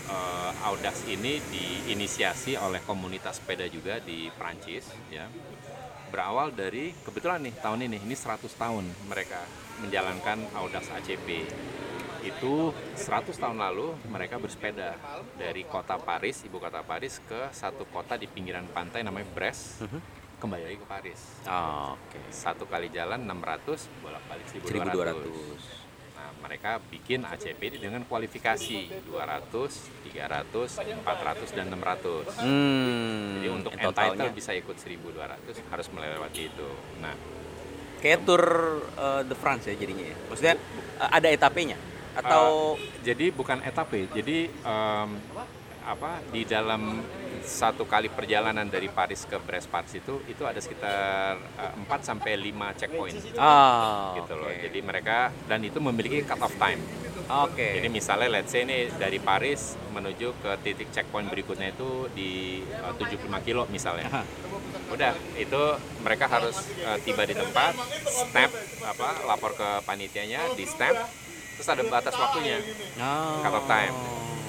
eh, 0.06 0.50
Audax 0.64 1.04
ini 1.06 1.38
diinisiasi 1.42 2.56
oleh 2.56 2.80
komunitas 2.82 3.38
sepeda 3.38 3.66
juga 3.66 3.98
di 3.98 4.28
Prancis 4.32 4.88
ya 5.08 5.28
berawal 6.08 6.52
dari 6.52 6.92
kebetulan 6.98 7.40
nih 7.40 7.54
tahun 7.56 7.88
ini 7.88 7.96
ini 7.98 8.12
100 8.12 8.44
tahun 8.52 8.84
mereka 9.08 9.40
menjalankan 9.80 10.44
Audax 10.54 10.92
ACP 10.92 11.48
itu 12.22 12.70
100 12.94 13.32
tahun 13.34 13.58
lalu 13.58 13.96
mereka 14.06 14.36
bersepeda 14.36 14.94
dari 15.34 15.64
kota 15.64 15.96
Paris 15.98 16.44
ibu 16.44 16.60
kota 16.60 16.84
Paris 16.84 17.18
ke 17.24 17.50
satu 17.50 17.88
kota 17.88 18.14
di 18.14 18.28
pinggiran 18.28 18.68
pantai 18.68 19.02
namanya 19.02 19.26
Brest 19.32 19.82
Mhm. 19.82 20.00
kembali 20.38 20.62
lagi 20.62 20.78
ke 20.78 20.86
Paris 20.86 21.20
Oh, 21.46 21.96
Oke. 21.96 22.18
satu 22.28 22.66
kali 22.66 22.90
jalan 22.90 23.24
600 23.24 23.88
bolak 23.98 24.22
balik 24.28 24.46
1200. 24.52 25.16
1200. 25.18 25.81
Nah, 26.22 26.30
mereka 26.38 26.78
bikin 26.86 27.26
ACP 27.26 27.82
dengan 27.82 28.06
kualifikasi 28.06 28.94
200, 29.10 29.50
300, 30.06 31.02
400 31.02 31.50
dan 31.50 31.66
600. 31.66 32.30
Hmm. 32.38 33.42
Jadi 33.42 33.48
untuk 33.50 33.74
entitled 33.74 34.30
bisa 34.30 34.54
ikut 34.54 34.78
1200 34.78 35.66
harus 35.66 35.86
melewati 35.90 36.46
itu. 36.46 36.70
Nah, 37.02 37.10
kayak 37.98 38.22
tour 38.22 38.44
eh, 38.94 39.22
de 39.26 39.34
France 39.34 39.66
ya 39.66 39.74
jadinya 39.74 40.06
ya. 40.06 40.16
Maksudnya 40.30 40.54
eh, 41.02 41.10
ada 41.10 41.26
etapenya 41.26 41.74
atau 42.14 42.78
jadi 43.02 43.34
bukan 43.34 43.58
etape. 43.66 44.06
Jadi 44.14 44.46
em, 44.46 45.10
apa 45.82 46.22
di 46.30 46.46
dalam 46.46 47.02
satu 47.42 47.84
kali 47.84 48.08
perjalanan 48.08 48.64
dari 48.64 48.86
Paris 48.86 49.26
ke 49.26 49.36
Brest 49.38 49.66
Paris 49.66 49.92
itu 49.92 50.22
itu 50.26 50.42
ada 50.42 50.58
sekitar 50.58 51.36
eh, 51.38 51.72
4 51.76 51.86
sampai 52.00 52.38
5 52.38 52.78
checkpoint. 52.78 53.16
ah 53.36 54.14
gitu 54.16 54.34
loh. 54.34 54.46
oke. 54.46 54.62
Jadi 54.62 54.78
mereka 54.80 55.28
dan 55.46 55.60
itu 55.60 55.78
memiliki 55.78 56.22
cut 56.22 56.38
off 56.38 56.54
time. 56.56 56.78
Oke. 57.46 57.78
Jadi 57.78 57.88
misalnya 57.88 58.28
let's 58.28 58.50
say 58.50 58.62
ini 58.62 58.90
dari 58.94 59.18
Paris 59.18 59.74
menuju 59.90 60.38
ke 60.38 60.50
titik 60.62 60.88
checkpoint 60.90 61.28
berikutnya 61.28 61.70
itu 61.70 62.08
di 62.12 62.62
uh, 62.78 62.94
75 62.94 63.26
kilo 63.42 63.66
misalnya. 63.68 64.08
Udah, 64.88 65.16
itu 65.34 65.62
mereka 66.04 66.28
harus 66.28 66.52
uh, 66.84 67.00
tiba 67.00 67.24
di 67.24 67.32
tempat, 67.32 67.72
stamp 68.04 68.52
apa, 68.84 69.24
lapor 69.24 69.56
ke 69.56 69.80
panitianya, 69.82 70.52
di 70.52 70.68
stamp, 70.68 71.00
terus 71.56 71.64
ada 71.64 71.80
batas 71.88 72.12
waktunya, 72.12 72.60
Oh. 73.00 73.40
cut 73.40 73.56
off 73.56 73.64
time. 73.64 73.94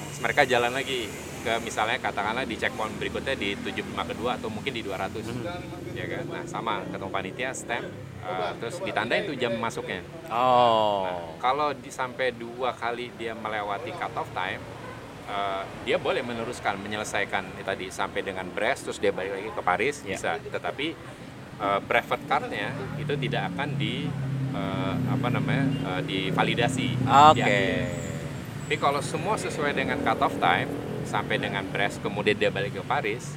Terus 0.04 0.20
mereka 0.20 0.44
jalan 0.44 0.76
lagi 0.76 1.08
ke 1.44 1.60
misalnya 1.60 2.00
katakanlah 2.00 2.42
di 2.42 2.56
checkpoint 2.56 2.96
berikutnya 2.96 3.36
di 3.36 3.52
75 3.52 3.84
kedua 4.10 4.40
atau 4.40 4.48
mungkin 4.48 4.72
di 4.72 4.80
200 4.80 5.12
ya 5.92 6.06
kan 6.08 6.24
nah 6.26 6.44
sama 6.48 6.80
ketemu 6.88 7.10
panitia 7.12 7.50
stamp 7.52 7.84
uh, 8.24 8.56
terus 8.56 8.80
ditandain 8.80 9.28
tuh 9.28 9.36
jam 9.36 9.52
masuknya 9.54 10.00
Oh. 10.32 11.36
kalau 11.36 11.70
di, 11.70 11.92
sampai 11.92 12.32
dua 12.32 12.72
kali 12.72 13.12
dia 13.14 13.36
melewati 13.36 13.92
cut 13.92 14.10
off 14.16 14.26
time, 14.32 14.58
eh, 15.24 15.62
dia 15.84 15.94
boleh 15.94 16.24
meneruskan 16.24 16.74
menyelesaikan 16.80 17.54
eh, 17.54 17.62
tadi 17.62 17.86
sampai 17.86 18.24
dengan 18.24 18.48
Brest 18.48 18.88
terus 18.88 18.98
dia 18.98 19.12
balik 19.12 19.36
lagi 19.36 19.50
ke 19.52 19.62
Paris 19.62 19.96
Ya. 20.02 20.16
bisa. 20.16 20.30
Tetapi 20.42 20.86
eh, 21.60 21.80
brevet 21.84 22.22
cardnya 22.24 22.72
itu 22.96 23.14
tidak 23.14 23.52
akan 23.52 23.68
di 23.76 24.08
eh, 24.50 24.94
apa 25.06 25.28
namanya 25.28 25.66
eh, 25.92 26.02
divalidasi. 26.02 26.88
Oke. 26.98 27.36
di 27.36 27.42
akhir. 27.44 27.86
Tapi 28.64 28.76
kalau 28.80 28.98
semua 28.98 29.36
sesuai 29.36 29.70
dengan 29.70 30.00
cut 30.00 30.18
off 30.18 30.34
time 30.40 30.72
sampai 31.04 31.36
dengan 31.36 31.64
Brest 31.66 32.00
kemudian 32.00 32.34
dia 32.34 32.48
balik 32.48 32.74
ke 32.74 32.82
Paris, 32.82 33.36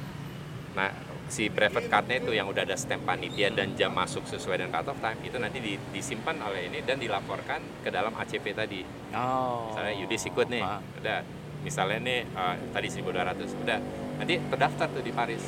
nah 0.72 0.90
si 1.28 1.52
brevet 1.52 1.86
cardnya 1.86 2.18
itu 2.18 2.32
yang 2.32 2.48
udah 2.48 2.64
ada 2.64 2.72
stamp 2.72 3.04
panitia 3.04 3.52
dan 3.52 3.76
jam 3.76 3.92
masuk 3.92 4.24
sesuai 4.24 4.58
dengan 4.58 4.72
cut 4.74 4.88
off 4.88 4.98
time 4.98 5.20
itu 5.20 5.36
nanti 5.36 5.60
di- 5.60 5.80
disimpan 5.92 6.40
oleh 6.40 6.72
ini 6.72 6.80
dan 6.80 6.96
dilaporkan 6.96 7.60
ke 7.84 7.92
dalam 7.92 8.16
ACP 8.16 8.56
tadi. 8.56 8.80
Oh. 9.12 9.68
Misalnya 9.68 9.94
Yudis 9.94 10.24
ikut 10.24 10.48
nih, 10.48 10.64
Paham. 10.64 10.82
udah. 10.98 11.18
Misalnya 11.58 11.98
nih 12.00 12.18
eh, 12.24 12.54
tadi 12.70 12.88
1200, 12.88 13.52
udah. 13.60 13.78
Nanti 14.16 14.34
terdaftar 14.40 14.88
tuh 14.88 15.04
di 15.04 15.12
Paris. 15.12 15.44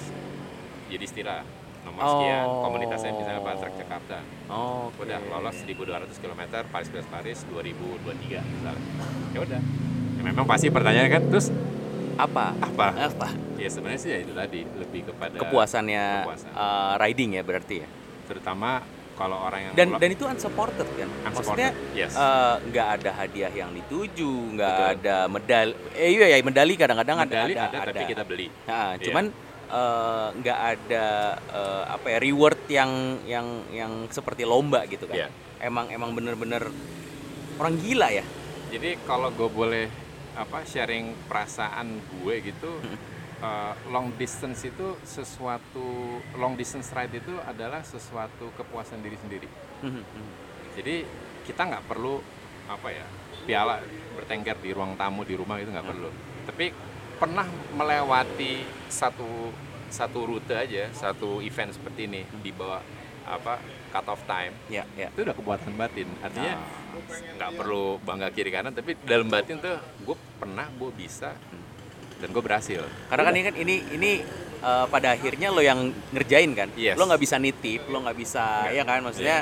Yudis 0.90 1.10
Tira 1.10 1.40
nomor 1.80 2.02
sekian, 2.04 2.44
Oh. 2.44 2.60
komunitasnya 2.60 3.16
misalnya 3.16 3.40
Batrek 3.40 3.72
Jakarta. 3.74 4.20
Oh. 4.52 4.92
Udah 4.92 5.16
lolos 5.22 5.56
1200 5.64 6.20
km 6.20 6.40
Paris 6.68 6.92
Paris 6.92 7.08
Paris 7.08 7.38
2023 7.48 8.36
misalnya. 8.42 8.84
Ya 9.32 9.40
udah. 9.40 9.60
Ya, 10.12 10.22
memang 10.22 10.44
pasti 10.44 10.68
pertanyaannya 10.68 11.08
kan 11.10 11.22
terus 11.32 11.48
Apa? 12.16 12.56
apa? 12.56 12.86
Apa? 12.96 13.28
Ya 13.56 13.68
sebenarnya 13.68 14.00
sih 14.00 14.10
ya 14.10 14.18
itu 14.20 14.32
tadi 14.32 14.64
lebih 14.64 15.00
kepada 15.06 15.36
Kepuasannya 15.36 16.04
kepuasan. 16.22 16.50
uh, 16.52 16.94
riding 16.96 17.30
ya 17.34 17.42
berarti 17.42 17.76
ya. 17.78 17.88
terutama 18.22 18.78
kalau 19.12 19.42
orang 19.42 19.60
yang 19.60 19.72
Dan 19.74 19.86
lo- 19.90 19.98
dan 19.98 20.08
itu 20.08 20.24
unsupported 20.24 20.86
kan. 20.88 21.10
Maksudnya 21.26 21.74
unsupported. 21.74 21.92
yes. 21.92 22.14
eh, 22.14 22.54
nggak 22.64 22.86
ada 22.94 23.10
hadiah 23.12 23.52
yang 23.52 23.70
dituju, 23.70 24.30
nggak 24.54 24.70
Betul. 24.72 24.94
ada 24.96 25.16
medali. 25.26 25.72
Eh 25.92 26.10
iya 26.10 26.26
ya 26.30 26.36
medali 26.40 26.72
kadang-kadang 26.74 27.18
ada 27.18 27.28
medali 27.28 27.52
ada, 27.52 27.68
ada, 27.74 27.90
tapi 27.90 28.04
kita 28.06 28.22
beli. 28.22 28.48
Nah, 28.64 28.94
Iya. 28.94 29.04
cuman 29.04 29.24
eh, 29.68 30.26
nggak 30.32 30.58
ada 30.70 31.06
eh, 31.36 31.82
apa 31.90 32.06
ya 32.08 32.18
reward 32.22 32.60
yang 32.66 32.90
yang 33.26 33.46
yang 33.68 33.92
seperti 34.08 34.46
lomba 34.46 34.86
gitu 34.86 35.04
kan. 35.04 35.16
Iya. 35.16 35.28
Emang 35.60 35.90
emang 35.90 36.14
bener-bener 36.14 36.70
orang 37.58 37.74
gila 37.76 38.08
ya. 38.08 38.24
Jadi 38.70 38.94
kalau 39.04 39.28
gue 39.28 39.50
boleh 39.50 39.84
apa 40.34 40.62
sharing 40.62 41.12
perasaan 41.26 41.88
gue 42.12 42.34
gitu, 42.44 42.70
uh, 43.40 43.72
long 43.88 44.12
distance 44.14 44.62
itu 44.62 44.94
sesuatu 45.02 45.86
long 46.34 46.54
distance 46.54 46.90
ride 46.90 47.18
itu 47.18 47.34
adalah 47.42 47.82
sesuatu 47.82 48.50
kepuasan 48.54 49.00
diri 49.00 49.16
sendiri. 49.16 49.48
Jadi 50.74 50.96
kita 51.42 51.66
nggak 51.66 51.84
perlu 51.84 52.22
apa 52.66 52.88
ya 52.88 53.06
piala 53.40 53.82
bertengger 54.14 54.54
di 54.58 54.70
ruang 54.70 54.94
tamu 54.94 55.24
di 55.24 55.34
rumah 55.34 55.58
itu 55.58 55.70
nggak 55.70 55.88
perlu. 55.88 56.10
Tapi 56.46 56.66
pernah 57.16 57.44
melewati 57.74 58.62
satu 58.86 59.50
satu 59.90 60.22
rute 60.22 60.54
aja, 60.54 60.86
satu 60.94 61.42
event 61.42 61.74
seperti 61.74 62.06
ini 62.06 62.22
di 62.40 62.54
bawah 62.54 62.78
apa 63.26 63.58
cut 63.90 64.06
off 64.06 64.22
time 64.24 64.54
Ya, 64.66 64.86
ya. 64.94 65.10
itu 65.10 65.22
udah 65.22 65.34
kebuatan 65.34 65.74
batin 65.74 66.06
artinya 66.18 66.54
Ah. 66.56 66.62
Nggak 67.36 67.50
perlu 67.56 67.98
bangga 68.00 68.28
kiri 68.30 68.50
kanan 68.50 68.72
tapi 68.72 68.94
dalam 69.02 69.26
batin 69.26 69.58
tuh 69.58 69.76
gue 70.04 70.16
pernah 70.38 70.66
gue 70.70 70.90
bisa 70.94 71.32
dan 72.20 72.28
gue 72.28 72.42
berhasil 72.44 72.84
Karena 73.08 73.22
kan 73.24 73.32
ini 73.32 73.44
kan 73.48 73.54
ini 73.56 73.74
ini 73.96 74.10
eh, 74.60 74.86
pada 74.92 75.16
akhirnya 75.16 75.48
lo 75.48 75.64
yang 75.64 75.88
ngerjain 76.12 76.52
kan. 76.52 76.68
Yes. 76.76 77.00
Lo 77.00 77.08
nggak 77.08 77.22
bisa 77.22 77.40
nitip, 77.40 77.88
lo 77.88 78.04
nggak 78.04 78.18
bisa 78.18 78.44
Nggak. 78.68 78.76
ya 78.76 78.82
kan 78.84 78.98
maksudnya 79.00 79.38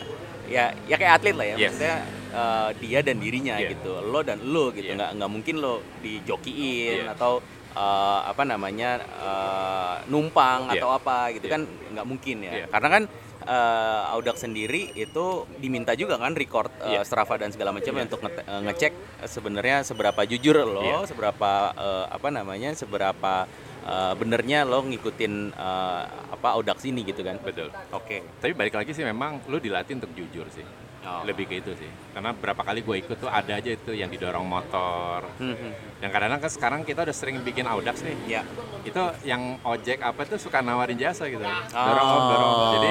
ya 0.49 0.65
ya 0.87 0.95
kayak 0.97 1.13
atlet 1.19 1.35
lah 1.35 1.47
ya. 1.47 1.57
Yes. 1.59 1.63
Maksudnya 1.75 1.97
eh, 2.29 2.69
dia 2.79 2.99
dan 3.03 3.17
dirinya 3.19 3.55
Yeah. 3.59 3.71
gitu. 3.75 3.93
Lo 4.07 4.21
dan 4.23 4.39
lo 4.47 4.71
gitu. 4.71 4.87
Yeah. 4.87 4.97
nggak 4.99 5.11
nggak 5.19 5.31
mungkin 5.31 5.55
lo 5.59 5.83
dijokiin 6.07 7.03
Yeah. 7.11 7.15
atau 7.19 7.43
eh, 7.75 8.21
apa 8.31 8.43
namanya 8.47 8.91
eh, 9.03 9.95
numpang 10.07 10.71
Yeah. 10.71 10.79
atau 10.79 10.89
apa 10.95 11.35
gitu 11.35 11.51
Yeah. 11.51 11.55
kan 11.59 11.63
nggak 11.67 12.07
mungkin 12.07 12.37
ya. 12.47 12.53
Yeah. 12.63 12.69
Karena 12.71 12.89
kan 12.95 13.03
eh, 13.49 14.13
Audax 14.13 14.45
sendiri 14.45 14.93
itu 14.93 15.27
diminta 15.57 15.93
juga 15.93 16.15
kan 16.15 16.33
record 16.33 16.69
eh, 16.85 16.95
Yeah. 16.95 17.03
Strava 17.03 17.35
dan 17.35 17.49
segala 17.49 17.73
macam 17.73 17.91
Yeah. 17.91 18.05
untuk 18.05 18.21
nge- 18.21 18.45
eh, 18.45 18.61
ngecek 18.63 18.93
sebenarnya 19.25 19.77
seberapa 19.83 20.21
jujur 20.23 20.57
lo, 20.61 20.85
Yeah. 20.85 21.03
seberapa 21.03 21.51
eh, 21.73 22.07
apa 22.09 22.29
namanya, 22.29 22.71
seberapa 22.73 23.49
eh, 23.83 24.15
benernya 24.15 24.63
lo 24.63 24.85
ngikutin 24.85 25.35
eh, 25.51 26.03
apa 26.29 26.49
Audax 26.53 26.85
ini 26.85 27.03
gitu 27.03 27.25
kan. 27.25 27.41
betul 27.41 27.73
Oke. 27.91 28.21
tapi 28.37 28.53
balik 28.53 28.75
lagi 28.75 28.93
sih 28.93 29.03
memang 29.03 29.41
lu 29.47 29.57
dilatih 29.57 29.97
untuk 29.97 30.13
jujur 30.13 30.45
sih 30.51 30.63
Oh. 31.09 31.25
lebih 31.25 31.45
ke 31.45 31.59
itu 31.59 31.73
sih 31.73 31.89
karena 32.13 32.31
berapa 32.31 32.61
kali 32.61 32.81
gue 32.81 32.97
ikut 33.01 33.17
tuh 33.17 33.27
ada 33.27 33.49
aja 33.51 33.71
itu 33.71 33.91
yang 33.91 34.07
didorong 34.07 34.45
motor 34.45 35.25
Hmm, 35.41 35.57
dan 35.99 36.09
kadang-kadang 36.09 36.39
kan 36.39 36.51
sekarang 36.51 36.81
kita 36.83 37.01
udah 37.03 37.13
sering 37.13 37.41
bikin 37.41 37.65
audax 37.65 38.03
nih 38.03 38.13
Ya. 38.29 38.43
itu 38.83 39.01
yang 39.25 39.57
ojek 39.63 39.99
apa 40.01 40.23
tuh 40.23 40.37
suka 40.37 40.61
nawarin 40.61 40.95
jasa 40.95 41.25
gitu 41.27 41.41
dorong 41.41 42.05
Oh. 42.05 42.29
dorong 42.29 42.53
jadi 42.75 42.91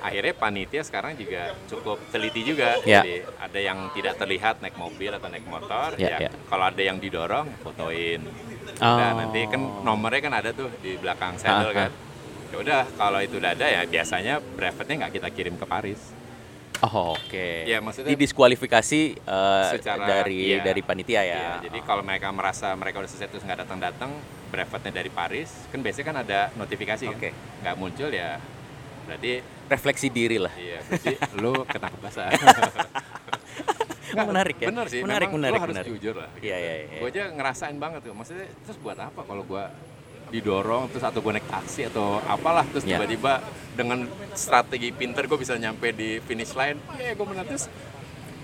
akhirnya 0.00 0.32
panitia 0.34 0.82
sekarang 0.82 1.12
juga 1.14 1.52
cukup 1.66 2.00
teliti 2.08 2.40
juga 2.42 2.80
Ya. 2.82 3.00
jadi 3.00 3.14
ada 3.36 3.60
yang 3.60 3.78
tidak 3.92 4.16
terlihat 4.16 4.54
naik 4.58 4.74
mobil 4.74 5.10
atau 5.10 5.28
naik 5.28 5.44
motor 5.44 5.92
Ya, 5.94 6.16
ya, 6.16 6.18
ya. 6.24 6.30
kalau 6.46 6.64
ada 6.64 6.80
yang 6.80 6.96
didorong 6.96 7.52
fotoin 7.60 8.24
Oh. 8.78 8.94
Nah, 8.94 9.10
nanti 9.16 9.42
kan 9.44 9.58
nomornya 9.82 10.20
kan 10.22 10.34
ada 10.34 10.50
tuh 10.52 10.70
di 10.78 10.94
belakang 10.94 11.34
saddle 11.36 11.68
Ah, 11.68 11.72
ah. 11.72 11.76
kan 11.80 11.90
ya 12.48 12.56
udah 12.58 12.80
kalau 12.94 13.18
itu 13.18 13.36
udah 13.36 13.52
ada 13.52 13.66
ya 13.66 13.82
biasanya 13.84 14.38
brevetnya 14.40 14.94
nggak 14.98 15.12
kita 15.14 15.28
kirim 15.28 15.54
ke 15.54 15.66
Paris 15.66 16.00
Oh, 16.80 17.12
oke. 17.12 17.66
Ya, 17.66 17.82
maksudnya- 17.82 18.14
didiskualifikasi 18.14 19.00
eh, 19.16 19.64
Secara- 19.74 20.06
dari 20.06 20.54
iya. 20.54 20.62
dari 20.62 20.78
panitia 20.78 21.20
ya. 21.20 21.34
Iya, 21.34 21.50
jadi 21.66 21.78
kalau 21.82 22.02
mereka 22.02 22.30
merasa 22.30 22.70
mereka 22.72 23.02
udah 23.02 23.10
selesai 23.10 23.28
terus 23.28 23.42
nggak 23.42 23.66
datang 23.66 23.78
datang 23.78 24.10
brevetnya 24.48 24.92
dari 24.94 25.10
Paris 25.10 25.50
kan 25.68 25.82
biasanya 25.82 26.06
kan 26.06 26.16
ada 26.22 26.40
notifikasi 26.54 27.04
Oke. 27.04 27.30
kan 27.30 27.32
nggak 27.60 27.74
muncul 27.76 28.08
ya 28.08 28.38
berarti 29.04 29.42
refleksi 29.66 30.06
diri 30.08 30.38
lah. 30.38 30.54
Iya, 30.54 30.78
berarti 30.84 31.14
lu 31.42 31.52
kena 31.64 31.88
basah. 31.98 32.30
Oh, 34.08 34.24
menarik 34.24 34.56
ya. 34.56 34.72
Bener 34.72 34.88
sih, 34.88 35.04
Menarik, 35.04 35.28
menarik, 35.28 35.52
lu 35.52 35.62
harus 35.62 35.74
menarik. 35.76 35.90
jujur 35.94 36.14
lah. 36.16 36.32
Iya, 36.40 36.56
iya, 36.56 36.74
iya. 36.80 36.98
Gue 36.98 37.12
aja 37.12 37.28
ngerasain 37.28 37.76
banget 37.76 38.00
tuh. 38.02 38.16
Maksudnya 38.16 38.48
terus 38.64 38.80
buat 38.80 38.96
apa 38.96 39.20
kalau 39.20 39.44
gue 39.44 39.62
didorong 40.28 40.88
terus 40.92 41.04
atau 41.04 41.20
gue 41.20 41.32
naik 41.34 41.48
taksi 41.48 41.88
atau 41.88 42.20
apalah 42.24 42.64
terus 42.68 42.84
Iya. 42.84 43.00
tiba-tiba 43.00 43.40
dengan 43.72 44.04
strategi 44.34 44.92
pinter 44.92 45.24
gue 45.24 45.38
bisa 45.38 45.54
nyampe 45.54 45.94
di 45.94 46.18
finish 46.20 46.52
line, 46.52 46.78
ya 46.98 47.14
gue 47.14 47.26
menang 47.26 47.46
terus 47.46 47.66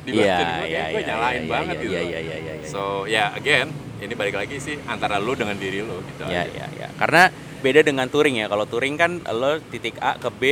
Iya, 0.04 0.12
dibantuin 0.12 0.48
gue, 0.60 0.66
iya, 0.68 0.82
gue 0.92 1.00
iya, 1.00 1.08
nyalain 1.08 1.42
iya, 1.42 1.48
banget 1.50 1.74
iya, 1.74 1.82
gitu. 1.82 1.92
iya, 1.92 2.02
iya, 2.04 2.20
iya, 2.20 2.36
iya, 2.36 2.54
iya. 2.60 2.68
So 2.68 3.08
ya 3.08 3.32
again, 3.32 3.72
ini 4.04 4.12
balik 4.12 4.36
lagi 4.36 4.60
sih 4.60 4.76
antara 4.84 5.16
lu 5.16 5.32
dengan 5.32 5.56
diri 5.56 5.80
lu 5.80 5.96
gitu. 6.04 6.28
Ya, 6.28 6.44
aja. 6.44 6.52
ya, 6.52 6.66
ya. 6.76 6.88
Karena 7.00 7.32
beda 7.64 7.80
dengan 7.80 8.06
touring 8.12 8.36
ya. 8.36 8.46
Kalau 8.52 8.68
touring 8.68 9.00
kan 9.00 9.24
lo 9.32 9.56
titik 9.72 9.96
A 10.04 10.20
ke 10.20 10.28
B 10.28 10.42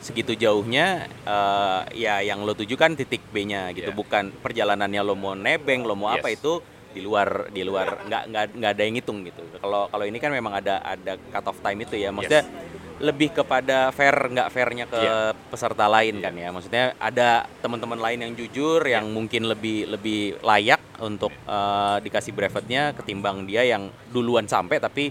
segitu 0.00 0.32
jauhnya 0.32 1.04
eh, 1.24 1.80
ya 2.00 2.24
yang 2.24 2.48
lo 2.48 2.56
tuju 2.56 2.76
kan 2.80 2.96
titik 2.96 3.20
B-nya 3.28 3.76
gitu. 3.76 3.92
Iya. 3.92 3.96
Bukan 3.96 4.32
perjalanannya 4.40 5.00
lo 5.04 5.12
mau 5.12 5.36
nebeng, 5.36 5.84
lo 5.84 5.92
mau 5.96 6.08
apa 6.08 6.32
Yes. 6.32 6.40
itu 6.40 6.64
di 6.94 7.02
luar 7.02 7.50
di 7.50 7.60
luar 7.60 8.06
nggak 8.06 8.22
nggak 8.30 8.44
nggak 8.54 8.70
ada 8.70 8.82
yang 8.82 8.94
ngitung 8.94 9.18
gitu. 9.26 9.42
Kalau 9.58 9.90
kalau 9.90 10.04
ini 10.06 10.16
kan 10.16 10.30
memang 10.30 10.54
ada 10.54 10.78
ada 10.78 11.18
cut 11.18 11.44
off 11.44 11.58
time 11.58 11.82
itu 11.82 11.98
ya. 11.98 12.08
Maksudnya 12.08 12.46
lebih 12.94 13.34
kepada 13.34 13.90
fair 13.90 14.14
nggak 14.14 14.48
fairnya 14.48 14.86
ke 14.86 14.94
Iya. 14.96 15.34
peserta 15.50 15.90
lain 15.90 16.22
kan 16.22 16.30
ya. 16.32 16.48
Maksudnya 16.48 16.84
ada 16.96 17.50
teman-teman 17.58 17.98
lain 17.98 18.18
yang 18.22 18.32
jujur 18.32 18.80
yang 18.80 19.10
mungkin 19.10 19.44
lebih 19.44 19.90
lebih 19.90 20.38
layak 20.40 20.78
untuk 21.02 21.34
eh, 21.34 21.96
dikasih 22.00 22.30
brevetnya 22.30 22.94
ketimbang 22.94 23.42
dia 23.44 23.66
yang 23.66 23.90
duluan 24.08 24.46
sampai 24.46 24.78
tapi 24.78 25.10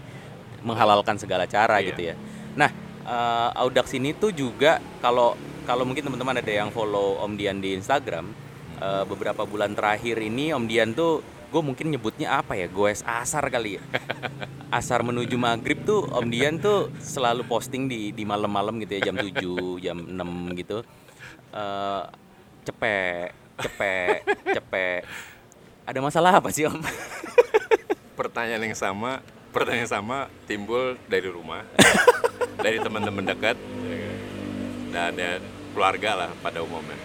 menghalalkan 0.64 1.20
segala 1.20 1.44
cara 1.46 1.80
Iya. 1.80 1.88
gitu 1.92 2.02
ya. 2.08 2.16
Nah, 2.56 2.72
eh, 3.04 3.50
Audax 3.60 3.92
ini 3.94 4.16
tuh 4.16 4.32
juga 4.32 4.80
kalau 4.98 5.36
kalau 5.64 5.84
mungkin 5.84 6.04
teman-teman 6.04 6.40
ada 6.40 6.52
yang 6.54 6.72
follow 6.72 7.20
Om 7.20 7.36
Dian 7.36 7.60
di 7.60 7.76
Instagram 7.76 8.32
eh, 8.74 9.04
beberapa 9.04 9.44
bulan 9.44 9.76
terakhir 9.76 10.16
ini 10.18 10.52
Om 10.52 10.66
Dian 10.66 10.92
tuh 10.92 11.20
gue 11.54 11.62
mungkin 11.62 11.94
nyebutnya 11.94 12.42
apa 12.42 12.58
ya 12.58 12.66
goes 12.66 13.06
asar 13.06 13.46
kali 13.54 13.78
ya 13.78 13.82
asar 14.82 15.06
menuju 15.06 15.38
maghrib 15.38 15.86
tuh 15.86 16.10
Om 16.10 16.34
Dian 16.34 16.58
tuh 16.58 16.90
selalu 16.98 17.46
posting 17.46 17.86
di 17.86 18.10
di 18.10 18.26
malam-malam 18.26 18.82
gitu 18.82 18.98
ya 18.98 19.14
jam 19.14 19.22
7 19.22 19.86
jam 19.86 19.98
6 20.02 20.60
gitu 20.66 20.82
eh 21.54 22.04
cepek 22.66 23.30
cepek 23.62 24.18
cepek 24.58 25.02
Ada 25.84 26.00
masalah 26.00 26.40
apa 26.40 26.48
sih 26.48 26.64
om? 26.64 26.80
Pertanyaan 28.20 28.72
yang 28.72 28.78
sama, 28.78 29.20
pertanyaan 29.52 29.84
yang 29.84 29.92
sama 29.92 30.32
timbul 30.48 30.96
dari 31.12 31.28
rumah, 31.28 31.68
dari 32.64 32.80
teman-teman 32.80 33.28
dekat, 33.28 33.60
dan 34.96 35.12
ya, 35.12 35.44
keluarga 35.76 36.12
lah 36.16 36.30
pada 36.40 36.64
umumnya. 36.64 36.96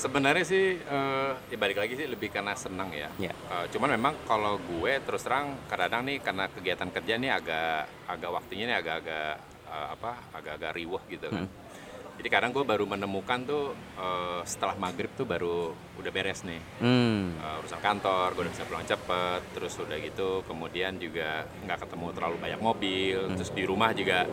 Sebenarnya 0.00 0.44
sih, 0.48 0.80
eh, 0.80 1.32
ya 1.52 1.56
balik 1.60 1.76
lagi 1.76 1.92
sih 1.92 2.08
lebih 2.08 2.32
karena 2.32 2.56
senang 2.56 2.88
ya. 2.88 3.12
Ya. 3.20 3.36
Eh, 3.36 3.64
cuman 3.68 4.00
memang 4.00 4.24
kalau 4.24 4.56
gue 4.56 4.96
terus 5.04 5.20
terang 5.20 5.60
kadang-kadang 5.68 6.08
nih 6.08 6.18
karena 6.24 6.48
kegiatan 6.48 6.88
kerja 6.88 7.14
nih 7.20 7.30
agak 7.36 8.08
agak 8.08 8.30
waktunya 8.32 8.64
nih 8.64 8.76
agak-agak 8.80 9.32
eh, 9.68 9.88
apa 9.92 10.12
agak-agak 10.32 10.70
riuh 10.80 11.02
gitu 11.12 11.28
kan. 11.28 11.44
Jadi 12.20 12.28
kadang 12.28 12.52
gue 12.52 12.64
baru 12.64 12.84
menemukan 12.88 13.44
tuh 13.44 13.76
eh, 14.00 14.40
setelah 14.48 14.76
maghrib 14.80 15.12
tuh 15.12 15.28
baru 15.28 15.76
udah 16.00 16.12
beres 16.16 16.48
nih 16.48 16.60
Hmm. 16.80 17.36
uh, 17.36 17.60
urusan 17.60 17.76
kantor, 17.84 18.32
gue 18.32 18.42
udah 18.48 18.54
bisa 18.56 18.64
pulang 18.64 18.88
cepet, 18.88 19.40
terus 19.52 19.76
udah 19.76 20.00
gitu, 20.00 20.40
kemudian 20.48 20.96
juga 20.96 21.44
nggak 21.68 21.84
ketemu 21.84 22.06
terlalu 22.16 22.36
banyak 22.40 22.60
mobil, 22.64 23.18
terus 23.36 23.52
di 23.52 23.68
rumah 23.68 23.92
juga 23.92 24.24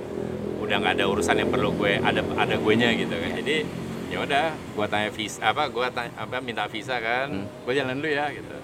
udah 0.64 0.76
nggak 0.80 0.96
ada 0.96 1.06
urusan 1.12 1.44
yang 1.44 1.52
perlu 1.52 1.76
gue 1.76 2.00
ada 2.00 2.24
ada 2.40 2.56
gue 2.56 2.74
nya 2.80 2.96
gitu 2.96 3.12
kan, 3.12 3.32
jadi 3.36 3.68
ya 4.08 4.18
udah, 4.20 4.46
gue 4.56 4.86
tanya 4.88 5.10
visa 5.10 5.40
apa, 5.42 5.68
gue 5.68 5.88
tanya 5.92 6.12
apa 6.16 6.40
minta 6.40 6.64
visa 6.66 6.96
kan, 6.98 7.28
gue 7.44 7.74
jalan 7.74 7.96
dulu 7.96 8.08
ya 8.08 8.32
gitu, 8.32 8.56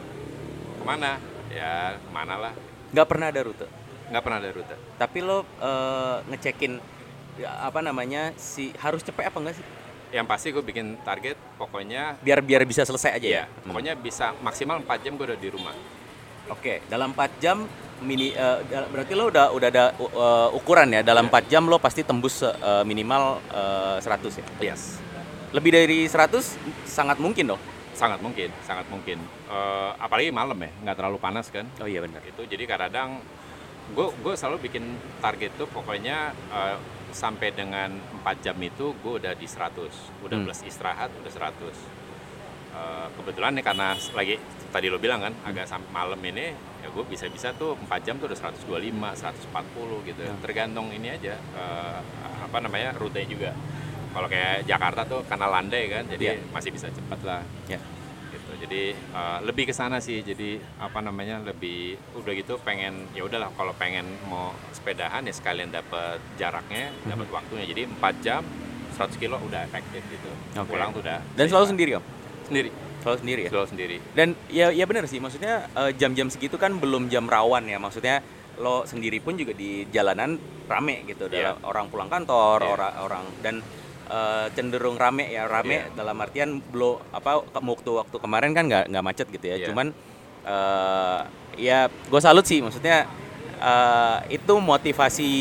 ke 0.80 0.84
mana? 0.84 1.20
Ya 1.50 1.96
ke 1.96 2.10
mana 2.10 2.36
lah, 2.40 2.54
Nggak 2.90 3.08
pernah 3.08 3.28
ada 3.28 3.42
rute. 3.42 3.68
nggak 4.04 4.22
pernah 4.22 4.38
ada 4.40 4.50
rute. 4.52 4.76
Tapi 4.96 5.20
lo 5.20 5.38
eh, 5.60 6.18
ngecekin 6.28 6.74
ya, 7.36 7.50
apa 7.62 7.80
namanya 7.80 8.32
si 8.34 8.72
harus 8.78 9.02
cepet 9.02 9.26
apa 9.26 9.38
enggak 9.38 9.56
sih? 9.58 9.66
Yang 10.14 10.26
pasti 10.30 10.48
gue 10.50 10.62
bikin 10.62 11.02
target, 11.02 11.36
pokoknya 11.58 12.22
Biar 12.22 12.40
biar 12.40 12.64
bisa 12.64 12.82
selesai 12.84 13.18
aja 13.18 13.28
ya. 13.28 13.36
ya, 13.42 13.46
pokoknya 13.64 13.94
bisa 13.94 14.32
maksimal 14.40 14.80
4 14.80 15.04
jam 15.04 15.14
gue 15.14 15.26
udah 15.26 15.36
di 15.36 15.50
rumah. 15.50 15.74
Oke, 16.48 16.86
dalam 16.86 17.12
4 17.12 17.42
jam 17.42 17.66
mini 18.00 18.32
dal- 18.64 18.90
berarti 18.90 19.14
lo 19.14 19.28
udah 19.28 19.46
udah 19.50 19.68
ada 19.70 19.86
uh, 19.96 20.50
ukuran 20.52 20.92
ya 20.92 21.02
dalam 21.02 21.26
Iya. 21.26 21.40
4 21.40 21.50
jam 21.50 21.64
lo 21.66 21.78
pasti 21.78 22.02
tembus 22.02 22.40
eh, 22.42 22.52
minimal 22.84 23.44
eh, 23.50 23.98
100 24.00 24.40
ya. 24.40 24.46
Yes. 24.64 25.03
Lebih 25.54 25.72
dari 25.72 26.00
100 26.10 26.58
sangat 26.84 27.22
mungkin 27.22 27.46
dong. 27.48 27.62
Sangat 27.94 28.20
mungkin, 28.20 28.50
sangat 28.66 28.90
mungkin. 28.90 29.22
Eh, 29.46 29.92
apalagi 30.02 30.34
malam 30.34 30.58
ya, 30.58 30.72
nggak 30.82 30.98
terlalu 30.98 31.18
panas 31.22 31.48
kan. 31.48 31.66
Oh 31.78 31.86
iya 31.86 32.02
benar. 32.02 32.26
itu 32.26 32.42
jadi 32.44 32.66
kadang 32.66 33.22
gue 33.94 34.08
gue 34.16 34.34
selalu 34.34 34.58
bikin 34.64 34.84
target 35.20 35.54
tuh 35.54 35.68
pokoknya 35.68 36.32
eh, 36.50 36.78
sampai 37.14 37.54
dengan 37.54 37.94
4 38.26 38.42
jam 38.42 38.58
itu 38.58 38.98
gue 38.98 39.14
udah 39.22 39.38
di 39.38 39.46
100 39.46 39.94
udah 40.26 40.34
Hmm. 40.34 40.46
plus 40.50 40.66
istirahat 40.66 41.14
udah 41.14 41.30
100 41.30 41.78
Eh, 42.74 43.08
kebetulan 43.14 43.54
nih 43.54 43.62
karena 43.62 43.94
lagi 44.18 44.42
tadi 44.74 44.90
lo 44.90 44.98
bilang 44.98 45.22
kan 45.22 45.30
agak 45.46 45.70
sampai 45.70 45.94
malam 45.94 46.18
ini 46.26 46.50
ya 46.82 46.90
gue 46.90 47.06
bisa-bisa 47.06 47.54
tuh 47.54 47.78
4 47.78 48.02
jam 48.02 48.18
tuh 48.18 48.26
udah 48.26 48.40
125 48.50 49.14
140 49.14 50.02
gitu 50.02 50.26
Ya. 50.26 50.34
tergantung 50.42 50.90
ini 50.90 51.14
aja 51.14 51.38
eh, 51.38 52.00
apa 52.42 52.58
namanya 52.58 52.98
rute 52.98 53.22
juga 53.30 53.54
kalau 54.14 54.28
kayak 54.28 54.64
Jakarta 54.64 55.02
tuh 55.04 55.22
karena 55.24 55.48
landai 55.48 55.84
kan 55.88 56.04
jadi 56.06 56.24
Ya. 56.24 56.36
masih 56.50 56.70
bisa 56.70 56.88
cepat 56.88 57.20
lah 57.22 57.42
Ya. 57.66 57.82
gitu 58.30 58.52
jadi 58.60 58.82
uh, 59.12 59.40
lebih 59.42 59.66
ke 59.66 59.74
sana 59.74 59.98
sih 59.98 60.22
jadi 60.22 60.58
apa 60.78 61.00
namanya 61.00 61.42
lebih 61.42 61.98
udah 62.14 62.34
gitu 62.34 62.58
pengen 62.60 63.10
ya 63.12 63.22
udahlah 63.22 63.50
kalau 63.52 63.74
pengen 63.74 64.06
mau 64.24 64.54
sepedahan 64.72 65.22
ya 65.22 65.34
sekalian 65.34 65.70
dapat 65.70 66.18
jaraknya 66.36 66.94
dapat 67.04 67.28
waktunya 67.28 67.66
jadi 67.66 67.82
4 67.92 68.00
jam 68.20 68.42
100 68.94 69.18
kilo 69.18 69.38
udah 69.40 69.62
efektif 69.64 70.06
gitu 70.08 70.30
Oke. 70.56 70.70
pulang 70.70 70.90
tuh 70.92 71.02
udah 71.02 71.18
Dan 71.34 71.46
selalu 71.48 71.66
sendiri 71.68 71.92
om. 71.96 72.04
sendiri 72.44 72.70
Selalu 73.00 73.18
sendiri 73.20 73.42
ya. 73.42 73.50
selalu 73.50 73.68
sendiri 73.68 73.98
Dan 74.14 74.28
ya 74.48 74.68
ya 74.70 74.86
benar 74.86 75.06
sih 75.06 75.18
maksudnya 75.18 75.68
eh, 75.68 75.92
jam-jam 75.94 76.28
segitu 76.28 76.56
kan 76.56 76.72
belum 76.74 77.08
jam 77.08 77.26
rawan 77.26 77.66
ya 77.66 77.76
maksudnya 77.78 78.22
lo 78.56 78.86
sendiri 78.86 79.18
pun 79.18 79.34
juga 79.34 79.52
di 79.52 79.84
jalanan 79.90 80.38
rame 80.64 81.02
gitu 81.04 81.26
dalam 81.26 81.58
orang 81.64 81.90
pulang 81.90 82.06
kantor 82.08 82.62
Iya. 82.62 82.70
orang 82.72 82.94
orang 83.02 83.26
dan 83.40 83.56
eh, 84.06 84.48
cenderung 84.52 84.96
rame 84.96 85.28
ya 85.28 85.46
rame 85.46 85.82
Iya. 85.82 85.94
dalam 85.94 86.18
artian 86.18 86.60
belum 86.64 87.00
apa 87.10 87.44
waktu 87.56 87.90
waktu 87.94 88.18
kemarin 88.18 88.52
kan 88.52 88.66
nggak 88.66 88.84
nggak 88.88 89.04
macet 89.04 89.28
gitu 89.30 89.46
ya 89.46 89.58
Iya. 89.58 89.68
cuman 89.68 89.88
eh, 90.44 91.20
ya 91.58 91.80
gue 91.88 92.20
salut 92.20 92.44
sih 92.44 92.60
maksudnya 92.60 93.06
eh, 93.56 94.18
itu 94.32 94.54
motivasi 94.54 95.32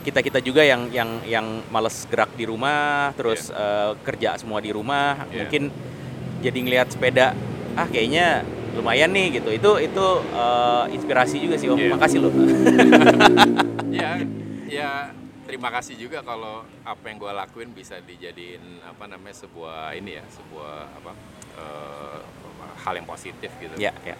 kita 0.00 0.20
kita 0.20 0.38
juga 0.38 0.62
yang 0.62 0.86
yang 0.90 1.10
yang 1.24 1.46
males 1.66 2.06
gerak 2.06 2.30
di 2.32 2.44
rumah 2.44 3.10
terus 3.12 3.48
eh, 3.48 3.92
kerja 4.00 4.36
semua 4.36 4.58
di 4.58 4.70
rumah 4.70 5.26
Iya. 5.26 5.36
mungkin 5.42 5.62
jadi 6.38 6.58
ngelihat 6.58 6.88
sepeda 6.90 7.32
ah 7.74 7.86
kayaknya 7.86 8.44
lumayan 8.76 9.08
nih 9.08 9.40
gitu 9.40 9.48
itu 9.50 9.70
itu 9.82 10.06
eh, 10.30 10.84
inspirasi 10.92 11.36
juga 11.38 11.56
sih 11.56 11.66
om 11.66 11.76
Iya. 11.76 11.90
makasih 11.90 12.18
loh 12.20 12.32
ya 13.90 14.20
ya 14.68 14.92
terima 15.46 15.70
kasih 15.70 15.94
juga 15.96 16.20
kalau 16.20 16.60
apa 16.82 17.04
yang 17.06 17.16
gue 17.16 17.32
lakuin 17.32 17.70
bisa 17.70 17.96
dijadiin 18.00 18.82
apa 18.82 19.06
namanya 19.06 19.36
sebuah 19.38 19.94
ini 19.94 20.18
ya 20.18 20.24
sebuah 20.28 20.74
apa 20.92 21.10
eh, 21.56 22.20
hal 22.76 22.94
yang 22.94 23.06
positif 23.06 23.50
gitu. 23.56 23.74
Ya 23.76 23.94
ya. 24.02 24.16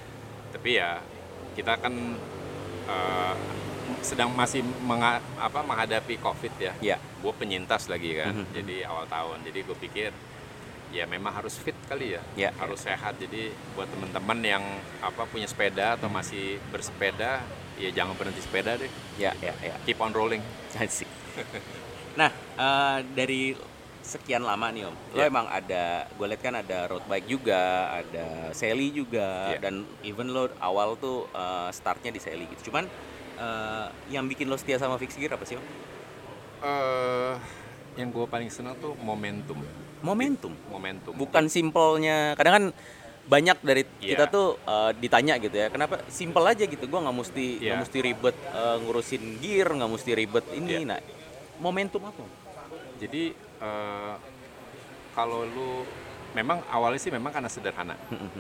Tapi 0.51 0.71
ya 0.75 1.03
kita 1.53 1.77
kan 1.77 1.95
eh, 2.87 3.35
sedang 4.03 4.31
masih 4.35 4.63
menga- 4.83 5.23
apa, 5.37 5.63
menghadapi 5.63 6.19
covid 6.19 6.55
ya. 6.59 6.73
Ya. 6.81 6.97
Gue 7.19 7.31
penyintas 7.33 7.87
lagi 7.87 8.15
kan 8.15 8.35
Mhm. 8.35 8.47
jadi 8.55 8.77
awal 8.87 9.07
tahun. 9.07 9.43
Jadi 9.43 9.59
gue 9.63 9.77
pikir 9.79 10.11
ya 10.95 11.03
memang 11.05 11.35
harus 11.35 11.59
fit 11.59 11.75
kali 11.87 12.15
ya. 12.15 12.23
Ya, 12.39 12.51
harus 12.57 12.83
sehat. 12.83 13.19
Jadi 13.19 13.51
buat 13.75 13.91
teman-teman 13.91 14.39
yang 14.41 14.63
apa 15.03 15.27
punya 15.27 15.47
sepeda 15.47 15.99
atau 15.99 16.07
masih 16.07 16.63
bersepeda 16.71 17.43
ya 17.77 17.91
jangan 17.93 18.15
berhenti 18.17 18.41
sepeda 18.41 18.79
deh. 18.79 18.89
Ya 19.19 19.35
ya 19.39 19.53
ya. 19.61 19.75
Keep 19.85 19.99
on 20.01 20.15
rolling. 20.15 20.43
Asik. 20.77 21.09
nah 22.21 22.31
eh, 22.33 22.99
dari 23.11 23.43
sekian 24.01 24.41
lama 24.41 24.71
nih 24.71 24.87
om 24.87 24.95
lo 25.13 25.19
Ya. 25.19 25.27
emang 25.27 25.47
ada 25.47 26.07
gue 26.09 26.27
lihat 26.27 26.39
kan 26.41 26.55
ada 26.55 26.87
road 26.87 27.03
bike 27.05 27.27
juga 27.27 27.61
ada 27.93 28.27
seli 28.53 28.91
juga 28.91 29.51
Ya. 29.51 29.59
dan 29.61 29.83
even 30.03 30.31
lo 30.31 30.47
awal 30.59 30.95
tuh 30.97 31.27
eh, 31.29 31.69
startnya 31.71 32.11
di 32.11 32.19
seli 32.19 32.47
gitu 32.49 32.71
cuman 32.71 32.87
eh, 33.37 33.87
yang 34.09 34.25
bikin 34.25 34.47
lo 34.47 34.55
setia 34.55 34.79
sama 34.79 34.95
fixed 34.95 35.17
gear 35.17 35.31
apa 35.31 35.43
sih 35.43 35.55
om 35.55 35.67
eh 36.59 37.35
yang 37.97 38.09
gue 38.09 38.27
paling 38.27 38.49
senang 38.49 38.77
tuh 38.77 38.93
momentum 38.97 39.57
momentum 39.99 40.53
momentum 40.69 41.13
bukan 41.13 41.49
simpelnya 41.49 42.37
kadang 42.37 42.55
kan 42.55 42.65
banyak 43.27 43.59
dari 43.61 43.83
Iya. 43.99 44.15
kita 44.15 44.25
tuh 44.31 44.55
uh, 44.63 44.95
ditanya 44.95 45.35
gitu 45.37 45.51
ya 45.53 45.67
kenapa 45.67 45.99
simpel 46.07 46.47
aja 46.47 46.63
gitu 46.63 46.87
gua 46.87 47.03
nggak 47.03 47.17
mesti 47.17 47.47
nggak 47.59 47.67
Iya. 47.67 47.83
mesti 47.83 47.99
ribet 48.01 48.37
uh, 48.49 48.79
ngurusin 48.79 49.43
gear 49.43 49.67
nggak 49.69 49.91
mesti 49.91 50.11
ribet 50.15 50.47
ini 50.55 50.77
Iya. 50.79 50.87
nah 50.87 50.99
momentum 51.59 52.03
apa? 52.03 52.25
Jadi 52.97 53.33
eh, 53.37 54.15
kalau 55.13 55.45
lu 55.45 55.85
memang 56.33 56.61
awalnya 56.69 57.01
sih 57.01 57.09
memang 57.09 57.33
karena 57.33 57.49
sederhana. 57.49 57.97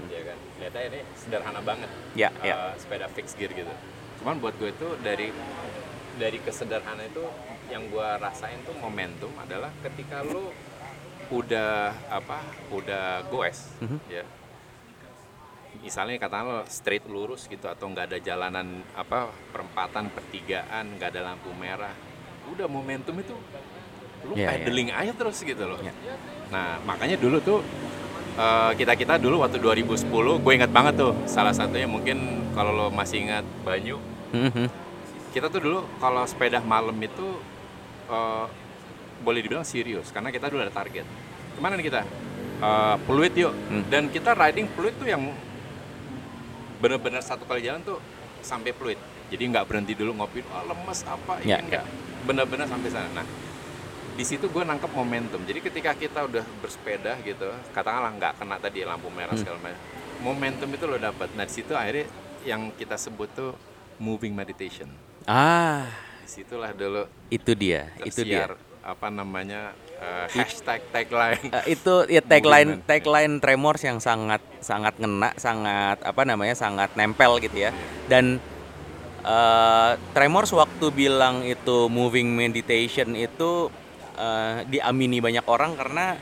Ya 0.09 0.20
kan? 0.22 0.38
Lihat 0.61 0.72
aja 0.72 0.87
ini 0.87 1.00
sederhana 1.14 1.61
banget. 1.61 1.88
Ya 2.12 2.29
eh, 2.40 2.48
ya 2.48 2.76
sepeda 2.76 3.09
fixed 3.09 3.37
gear 3.37 3.52
gitu. 3.52 3.72
Cuman 4.20 4.37
buat 4.37 4.57
gue 4.57 4.68
itu 4.68 4.88
dari 5.00 5.33
dari 6.16 6.38
kesederhanaan 6.40 7.07
itu 7.07 7.24
yang 7.68 7.85
gue 7.87 8.09
rasain 8.16 8.61
tuh 8.62 8.76
momentum 8.76 9.29
adalah 9.37 9.68
ketika 9.83 10.22
lu 10.22 10.48
udah 11.26 11.90
apa 12.07 12.38
udah 12.70 13.26
goes 13.26 13.74
Mhm. 13.81 13.98
ya. 14.09 14.24
Misalnya 15.76 16.16
kata 16.16 16.40
lo 16.40 16.59
straight 16.66 17.05
lurus 17.05 17.44
gitu 17.46 17.68
atau 17.68 17.87
nggak 17.87 18.09
ada 18.09 18.18
jalanan 18.18 18.64
apa 18.92 19.29
perempatan 19.52 20.09
pertigaan 20.09 20.96
nggak 20.96 21.12
ada 21.12 21.33
lampu 21.33 21.52
merah 21.52 21.92
udah 22.48 22.66
momentum 22.66 23.14
itu 23.16 23.35
lu 24.24 24.32
Iya, 24.35 24.48
iya. 24.48 24.50
pedaling 24.61 24.88
aja 24.90 25.12
terus 25.12 25.38
gitu 25.38 25.64
loh 25.64 25.78
Iya. 25.78 25.92
nah 26.48 26.78
makanya 26.82 27.16
dulu 27.16 27.38
tuh 27.38 27.61
kita 28.72 28.92
kita 28.94 29.16
dulu 29.16 29.40
waktu 29.40 29.56
2010 29.56 30.12
gue 30.37 30.52
ingat 30.52 30.68
banget 30.68 30.94
tuh 30.96 31.16
salah 31.24 31.50
satunya 31.50 31.87
mungkin 31.87 32.18
kalau 32.52 32.70
lo 32.70 32.87
masih 32.88 33.22
ingat 33.22 33.44
Banyu 33.62 33.96
Mhm. 34.28 34.66
kita 35.30 35.48
tuh 35.48 35.59
dulu 35.59 35.80
kalau 35.96 36.22
sepeda 36.24 36.61
malam 36.61 36.96
itu 36.98 37.38
eh, 38.06 38.44
boleh 39.18 39.40
dibilang 39.40 39.64
serius 39.64 40.10
karena 40.10 40.29
kita 40.29 40.46
dulu 40.46 40.60
ada 40.60 40.71
target 40.71 41.06
ke 41.50 41.60
mana 41.60 41.75
nih 41.75 41.87
kita 41.87 42.02
Eh, 42.56 42.96
Pluit 43.04 43.37
yuk 43.37 43.52
Hmm. 43.68 43.85
dan 43.87 44.08
kita 44.08 44.33
riding 44.33 44.64
Pluit 44.71 44.96
tuh 44.96 45.04
yang 45.04 45.21
bener-bener 46.77 47.21
satu 47.21 47.44
kali 47.44 47.60
jalan 47.60 47.81
tuh 47.83 48.00
sampai 48.40 48.73
Pluit 48.73 48.96
jadi 49.29 49.44
nggak 49.46 49.64
berhenti 49.66 49.92
dulu 49.92 50.12
ngopi 50.14 50.40
ah 50.48 50.64
lemes 50.64 51.04
apa 51.04 51.37
ini 51.40 51.52
Ya, 51.52 51.58
enggak 51.58 51.85
bener-bener 52.27 52.66
sampai 52.66 52.90
sana. 52.90 53.08
Nah 53.14 53.27
di 54.16 54.24
situ 54.24 54.48
gue 54.48 54.64
nangkep 54.64 54.90
momentum. 54.90 55.44
Jadi 55.44 55.60
ketika 55.60 55.92
kita 55.92 56.24
udah 56.24 56.44
bersepeda 56.58 57.20
gitu 57.22 57.52
katakanlah 57.70 58.10
nggak 58.16 58.33
kena 58.40 58.56
tadi 58.58 58.83
lampu 58.83 59.08
merah 59.12 59.33
Hmm. 59.33 59.40
segala 59.40 59.58
macam 59.62 59.81
momentum 60.16 60.68
itu 60.72 60.85
lo 60.88 60.96
dapat 60.96 61.29
nah 61.37 61.44
di 61.44 61.52
situ 61.52 61.77
akhirnya 61.77 62.08
yang 62.40 62.72
kita 62.72 62.96
sebut 62.96 63.29
tuh 63.37 63.52
moving 64.00 64.33
meditation. 64.33 64.88
Ah. 65.29 65.85
Di 66.24 66.29
situlah 66.42 66.72
dulu 66.72 67.04
itu 67.29 67.52
dia 67.52 67.92
itu 68.00 68.24
dia. 68.24 68.50
apa 68.81 69.10
namanya 69.10 69.74
uh, 69.98 70.31
hashtag 70.31 70.79
tagline. 70.94 71.42
Uh, 71.50 71.66
itu 71.66 71.94
ya 72.06 72.22
tagline 72.22 72.79
Movement. 72.79 72.87
tagline 72.87 73.35
Tremors 73.42 73.83
yang 73.83 73.98
sangat 73.98 74.40
sangat 74.62 74.94
ngena, 74.96 75.35
sangat 75.37 75.98
apa 76.06 76.22
namanya 76.22 76.54
sangat 76.54 76.94
nempel 76.94 77.37
gitu 77.42 77.66
ya. 77.66 77.74
Dan 78.06 78.38
eh, 79.27 79.92
Tremors 80.14 80.54
waktu 80.54 80.87
bilang 80.90 81.42
itu 81.42 81.90
moving 81.90 82.31
meditation 82.33 83.12
itu 83.12 83.68
eh, 84.14 84.62
diamini 84.64 85.18
banyak 85.18 85.44
orang 85.46 85.74
karena 85.74 86.14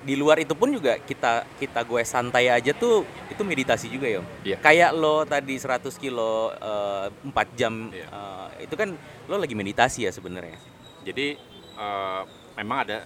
di 0.00 0.16
luar 0.16 0.40
itu 0.40 0.56
pun 0.56 0.72
juga 0.72 0.96
kita 0.96 1.44
kita 1.60 1.84
gue 1.84 2.00
santai 2.08 2.48
aja 2.48 2.72
tuh 2.72 3.04
itu 3.28 3.44
meditasi 3.44 3.92
juga 3.92 4.08
ya. 4.08 4.24
Iya. 4.42 4.56
Kayak 4.56 4.96
lo 4.96 5.28
tadi 5.28 5.60
100 5.60 5.92
kilo 5.94 6.50
eh, 6.56 7.06
4 7.12 7.30
jam 7.52 7.92
Iya. 7.92 8.08
eh, 8.08 8.64
itu 8.64 8.74
kan 8.74 8.96
lo 9.28 9.36
lagi 9.36 9.52
meditasi 9.52 10.08
ya 10.08 10.12
sebenarnya. 10.12 10.56
jadi 11.00 11.36
eh, 11.76 12.22
memang 12.56 12.84
ada 12.84 12.98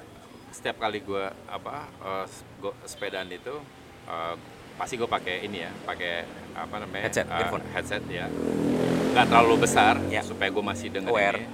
setiap 0.50 0.78
kali 0.78 1.02
gue 1.02 1.24
apa 1.46 1.90
gua 2.58 2.74
sepedaan 2.86 3.26
itu 3.26 3.54
eh, 4.06 4.34
pasti 4.74 4.94
gue 4.94 5.06
pakai 5.06 5.42
ini 5.42 5.58
ya 5.60 5.70
pakai 5.84 6.12
apa 6.52 6.74
namanya 6.76 7.02
Headset, 7.04 7.26
earphone. 7.26 7.62
headset 7.70 8.02
ya 8.06 8.26
nggak 9.12 9.26
terlalu 9.26 9.54
besar 9.60 9.94
Ya. 10.06 10.20
supaya 10.20 10.48
gue 10.48 10.64
masih 10.64 10.90
dengar 10.90 11.14
ini 11.36 11.46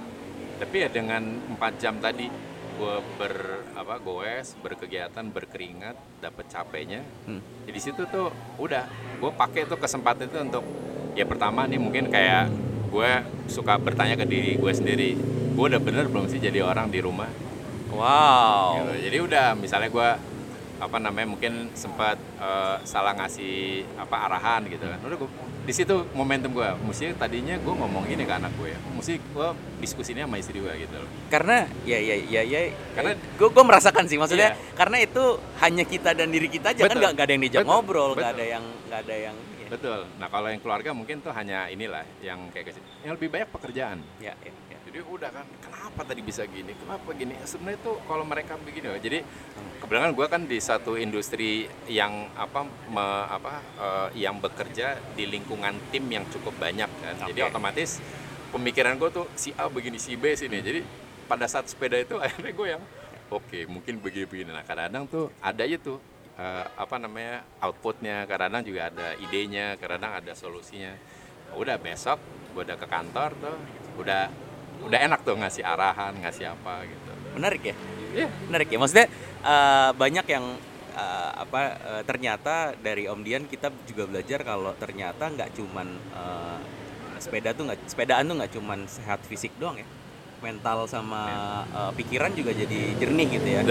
tapi 0.57 0.75
ya 0.77 0.89
dengan 0.89 1.21
empat 1.47 1.77
jam 1.77 1.97
tadi 1.97 2.29
gue 2.71 2.95
ber 3.15 3.33
apa 3.73 3.97
goes 3.97 4.57
berkegiatan 4.57 5.25
berkeringat 5.27 5.93
dapat 6.17 6.45
capeknya 6.47 7.05
Hmm. 7.23 7.41
jadi 7.63 7.79
situ 7.79 8.05
tuh 8.05 8.29
udah 8.57 8.85
gue 9.17 9.31
pakai 9.31 9.65
tuh 9.65 9.77
kesempatan 9.77 10.25
itu 10.25 10.37
untuk 10.39 10.65
ya 11.13 11.23
pertama 11.23 11.63
nih 11.63 11.77
mungkin 11.77 12.07
kayak 12.07 12.49
gue 12.87 13.11
suka 13.45 13.77
bertanya 13.77 14.15
ke 14.15 14.25
diri 14.25 14.53
gue 14.55 14.71
sendiri 14.71 15.09
gue 15.51 15.65
udah 15.67 15.77
bener 15.77 16.07
belum 16.07 16.25
sih 16.25 16.37
jadi 16.37 16.61
orang 16.61 16.89
di 16.89 16.99
rumah 16.99 17.29
Wow. 17.91 18.79
gitu. 18.79 18.91
jadi 19.03 19.17
udah 19.21 19.47
misalnya 19.53 19.89
gue 19.89 20.09
apa 20.81 20.97
namanya 20.97 21.27
mungkin 21.29 21.53
sempat 21.71 22.17
eh, 22.41 22.75
salah 22.83 23.13
ngasih 23.13 23.85
apa 23.95 24.15
arahan 24.25 24.65
gitu 24.65 24.81
kan 24.81 24.97
udah 24.99 25.17
gue 25.17 25.29
di 25.61 25.69
situ 25.71 25.93
momentum 26.11 26.49
gue 26.51 26.65
mesti 26.81 27.13
tadinya 27.13 27.53
gue 27.55 27.69
ngomong 27.69 28.09
ini 28.09 28.25
ke 28.25 28.33
anak 28.33 28.49
gue 28.57 28.73
ya 28.73 28.79
mesti 28.91 29.21
gue 29.21 29.47
diskusinya 29.77 30.25
sama 30.25 30.41
istri 30.41 30.57
gue 30.57 30.73
gitu 30.75 30.95
loh 30.97 31.09
karena 31.29 31.69
ya 31.85 32.01
ya 32.01 32.17
ya 32.17 32.41
ya 32.41 32.73
Karena- 32.97 33.13
gue 33.13 33.47
gue 33.47 33.63
merasakan 33.63 34.09
sih 34.09 34.17
maksudnya 34.17 34.57
Iya. 34.57 34.73
karena 34.73 34.97
itu 34.99 35.23
hanya 35.61 35.83
kita 35.85 36.11
dan 36.11 36.27
diri 36.27 36.49
kita 36.49 36.73
aja 36.73 36.81
kan 36.81 36.89
Betul. 36.89 36.99
nggak 36.99 37.11
nggak 37.13 37.25
ada 37.25 37.31
yang 37.31 37.41
diajak 37.41 37.61
Betul. 37.61 37.71
ngobrol 37.71 38.09
nggak 38.11 38.25
Betul. 38.25 38.33
ada 38.33 38.45
yang 38.49 38.63
nggak 38.89 38.99
ada 39.05 39.15
yang 39.21 39.35
ya. 39.37 39.67
betul 39.69 39.99
nah 40.17 40.27
kalau 40.27 40.47
yang 40.49 40.59
keluarga 40.59 40.89
mungkin 40.91 41.15
tuh 41.21 41.31
hanya 41.31 41.69
inilah 41.69 42.03
yang 42.19 42.49
kayak 42.49 42.73
kecil 42.73 42.81
yang 43.05 43.13
lebih 43.13 43.29
banyak 43.29 43.47
pekerjaan 43.47 43.97
Ya, 44.17 44.33
ya, 44.41 44.51
jadi 44.91 45.07
udah 45.07 45.29
kan 45.31 45.47
kenapa 45.63 46.03
tadi 46.03 46.19
bisa 46.19 46.43
gini? 46.43 46.75
Kenapa 46.75 47.15
gini? 47.15 47.31
Sebenarnya 47.47 47.79
tuh 47.79 47.95
kalau 48.11 48.27
mereka 48.27 48.59
begini 48.59 48.91
loh. 48.91 48.99
Jadi 48.99 49.23
kebetulan 49.79 50.11
gue 50.11 50.27
kan 50.27 50.43
di 50.43 50.59
satu 50.59 50.99
industri 50.99 51.71
yang 51.87 52.27
apa 52.35 52.67
me- 52.67 53.27
apa 53.31 53.63
eh, 53.79 54.27
yang 54.27 54.43
bekerja 54.43 54.99
di 55.15 55.31
lingkungan 55.31 55.79
tim 55.95 56.03
yang 56.11 56.27
cukup 56.27 56.59
banyak 56.59 56.91
kan. 56.91 57.15
Jadi 57.23 57.39
Oke. 57.39 57.55
otomatis 57.55 58.03
pemikiran 58.51 58.99
gue 58.99 59.09
tuh 59.15 59.25
si 59.39 59.55
A 59.55 59.71
begini 59.71 59.95
si 59.95 60.19
B 60.19 60.35
sini. 60.35 60.59
Jadi 60.59 60.83
pada 61.23 61.47
saat 61.47 61.71
sepeda 61.71 61.95
itu 61.95 62.19
akhirnya 62.23 62.51
gue 62.51 62.67
yang 62.75 62.83
oke 63.31 63.59
mungkin 63.71 64.03
begini 64.03 64.27
begini 64.27 64.51
nah 64.51 64.67
kadang-kadang 64.67 65.07
tuh 65.07 65.31
ada 65.39 65.63
aja 65.63 65.79
tuh 65.79 66.03
eh, 66.35 66.65
apa 66.67 66.99
namanya 66.99 67.47
outputnya. 67.63 68.27
Kadang-kadang 68.27 68.67
juga 68.67 68.91
ada 68.91 69.07
idenya 69.23 69.79
kadang-kadang 69.79 70.19
ada 70.19 70.35
solusinya. 70.35 70.91
Udah 71.55 71.79
besok 71.79 72.19
gue 72.51 72.67
udah 72.67 72.75
ke 72.75 72.87
kantor 72.91 73.31
tuh 73.39 73.55
udah 74.03 74.50
udah 74.81 74.99
enak 75.01 75.21
tuh 75.21 75.37
ngasih 75.37 75.63
arahan 75.63 76.13
ngasih 76.19 76.51
apa 76.51 76.85
gitu. 76.89 77.11
Menarik 77.37 77.61
ya? 77.63 77.75
Iya. 78.11 78.27
menarik 78.51 78.67
ya? 78.67 78.77
Maksudnya 78.81 79.07
eh, 79.45 79.89
banyak 79.95 80.25
yang 80.27 80.45
eh, 80.97 81.31
apa 81.37 81.59
eh, 81.79 82.01
ternyata 82.03 82.75
dari 82.75 83.07
Om 83.07 83.21
Dian 83.23 83.47
kita 83.47 83.71
juga 83.87 84.03
belajar 84.09 84.43
kalau 84.43 84.75
ternyata 84.75 85.31
nggak 85.31 85.55
cuman 85.55 85.87
eh, 85.95 86.57
sepeda 87.21 87.53
tuh 87.53 87.69
nggak 87.69 87.79
sepedaan 87.85 88.25
tuh 88.25 88.35
nggak 88.41 88.51
cuman 88.57 88.79
sehat 88.89 89.21
fisik 89.29 89.53
doang 89.61 89.79
ya. 89.79 89.87
Mental 90.41 90.89
sama 90.89 91.21
eh, 91.71 91.91
pikiran 91.95 92.33
juga 92.33 92.51
jadi 92.51 92.97
jernih 92.97 93.27
gitu 93.39 93.47
ya. 93.47 93.61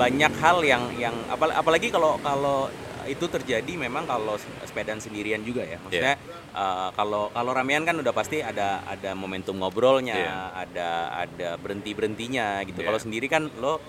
Banyak 0.00 0.32
hal 0.40 0.64
yang 0.64 0.84
yang 0.96 1.12
apal- 1.28 1.52
apalagi 1.52 1.92
kalau 1.92 2.16
kalau 2.24 2.72
itu 3.10 3.26
terjadi 3.26 3.72
memang 3.74 4.06
kalau 4.06 4.38
sepedaan 4.62 5.02
sendirian 5.02 5.42
juga 5.42 5.66
ya. 5.66 5.82
Maksudnya 5.82 6.14
eh, 6.54 6.88
kalau 6.94 7.34
kalau 7.34 7.50
ramean 7.50 7.82
kan 7.82 7.98
udah 7.98 8.14
pasti 8.14 8.38
ada 8.38 8.86
ada 8.86 9.12
momentum 9.18 9.58
ngobrolnya 9.58 10.14
Iya. 10.14 10.34
ada 10.54 10.88
ada 11.26 11.48
berhenti 11.58 11.90
berhentinya 11.90 12.62
gitu. 12.62 12.80
Iya. 12.80 12.86
kalau 12.86 12.98
sendiri 13.02 13.26
kan 13.26 13.50
lo 13.58 13.82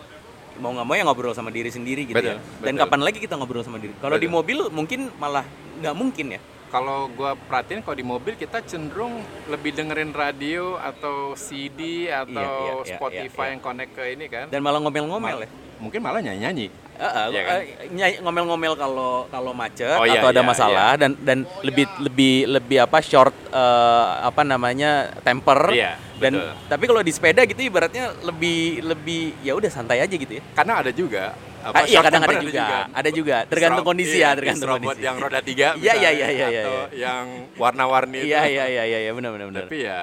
mau 0.59 0.76
nggak 0.76 0.88
mau 0.88 0.95
ya 0.97 1.03
ngobrol 1.07 1.32
sama 1.32 1.47
diri 1.47 1.72
sendiri 1.72 2.03
gitu 2.03 2.19
Betul, 2.19 2.38
ya. 2.38 2.43
Dan 2.59 2.76
betul. 2.76 2.84
kapan 2.84 3.01
lagi 3.05 3.17
kita 3.24 3.34
ngobrol 3.39 3.63
sama 3.63 3.78
diri? 3.80 3.93
Kalau 4.01 4.17
di 4.19 4.28
mobil 4.28 4.67
mungkin 4.74 5.07
malah 5.15 5.45
nggak 5.80 5.95
mungkin 5.95 6.38
ya? 6.38 6.41
Kalau 6.72 7.11
gue 7.11 7.32
perhatiin 7.51 7.84
kalau 7.84 7.97
di 7.99 8.05
mobil 8.07 8.34
kita 8.39 8.63
cenderung 8.63 9.19
lebih 9.51 9.76
dengerin 9.76 10.15
radio 10.15 10.80
atau 10.80 11.36
CD 11.36 12.07
atau 12.07 12.32
iya, 12.32 12.88
iya, 12.88 12.95
Spotify 12.95 13.28
iya, 13.28 13.47
iya. 13.47 13.51
yang 13.55 13.61
connect 13.63 13.91
ke 13.91 14.03
ini 14.07 14.26
kan. 14.32 14.45
Dan 14.47 14.59
malah 14.63 14.80
ngomel-ngomel 14.80 15.47
ya 15.47 15.49
mungkin 15.82 15.99
malah 15.99 16.21
nyanyi 16.21 16.39
nyanyi 16.39 16.67
Eh, 16.93 17.09
eh, 17.09 17.27
Iya 17.34 17.41
kan? 17.41 17.59
eh, 17.97 18.11
ngomel-ngomel 18.21 18.77
kalau 18.77 19.25
kalau 19.25 19.57
macet 19.57 19.97
Oh, 19.97 20.05
iya, 20.05 20.21
atau 20.21 20.29
ada 20.29 20.38
iya, 20.38 20.45
masalah 20.45 20.91
dan 20.93 21.17
dan 21.17 21.49
lebih 21.65 21.89
lebih 21.97 22.45
lebih 22.45 22.77
apa 22.77 23.01
short 23.01 23.34
eh, 23.49 24.09
apa 24.21 24.45
namanya 24.45 25.09
temper. 25.25 25.73
Iya, 25.73 25.97
dan 26.21 26.38
betul. 26.38 26.53
tapi 26.69 26.84
kalau 26.86 27.01
di 27.01 27.09
sepeda 27.09 27.41
gitu 27.49 27.57
ibaratnya 27.57 28.13
lebih 28.21 28.86
lebih 28.86 29.34
ya 29.41 29.57
udah 29.57 29.73
santai 29.73 29.97
aja 29.97 30.13
gitu 30.13 30.29
ya. 30.38 30.43
Karena 30.53 30.77
ada 30.77 30.93
juga 30.93 31.34
Ah, 31.61 31.86
iya 31.86 32.01
kadang 32.01 32.21
ada 32.21 32.38
temper 32.38 32.41
juga. 32.43 32.65
ada 32.89 33.09
juga. 33.09 33.36
Tergantung 33.45 33.82
Disrob- 33.82 33.89
kondisi 33.93 34.17
iya, 34.17 34.29
ya 34.29 34.38
tergantung 34.38 34.69
kondisi. 34.77 35.01
yang 35.01 35.15
roda 35.17 35.39
tiga 35.41 35.67
Iya, 35.82 35.93
iya, 35.97 36.09
iya, 36.09 36.09
iya, 36.09 36.27
iya, 36.29 36.45
atau 36.61 36.77
iya. 36.77 36.86
yang 37.01 37.25
warna-warni 37.57 38.19
iya 38.21 38.41
iya 38.45 38.65
iya 38.67 38.84
iya 38.86 38.99
iya 39.05 39.11
benar 39.13 39.34
benar 39.34 39.47
benar. 39.49 39.65
Tapi 39.65 39.77
ya 39.82 40.01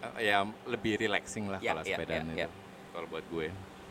eh, 0.00 0.32
ya 0.32 0.36
lebih 0.64 0.96
relaxing 0.96 1.44
lah 1.52 1.60
Iya, 1.60 1.76
kalau 1.76 1.82
iya, 1.84 1.92
sepedaan 1.92 2.24
iya, 2.24 2.32
itu 2.32 2.40
iya. 2.40 2.48
kalau 2.92 3.06
buat 3.08 3.24
gue 3.28 3.48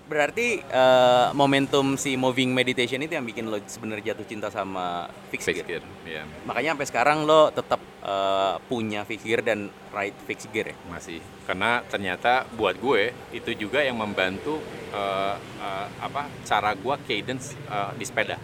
berarti 0.09 0.65
eh, 0.65 1.27
momentum 1.37 1.93
si 1.93 2.17
moving 2.17 2.49
meditation 2.49 2.97
itu 3.05 3.13
yang 3.13 3.23
bikin 3.23 3.45
lo 3.45 3.61
sebenarnya 3.61 4.11
jatuh 4.17 4.25
cinta 4.25 4.49
sama 4.49 5.05
fixed 5.29 5.53
fixed 5.53 5.69
gear 5.69 5.85
gear 5.85 5.85
ya 6.09 6.23
makanya 6.49 6.73
sampai 6.73 6.87
sekarang 6.89 7.17
lo 7.29 7.53
tetap 7.53 7.77
eh, 8.01 8.55
punya 8.65 9.05
fixed 9.05 9.23
gear 9.29 9.45
dan 9.45 9.69
ride 9.93 10.17
fixed 10.25 10.49
gear 10.53 10.73
ya? 10.73 10.75
Masih. 10.89 11.19
Karena 11.45 11.81
ternyata 11.85 12.45
buat 12.53 12.77
gue 12.77 13.13
itu 13.33 13.51
juga 13.57 13.81
yang 13.81 13.97
membantu 13.97 14.61
eh, 14.93 15.35
eh, 15.37 15.87
apa 16.01 16.29
cara 16.45 16.73
gue 16.73 16.95
cadence 17.05 17.57
eh, 17.69 17.91
di 17.97 18.05
sepeda. 18.05 18.37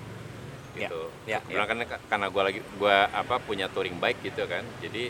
Ya, 0.76 0.92
gitu. 0.92 1.02
ya, 1.24 1.40
Kebetulan 1.40 1.88
kan 1.88 2.00
karena 2.12 2.28
gue 2.28 2.42
lagi 2.44 2.60
gue 2.60 2.98
apa 3.08 3.36
punya 3.40 3.72
touring 3.72 3.96
bike 3.96 4.20
gitu 4.28 4.44
kan. 4.46 4.66
Jadi 4.84 5.08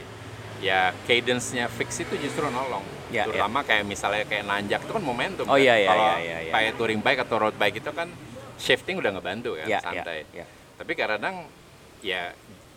ya 0.57 0.79
cadence-nya 1.03 1.67
fix 1.67 1.99
itu 1.99 2.15
justru 2.17 2.47
nolong 2.47 2.83
Ya, 3.05 3.23
terutama 3.23 3.61
kayak 3.61 3.85
misalnya 3.85 4.25
kayak 4.25 4.43
nanjak 4.43 4.81
itu 4.81 4.91
kan 4.91 4.99
momentum 4.99 5.45
Oh, 5.45 5.55
kan. 5.55 5.61
iya, 5.61 5.77
iya, 5.77 5.87
kalau 5.87 6.03
iya, 6.03 6.17
iya, 6.17 6.37
iya. 6.41 6.51
kayak 6.51 6.71
touring 6.75 6.99
bike 6.99 7.21
atau 7.21 7.35
road 7.37 7.55
bike 7.55 7.77
itu 7.79 7.91
kan 7.91 8.09
shifting 8.57 8.97
udah 8.97 9.11
ngebantu 9.13 9.55
kan 9.55 9.65
Ya, 9.65 9.77
ya, 9.77 9.79
santai 9.79 10.25
ya. 10.31 10.45
tapi 10.75 10.91
kadang 10.93 11.45
ya 12.01 12.33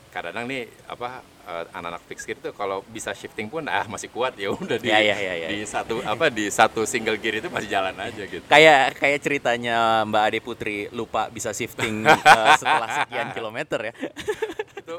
kadang 0.08 0.44
nih 0.44 0.68
apa 0.84 1.20
eh, 1.44 1.64
anak-anak 1.70 2.02
fix 2.06 2.24
gear 2.24 2.36
itu 2.36 2.50
kalau 2.52 2.80
bisa 2.86 3.12
shifting 3.12 3.46
pun 3.46 3.64
ah 3.66 3.84
masih 3.84 4.08
kuat 4.08 4.36
ya 4.36 4.48
udah 4.50 4.76
di 4.76 4.88
Ya, 4.88 5.00
ya, 5.00 5.16
ya, 5.16 5.34
ya, 5.36 5.48
di 5.48 5.64
satu 5.64 6.00
apa 6.02 6.28
di 6.28 6.48
satu 6.48 6.84
single 6.84 7.16
gear 7.16 7.38
itu 7.38 7.48
masih 7.48 7.68
jalan 7.68 7.92
aja 7.94 8.22
gitu 8.22 8.44
kayak 8.46 8.96
kayak 8.96 9.18
ceritanya 9.18 9.76
Mbak 10.04 10.22
Ade 10.24 10.40
Putri 10.40 10.78
lupa 10.90 11.28
bisa 11.28 11.52
shifting 11.52 12.04
eh, 12.04 12.20
setelah 12.56 12.88
sekian 13.02 13.32
kilometer 13.32 13.80
ya. 13.82 13.92
itu 14.78 14.96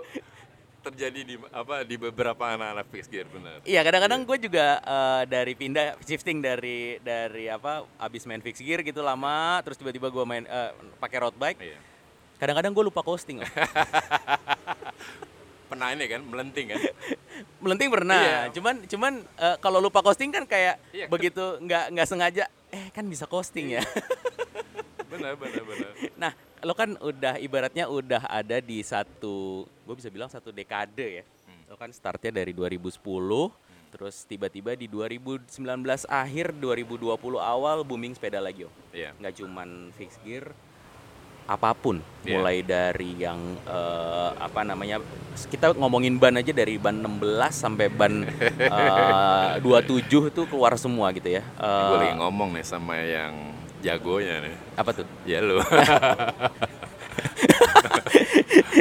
terjadi 0.90 1.20
di 1.24 1.36
apa 1.50 1.82
di 1.82 1.96
beberapa 1.96 2.44
anak-anak 2.50 2.86
fix 2.90 3.06
gear 3.06 3.26
benar 3.26 3.62
Iya 3.64 3.82
kadang-kadang 3.82 4.22
gue 4.24 4.38
juga 4.40 4.68
eh, 4.78 5.22
dari 5.26 5.54
pindah 5.54 5.98
shifting 6.02 6.40
dari 6.40 6.98
dari 7.00 7.46
apa 7.46 7.86
abis 7.98 8.26
main 8.26 8.40
fixed 8.40 8.62
gear 8.62 8.82
gitu 8.82 9.00
lama 9.00 9.62
terus 9.62 9.76
tiba-tiba 9.76 10.10
gue 10.10 10.24
main 10.24 10.44
eh, 10.44 10.72
pakai 10.98 11.18
road 11.20 11.36
bike. 11.36 11.60
iya 11.60 11.80
Kadang-kadang 12.36 12.72
gue 12.72 12.86
lupa 12.88 13.04
coasting. 13.04 13.44
Om. 13.44 13.48
pernah 15.70 15.94
ini 15.94 16.06
kan 16.08 16.22
melenting 16.24 16.66
kan 16.74 16.82
Melenting 17.64 17.90
pernah. 17.94 18.20
Iya. 18.20 18.40
Cuman 18.52 18.76
cuman 18.84 19.14
eh, 19.22 19.56
kalau 19.60 19.80
lupa 19.80 20.02
coasting 20.02 20.32
kan 20.32 20.44
kayak 20.44 20.82
Iya, 20.92 21.06
begitu 21.08 21.60
nggak 21.62 21.94
nggak 21.94 22.08
sengaja 22.08 22.46
eh 22.70 22.90
kan 22.90 23.06
bisa 23.06 23.26
coasting 23.26 23.78
ya. 23.78 23.84
benar 25.12 25.34
benar 25.36 25.64
benar 25.66 25.92
Nah, 26.16 26.32
lo 26.60 26.74
kan 26.74 26.96
udah 26.96 27.38
ibaratnya 27.38 27.88
udah 27.88 28.26
ada 28.26 28.60
di 28.60 28.82
satu, 28.82 29.64
gue 29.64 29.96
bisa 29.96 30.10
bilang 30.10 30.28
satu 30.28 30.52
dekade 30.52 31.24
ya. 31.24 31.26
Lo 31.66 31.78
kan 31.78 31.88
startnya 31.90 32.34
dari 32.34 32.52
2010, 32.52 32.98
terus 33.90 34.26
tiba-tiba 34.26 34.74
di 34.74 34.86
2019 34.86 35.48
akhir 36.06 36.52
2020 36.54 37.14
awal 37.38 37.82
booming 37.82 38.12
sepeda 38.12 38.38
lagi 38.38 38.66
om. 38.66 38.74
iya 38.92 39.14
Nggak 39.16 39.34
cuman 39.40 39.70
fixed 39.94 40.20
gear, 40.22 40.50
apa 41.46 41.74
pun, 41.74 42.02
Iya. 42.22 42.36
mulai 42.36 42.58
dari 42.62 43.18
yang 43.18 43.38
eh, 43.64 44.32
apa 44.36 44.62
namanya 44.62 45.00
kita 45.48 45.74
ngomongin 45.74 46.18
ban 46.18 46.36
aja 46.36 46.52
dari 46.52 46.76
ban 46.76 47.00
16 47.00 47.16
sampai 47.50 47.88
ban 47.88 48.26
eh, 48.78 49.52
27 49.62 50.30
tuh 50.30 50.46
keluar 50.46 50.76
semua 50.76 51.10
gitu 51.14 51.30
ya. 51.30 51.42
Eh, 51.42 51.90
gue 51.90 51.98
lagi 52.04 52.16
ngomong 52.20 52.54
nih 52.54 52.66
sama 52.66 52.98
yang 52.98 53.34
jagonya 53.80 54.44
nih 54.44 54.56
apa 54.76 54.92
tuh? 54.92 55.06
ya 55.24 55.40
lu 55.40 55.60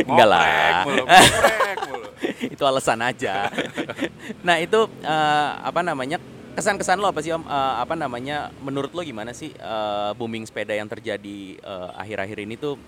Enggak 0.08 0.28
lah. 0.28 0.84
Mulu, 0.88 1.04
mulu. 1.04 2.08
itu 2.54 2.62
alasan 2.64 3.00
aja. 3.02 3.50
nah 4.46 4.56
itu 4.58 4.88
eh, 5.04 5.48
apa 5.60 5.80
namanya 5.84 6.16
kesan-kesan 6.56 6.98
lo 6.98 7.10
apa 7.10 7.20
sih 7.20 7.30
om? 7.34 7.44
Eh, 7.44 7.74
apa 7.82 7.94
namanya 7.94 8.48
menurut 8.62 8.90
lo 8.94 9.02
gimana 9.04 9.36
sih 9.36 9.52
eh, 9.52 10.10
booming 10.16 10.48
sepeda 10.48 10.72
yang 10.72 10.88
terjadi 10.88 11.58
eh, 11.60 11.90
akhir-akhir 11.98 12.38
ini 12.42 12.54
tuh 12.56 12.80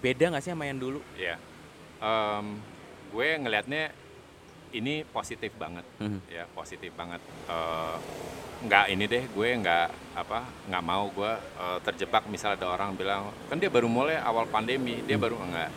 beda 0.00 0.30
nggak 0.36 0.42
sih 0.44 0.52
sama 0.52 0.68
yang 0.68 0.78
dulu? 0.78 1.00
ya 1.16 1.36
Em, 2.04 2.60
gue 3.08 3.28
ngelihatnya 3.40 3.88
ini 4.74 5.06
positif 5.06 5.54
banget 5.54 5.86
Mhm. 5.96 6.18
ya 6.28 6.44
positif 6.50 6.90
banget 6.92 7.22
Eh, 7.44 7.96
nggak 8.60 8.84
ini 8.88 9.04
deh 9.04 9.24
gue 9.26 9.48
nggak 9.56 9.86
apa 10.14 10.40
nggak 10.66 10.82
mau 10.82 11.06
gue 11.08 11.32
eh, 11.32 11.78
terjebak 11.82 12.26
misal 12.26 12.52
ada 12.52 12.66
orang 12.66 12.92
bilang 12.92 13.30
kan 13.46 13.56
dia 13.56 13.68
baru 13.68 13.86
mulai 13.86 14.16
awal 14.16 14.44
pandemi 14.46 14.98
dia 15.00 15.14
baru 15.14 15.36
enggak 15.38 15.70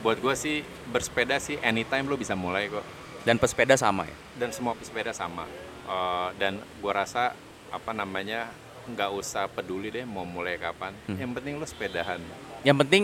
buat 0.00 0.18
gue 0.18 0.34
sih 0.34 0.60
bersepeda 0.86 1.38
sih 1.38 1.56
anytime 1.60 2.04
lo 2.04 2.14
bisa 2.14 2.34
mulai 2.34 2.68
kok 2.68 2.84
Dan 3.24 3.40
pesepeda 3.40 3.72
sama 3.74 4.04
ya? 4.04 4.16
dan 4.36 4.50
semua 4.50 4.74
pesepeda 4.74 5.10
sama 5.10 5.48
Eh, 5.84 6.28
dan 6.36 6.52
gue 6.60 6.92
rasa 6.92 7.32
apa 7.68 7.92
namanya 7.92 8.48
nggak 8.84 9.10
usah 9.12 9.44
peduli 9.46 9.88
deh 9.88 10.04
mau 10.04 10.24
mulai 10.24 10.56
kapan 10.56 10.92
Hmm. 11.04 11.16
yang 11.16 11.32
penting 11.32 11.54
lo 11.54 11.64
sepedahan 11.64 12.20
Yang 12.60 12.76
penting 12.78 13.02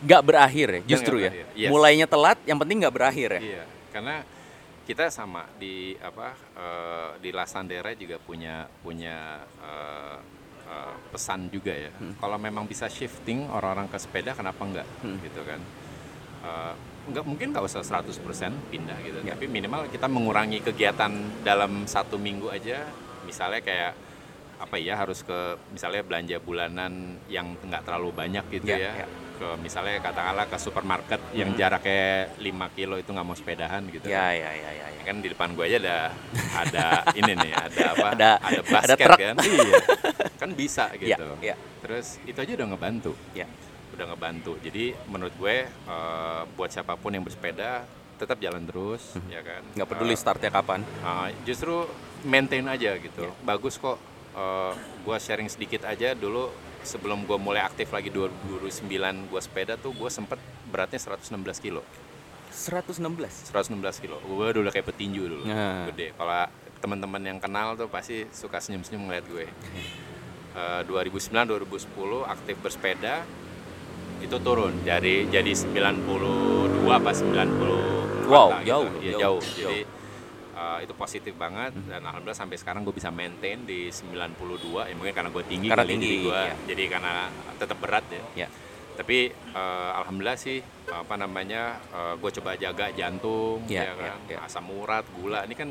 nggak 0.00 0.22
berakhir 0.22 0.68
ya, 0.70 0.80
justru 0.86 1.16
ya. 1.18 1.28
berakhir, 1.28 1.46
yes. 1.54 1.70
Mulainya 1.70 2.06
telat, 2.06 2.36
yang 2.44 2.56
penting 2.56 2.76
nggak 2.78 2.92
berakhir 2.92 3.28
ya. 3.30 3.40
Iya, 3.40 3.62
karena 3.88 4.14
kita 4.84 5.08
sama 5.08 5.48
di 5.56 5.96
apa 5.96 6.36
eh, 6.54 7.10
di 7.24 7.32
Lasandera 7.32 7.96
juga 7.96 8.20
punya 8.20 8.68
punya 8.84 9.40
eh, 9.64 10.16
eh, 10.68 10.94
pesan 11.08 11.48
juga 11.48 11.72
ya. 11.72 11.90
Kalau 12.20 12.36
memang 12.36 12.68
bisa 12.68 12.86
shifting 12.86 13.48
orang-orang 13.48 13.88
ke 13.88 13.96
sepeda, 13.96 14.36
kenapa 14.36 14.60
enggak? 14.64 14.88
Hmm. 15.00 15.16
Gitu 15.24 15.40
kan. 15.40 15.60
Eh, 16.44 16.74
nggak 17.04 17.24
mungkin 17.24 17.52
nggak 17.52 17.64
usah 17.68 17.84
100% 17.84 18.16
pindah 18.72 18.96
gitu, 19.04 19.20
Ya. 19.28 19.36
tapi 19.36 19.44
minimal 19.44 19.92
kita 19.92 20.08
mengurangi 20.08 20.64
kegiatan 20.64 21.12
dalam 21.44 21.84
satu 21.84 22.16
minggu 22.16 22.48
aja. 22.48 22.84
Misalnya 23.28 23.60
kayak 23.60 23.92
apa 24.56 24.76
ya 24.76 24.94
harus 24.96 25.20
ke 25.20 25.38
misalnya 25.68 26.02
belanja 26.02 26.36
bulanan 26.38 26.92
yang 27.26 27.56
nggak 27.56 27.82
terlalu 27.82 28.10
banyak 28.10 28.44
gitu 28.50 28.68
Ya, 28.68 28.78
ya, 28.80 28.92
ya. 28.96 29.06
ke 29.34 29.48
misalnya 29.58 29.98
katakanlah 29.98 30.46
ke 30.46 30.56
supermarket 30.56 31.20
yang 31.32 31.50
Mhm. 31.50 31.58
jaraknya 31.58 32.06
5 32.38 32.66
kilo 32.70 32.94
itu 32.94 33.08
nggak 33.08 33.24
mau 33.24 33.34
sepedahan 33.34 33.82
gitu 33.88 34.06
Ya, 34.06 34.30
ya, 34.30 34.50
ya, 34.50 34.70
ya. 34.72 34.86
ya. 34.90 35.02
kan 35.04 35.20
di 35.20 35.28
depan 35.28 35.52
gue 35.52 35.64
aja 35.64 35.78
ada 35.78 35.98
ada 36.56 36.84
ini 37.12 37.32
nih 37.34 37.52
ada 37.52 37.82
apa 37.92 38.06
Ada- 38.10 38.34
ada 38.40 38.56
ada 38.56 38.60
basket 38.64 39.04
truk. 39.04 39.18
kan 39.18 39.36
iya 39.44 39.78
kan 40.34 40.50
bisa 40.50 40.84
Ya, 40.94 41.16
gitu 41.16 41.26
ya. 41.42 41.54
terus 41.80 42.16
itu 42.22 42.38
aja 42.38 42.52
udah 42.54 42.68
ngebantu 42.68 43.12
Ya. 43.32 43.44
udah 43.92 44.06
ngebantu 44.08 44.56
jadi 44.60 44.96
menurut 45.04 45.34
gue 45.34 45.56
eh, 45.68 46.40
buat 46.50 46.70
siapa 46.70 46.94
pun 46.94 47.10
yang 47.10 47.20
bersepeda 47.20 47.84
tetap 48.14 48.38
jalan 48.38 48.62
terus 48.62 49.12
ya 49.26 49.42
kan 49.42 49.60
Nggak 49.72 49.88
peduli 49.88 50.14
Eh, 50.14 50.16
startnya 50.16 50.48
kapan. 50.48 50.80
Uh, 51.02 51.26
justru 51.42 51.82
maintain 52.22 52.62
aja 52.64 52.94
gitu. 52.96 53.20
Iya. 53.20 53.34
Bagus 53.42 53.74
kok. 53.74 53.98
Uh, 54.34 54.74
gua 55.06 55.16
sharing 55.22 55.46
sedikit 55.46 55.86
aja 55.86 56.10
dulu 56.12 56.50
sebelum 56.84 57.24
gue 57.24 57.38
mulai 57.40 57.64
aktif 57.64 57.88
lagi 57.94 58.12
2009 58.12 58.84
gua 59.32 59.40
sepeda 59.40 59.78
tuh 59.80 59.94
gue 59.96 60.10
sempet 60.12 60.36
beratnya 60.68 60.98
116 61.00 61.32
kilo. 61.64 61.80
116. 62.50 63.02
116 63.50 64.02
kilo. 64.04 64.18
Gue 64.22 64.46
dulu 64.54 64.68
kayak 64.70 64.86
petinju 64.90 65.22
dulu. 65.26 65.44
Nah. 65.46 65.90
Gede. 65.90 66.14
Kalau 66.14 66.46
teman-teman 66.78 67.22
yang 67.24 67.38
kenal 67.42 67.74
tuh 67.74 67.88
pasti 67.90 68.28
suka 68.30 68.60
senyum-senyum 68.60 69.10
ngeliat 69.10 69.26
gue. 69.26 69.46
Uh, 70.54 70.86
2009 70.86 71.34
2010 71.50 71.90
aktif 72.30 72.54
bersepeda 72.62 73.26
itu 74.22 74.36
turun 74.38 74.70
dari 74.86 75.26
jadi 75.26 75.50
92 75.50 76.86
apa 76.86 77.10
90 77.10 78.30
Wow, 78.30 78.56
lah 78.56 78.62
jauh, 78.64 78.88
Iya, 79.04 79.20
jauh, 79.20 79.42
jauh. 79.42 79.68
jauh. 79.68 79.84
Uh, 80.64 80.80
itu 80.80 80.96
positif 80.96 81.36
banget 81.36 81.76
dan 81.84 82.00
alhamdulillah 82.00 82.32
sampai 82.34 82.56
sekarang 82.56 82.80
gue 82.82 82.94
bisa 82.94 83.12
maintain 83.12 83.60
di 83.62 83.92
92 83.92 84.32
ya 84.88 84.94
mungkin 84.96 85.12
karena 85.12 85.28
gue 85.28 85.44
tinggi 85.44 85.68
Karena 85.68 85.84
kali, 85.84 85.92
tinggi, 85.92 86.06
jadi 86.08 86.16
gue 86.24 86.40
iya. 86.40 86.54
jadi 86.64 86.82
karena 86.88 87.12
tetap 87.54 87.78
berat 87.78 88.04
ya 88.08 88.22
Ya. 88.34 88.48
tapi 88.94 89.18
uh, 89.52 89.90
alhamdulillah 90.00 90.38
sih 90.38 90.64
apa 90.86 91.14
namanya 91.14 91.84
gue 92.16 92.30
coba 92.40 92.56
jaga 92.56 92.88
jantung 92.92 93.60
Iya, 93.68 93.82
ya 93.82 93.92
kan 93.92 94.18
iya, 94.24 94.32
iya. 94.32 94.38
asam 94.40 94.64
urat 94.70 95.04
gula 95.12 95.44
ini 95.44 95.52
kan 95.52 95.68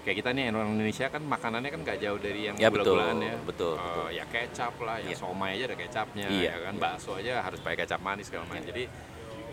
kayak 0.00 0.16
kita 0.16 0.30
nih 0.30 0.48
orang 0.48 0.78
Indonesia 0.78 1.06
kan 1.08 1.22
makanannya 1.24 1.70
kan 1.74 1.80
gak 1.82 1.98
jauh 1.98 2.16
dari 2.16 2.40
yang 2.46 2.54
Ya, 2.54 2.68
gula-gulaan 2.70 3.18
ya 3.18 3.34
betul, 3.42 3.74
Uh, 3.74 3.82
betul. 3.82 4.06
ya 4.14 4.24
kecap 4.26 4.74
lah 4.78 4.96
ya 4.96 5.10
Iya. 5.10 5.16
somai 5.18 5.50
aja 5.58 5.64
ada 5.66 5.76
kecapnya 5.76 6.26
Iya, 6.30 6.52
ya 6.54 6.56
kan 6.70 6.74
iya. 6.76 6.82
bakso 6.86 7.10
aja 7.18 7.32
harus 7.42 7.58
pakai 7.58 7.78
kecap 7.82 7.98
manis 7.98 8.30
segala 8.30 8.46
macam 8.46 8.62
jadi 8.62 8.84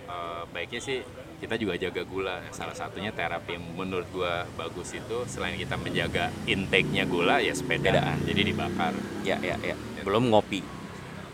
uh, 0.05 0.43
baiknya 0.51 0.80
sih 0.80 0.99
kita 1.38 1.56
juga 1.56 1.78
jaga 1.78 2.02
gula. 2.04 2.42
Salah 2.50 2.74
satunya 2.74 3.14
terapi 3.14 3.58
yang 3.58 3.66
menurut 3.78 4.08
gua 4.10 4.44
bagus 4.58 4.94
itu 4.98 5.18
selain 5.30 5.58
kita 5.58 5.78
menjaga 5.78 6.34
intake-nya 6.50 7.06
gula 7.06 7.38
ya 7.42 7.54
sepedaan. 7.54 8.18
Jadi 8.26 8.42
dibakar. 8.54 8.94
Ya, 9.22 9.38
ya, 9.40 9.56
ya. 9.62 9.76
Belum 10.02 10.34
ngopi, 10.34 10.66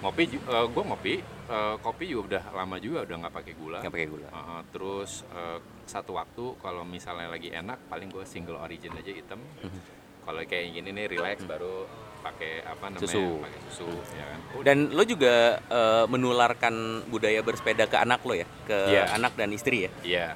ngopi 0.03 0.23
uh, 0.49 0.67
gua 0.67 0.83
ngopi 0.93 1.23
uh, 1.49 1.75
kopi 1.79 2.05
juga 2.11 2.23
udah 2.27 2.43
lama 2.55 2.75
juga 2.79 3.07
udah 3.07 3.15
nggak 3.25 3.33
pakai 3.33 3.53
gula. 3.55 3.79
Nggak 3.79 3.93
pakai 3.93 4.09
gula. 4.09 4.27
Uh, 4.31 4.61
terus 4.71 5.11
uh, 5.31 5.59
satu 5.87 6.15
waktu 6.15 6.55
kalau 6.59 6.83
misalnya 6.87 7.27
lagi 7.27 7.51
enak 7.51 7.87
paling 7.91 8.07
gue 8.11 8.23
single 8.23 8.59
origin 8.59 8.93
aja 8.95 9.11
hitam. 9.11 9.39
Mhm. 9.63 9.81
kalau 10.23 10.39
kayak 10.47 10.71
gini 10.71 10.95
nih 10.95 11.19
relax 11.19 11.43
baru 11.43 11.83
pakai 12.23 12.63
apa 12.63 12.85
namanya 12.87 13.03
Susu. 13.03 13.23
pakai 13.37 13.59
susu 13.67 13.87
ya 14.11 14.25
kan. 14.25 14.39
Dan 14.63 14.77
lo 14.89 15.03
juga 15.03 15.35
eh, 15.59 16.05
menularkan 16.07 16.73
budaya 17.05 17.39
bersepeda 17.39 17.83
ke 17.85 17.97
anak 17.97 18.23
lo 18.23 18.33
ya, 18.33 18.47
ke 18.63 18.77
Iya. 18.89 19.11
anak 19.13 19.35
dan 19.35 19.51
istri 19.51 19.85
ya. 19.85 19.91
Iya. 20.01 20.27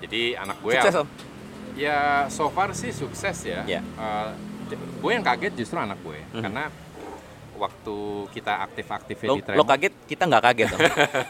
Jadi 0.00 0.34
anak 0.34 0.56
gue 0.58 0.72
Sukses 0.74 0.96
om. 0.96 1.06
ya 1.72 1.98
so 2.26 2.48
far 2.48 2.72
sih 2.72 2.90
sukses 2.90 3.36
ya. 3.44 3.62
Iya. 3.62 3.80
Uh, 3.94 4.32
gue 4.72 5.10
yang 5.10 5.22
kaget 5.22 5.52
justru 5.54 5.76
anak 5.76 6.00
gue 6.00 6.16
Mhm. 6.32 6.42
karena 6.42 6.64
waktu 7.54 7.96
kita 8.32 8.64
aktif-aktifnya 8.64 9.28
Lo, 9.28 9.36
di 9.36 9.42
lo 9.52 9.62
kaget, 9.62 9.94
kita 10.08 10.24
nggak 10.24 10.42
kaget 10.42 10.68
om. 10.68 10.80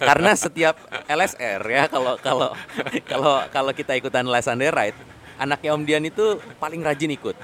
Karena 0.00 0.30
setiap 0.32 0.78
LSR 1.04 1.60
ya, 1.60 1.82
kalau 1.86 2.14
kalau 2.16 2.54
kalau 3.04 3.34
kalau 3.50 3.72
kita 3.74 3.92
ikutan 3.92 4.24
Lysander 4.24 4.72
Ride, 4.72 4.96
anaknya 5.40 5.70
Om 5.72 5.82
Dian 5.84 6.04
itu 6.04 6.40
paling 6.56 6.80
rajin 6.80 7.12
ikut. 7.12 7.36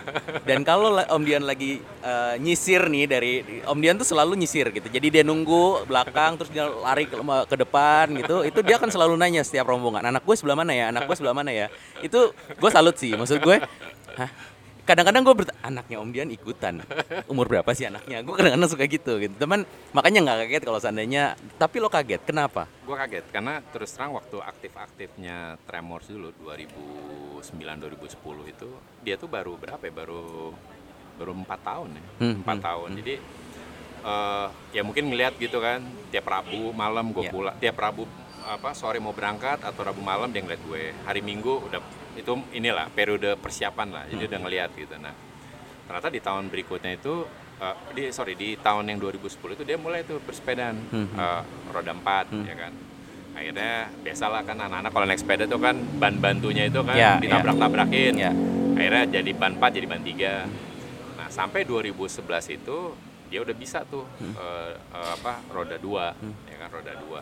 Dan 0.45 0.64
kalau 0.64 0.93
la- 0.93 1.09
Om 1.09 1.22
Dian 1.24 1.45
lagi 1.45 1.80
eh, 1.82 2.34
nyisir 2.41 2.89
nih 2.89 3.05
dari 3.09 3.32
Om 3.64 3.78
Dian 3.80 3.97
tuh 3.97 4.09
selalu 4.09 4.36
nyisir 4.36 4.68
gitu. 4.72 4.89
Jadi 4.89 5.09
dia 5.09 5.22
nunggu 5.24 5.84
belakang 5.89 6.36
terus 6.36 6.51
dia 6.53 6.68
lari 6.68 7.09
ke, 7.09 7.16
ke 7.20 7.57
depan 7.57 8.11
gitu. 8.18 8.45
Itu 8.45 8.61
dia 8.64 8.76
kan 8.76 8.89
selalu 8.93 9.16
nanya 9.16 9.45
setiap 9.45 9.68
rombongan, 9.68 10.09
anak 10.09 10.22
gue 10.24 10.36
sebelah 10.36 10.57
mana 10.59 10.72
ya? 10.74 10.91
Anak 10.91 11.09
gue 11.09 11.16
sebelah 11.16 11.36
mana 11.36 11.51
ya? 11.53 11.66
Itu 12.01 12.32
gue 12.34 12.70
salut 12.72 12.97
sih. 12.99 13.14
Maksud 13.14 13.41
gue, 13.41 13.57
hah? 14.16 14.30
Kadang-kadang 14.89 15.20
gue 15.20 15.34
anaknya 15.61 16.01
Om 16.01 16.11
Dian 16.16 16.32
ikutan 16.32 16.80
umur 17.28 17.45
berapa 17.45 17.68
sih 17.76 17.84
anaknya 17.84 18.24
gue 18.24 18.32
kadang-kadang 18.32 18.72
suka 18.72 18.89
gitu 18.89 19.20
gitu 19.20 19.36
teman 19.36 19.68
makanya 19.93 20.24
nggak 20.24 20.36
kaget 20.49 20.62
kalau 20.64 20.80
seandainya 20.80 21.36
tapi 21.61 21.76
lo 21.76 21.93
kaget 21.93 22.24
kenapa 22.24 22.64
gue 22.89 22.97
kaget 22.97 23.28
karena 23.28 23.61
terus 23.68 23.93
terang 23.93 24.16
waktu 24.16 24.41
aktif-aktifnya 24.41 25.61
Tremors 25.68 26.09
dulu 26.09 26.32
2009-2010 26.41 28.55
itu 28.57 28.68
dia 29.05 29.14
tuh 29.20 29.28
baru 29.28 29.61
berapa 29.61 29.80
ya? 29.80 29.93
Baru 29.93 30.53
baru 31.18 31.34
empat 31.34 31.61
tahun 31.61 31.99
ya, 31.99 32.03
Hmm, 32.22 32.34
empat 32.41 32.57
hmm, 32.57 32.64
tahun. 32.64 32.91
Jadi 33.03 33.14
eh, 34.07 34.47
ya 34.70 34.82
mungkin 34.86 35.11
ngelihat 35.11 35.34
gitu 35.36 35.59
kan 35.59 35.82
tiap 36.09 36.30
Rabu 36.30 36.70
malam 36.72 37.11
gue 37.11 37.26
Iya. 37.26 37.32
pulang, 37.34 37.57
tiap 37.59 37.76
Rabu 37.76 38.07
apa 38.49 38.72
sore 38.72 39.03
mau 39.03 39.12
berangkat 39.12 39.61
atau 39.61 39.82
Rabu 39.82 40.01
malam 40.01 40.30
dia 40.30 40.41
ngeliat 40.41 40.62
gue. 40.62 40.95
Hari 41.05 41.20
Minggu 41.20 41.68
udah 41.68 41.82
itu 42.19 42.33
inilah 42.53 42.91
periode 42.91 43.35
persiapan 43.35 43.89
lah, 43.89 44.05
jadi 44.07 44.19
Hmm. 44.21 44.29
udah 44.29 44.41
ngeliat 44.41 44.71
gitu. 44.75 44.95
Nah 44.97 45.14
ternyata 45.85 46.09
di 46.09 46.21
tahun 46.21 46.45
berikutnya 46.47 46.93
itu 46.95 47.25
eh, 47.57 47.75
di 47.91 48.03
sorry 48.09 48.35
di 48.35 48.55
tahun 48.57 48.87
yang 48.87 48.99
2010 49.01 49.27
itu 49.53 49.64
dia 49.64 49.75
mulai 49.75 50.03
tuh 50.03 50.21
bersepedaan 50.21 50.77
Hmm. 50.89 51.09
eh, 51.11 51.43
roda 51.69 51.91
empat 51.91 52.29
Hmm. 52.29 52.45
ya 52.45 52.55
kan 52.57 52.73
akhirnya 53.33 53.73
biasalah 53.99 54.43
kan 54.43 54.59
anak-anak 54.59 54.91
kalau 54.91 55.07
naik 55.07 55.16
sepeda 55.16 55.43
tuh 55.45 55.59
kan 55.59 55.75
ban 55.97 56.14
bantunya 56.16 56.66
itu 56.66 56.83
kan 56.83 56.95
Ya, 56.95 57.19
ditabrak-tabrakin 57.19 58.14
ya 58.14 58.31
akhirnya 58.75 59.05
jadi 59.12 59.31
ban 59.33 59.55
4 59.55 59.71
jadi 59.73 59.87
ban 59.87 60.03
3 60.03 60.47
nah 61.14 61.27
sampai 61.29 61.62
2011 61.62 62.29
itu 62.49 62.95
dia 63.27 63.41
udah 63.41 63.55
bisa 63.55 63.83
tuh 63.85 64.07
Hmm. 64.19 64.35
eh, 64.35 64.73
eh, 64.93 65.11
apa 65.14 65.43
roda 65.49 65.75
2 65.77 66.14
Hmm. 66.14 66.35
ya 66.47 66.57
kan 66.59 66.69
roda 66.69 66.93
2 66.95 67.21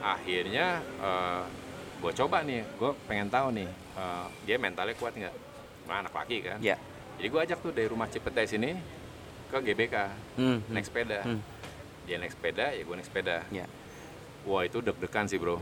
akhirnya 0.00 0.66
gue 1.96 2.12
coba 2.16 2.40
nih 2.40 2.64
gue 2.72 2.90
pengen 3.04 3.28
tahu 3.28 3.52
nih 3.52 3.68
eh, 4.00 4.26
dia 4.42 4.56
mentalnya 4.56 4.94
kuat 4.94 5.12
nggak 5.12 5.34
nah, 5.84 6.00
anak 6.00 6.14
laki 6.14 6.36
kan 6.42 6.58
ya 6.60 6.76
jadi 7.16 7.28
gue 7.28 7.40
ajak 7.42 7.58
tuh 7.60 7.70
dari 7.70 7.84
rumah 7.84 8.08
Cipete 8.08 8.42
sini 8.46 8.70
ke 9.46 9.58
GBK 9.60 9.96
Hmm, 10.34 10.58
hmm. 10.58 10.72
naik 10.72 10.86
sepeda 10.86 11.20
Hmm. 11.20 11.40
dia 12.02 12.16
naik 12.16 12.32
sepeda 12.32 12.66
ya 12.70 12.80
gue 12.80 12.94
naik 12.94 13.06
sepeda 13.06 13.36
Ya. 13.50 13.66
wah 14.42 14.62
itu 14.62 14.80
deg-degan 14.80 15.26
sih 15.26 15.36
bro 15.36 15.60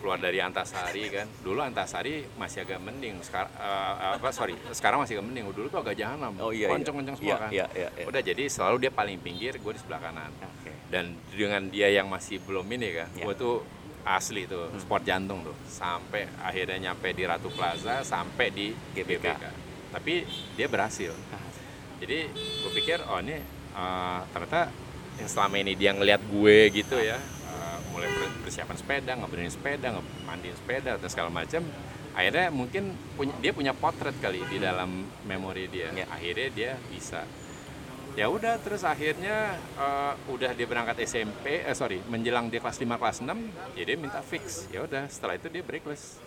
keluar 0.00 0.16
dari 0.16 0.40
Antasari 0.40 1.10
kan 1.10 1.28
dulu 1.40 1.60
Antasari 1.60 2.24
masih 2.34 2.64
agak 2.64 2.78
mending 2.78 3.20
sekarang 3.20 3.52
apa 4.00 4.28
sorry 4.30 4.56
sekarang 4.70 4.96
masih 4.98 5.16
agak 5.16 5.26
mending 5.26 5.44
dulu 5.50 5.68
tuh 5.68 5.80
agak 5.80 5.92
jahanam 5.94 6.32
Oh, 6.40 6.48
iya, 6.50 6.66
iya. 6.66 6.72
kenceng-kenceng 6.72 7.16
semua 7.16 7.28
Iya, 7.28 7.36
kan 7.36 7.50
iya, 7.50 7.66
iya, 7.74 7.88
iya. 7.94 8.04
udah 8.08 8.20
jadi 8.22 8.42
selalu 8.46 8.76
dia 8.80 8.90
paling 8.90 9.18
pinggir 9.18 9.52
gue 9.54 9.72
di 9.74 9.76
sebelah 9.76 10.00
kanan 10.00 10.32
Oke. 10.32 10.72
dan 10.88 11.04
dengan 11.28 11.68
dia 11.68 11.88
yang 11.90 12.08
masih 12.08 12.40
belum 12.40 12.64
ini 12.70 12.88
kan 12.96 13.08
Ya. 13.12 13.24
gue 13.24 13.34
tuh 13.34 13.54
asli 14.10 14.42
tuh 14.44 14.70
sport 14.76 15.02
jantung 15.02 15.40
tuh 15.40 15.54
sampai 15.62 16.26
akhirnya 16.38 16.90
nyampe 16.90 17.10
di 17.10 17.22
Ratu 17.22 17.48
Plaza 17.48 18.02
sampai 18.02 18.50
di 18.50 18.66
GBK. 18.92 19.22
GBK 19.24 19.44
tapi 19.90 20.14
dia 20.54 20.66
berhasil 20.66 21.10
Ah. 21.28 21.42
jadi 21.98 22.26
gue 22.30 22.72
pikir 22.72 23.02
oh 23.04 23.18
ini 23.18 23.38
uh, 23.72 24.22
ternyata 24.28 24.70
yang 25.16 25.26
selama 25.26 25.56
ini 25.56 25.74
dia 25.74 25.90
ngelihat 25.90 26.22
gue 26.22 26.56
gitu 26.72 26.96
ya 26.96 27.18
uh, 27.46 27.78
mulai 27.90 28.08
per- 28.08 28.38
persiapan 28.40 28.76
sepeda 28.76 29.12
ngaberin 29.14 29.46
sepeda 29.48 29.88
mandiin 30.22 30.54
sepeda 30.54 30.94
dan 30.94 31.08
segala 31.08 31.28
macam 31.28 31.66
akhirnya 32.10 32.50
mungkin 32.50 32.90
punya 33.14 33.34
dia 33.38 33.50
punya 33.50 33.70
potret 33.70 34.14
kali 34.18 34.42
di 34.46 34.58
dalam 34.58 34.90
memori 35.22 35.66
dia 35.66 35.90
Ya. 35.92 36.06
akhirnya 36.08 36.48
dia 36.50 36.72
bisa 36.86 37.22
ya 38.12 38.26
udah 38.26 38.58
terus 38.58 38.82
akhirnya 38.82 39.36
uh, 39.76 40.14
udah 40.28 40.50
dia 40.50 40.64
berangkat 40.64 40.98
SMP 41.00 41.60
eh 41.60 41.72
sorry 41.72 42.02
menjelang 42.04 42.46
dia 42.46 42.58
kelas 42.58 42.76
5 42.76 42.90
kelas 42.92 43.16
6 43.20 43.30
ya 43.74 43.84
dia 43.84 43.96
minta 43.96 44.20
fix 44.20 44.66
ya 44.68 44.82
udah 44.82 45.06
setelah 45.06 45.34
itu 45.34 45.46
dia 45.48 45.62
breakless 45.62 46.18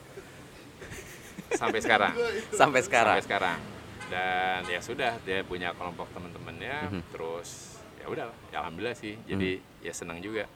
sampai 1.59 1.79
sekarang 1.79 2.13
Sampai 2.51 2.81
sekarang. 2.81 3.15
sampai 3.15 3.23
sekarang 3.23 3.59
dan 4.05 4.61
ya 4.65 4.79
sudah 4.79 5.17
dia 5.21 5.41
punya 5.41 5.71
kelompok 5.71 6.07
teman-temannya 6.11 6.75
Mhm. 6.89 7.01
terus 7.09 7.49
ya 7.95 8.05
udah 8.05 8.25
ya 8.49 8.57
alhamdulillah 8.61 8.95
sih 8.95 9.15
jadi 9.23 9.51
ya 9.79 9.93
senang 9.93 10.19
juga 10.19 10.47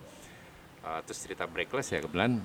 Uh, 0.78 1.04
terus 1.04 1.20
cerita 1.20 1.44
breakless 1.44 1.92
ya 1.92 2.00
kebetulan 2.00 2.40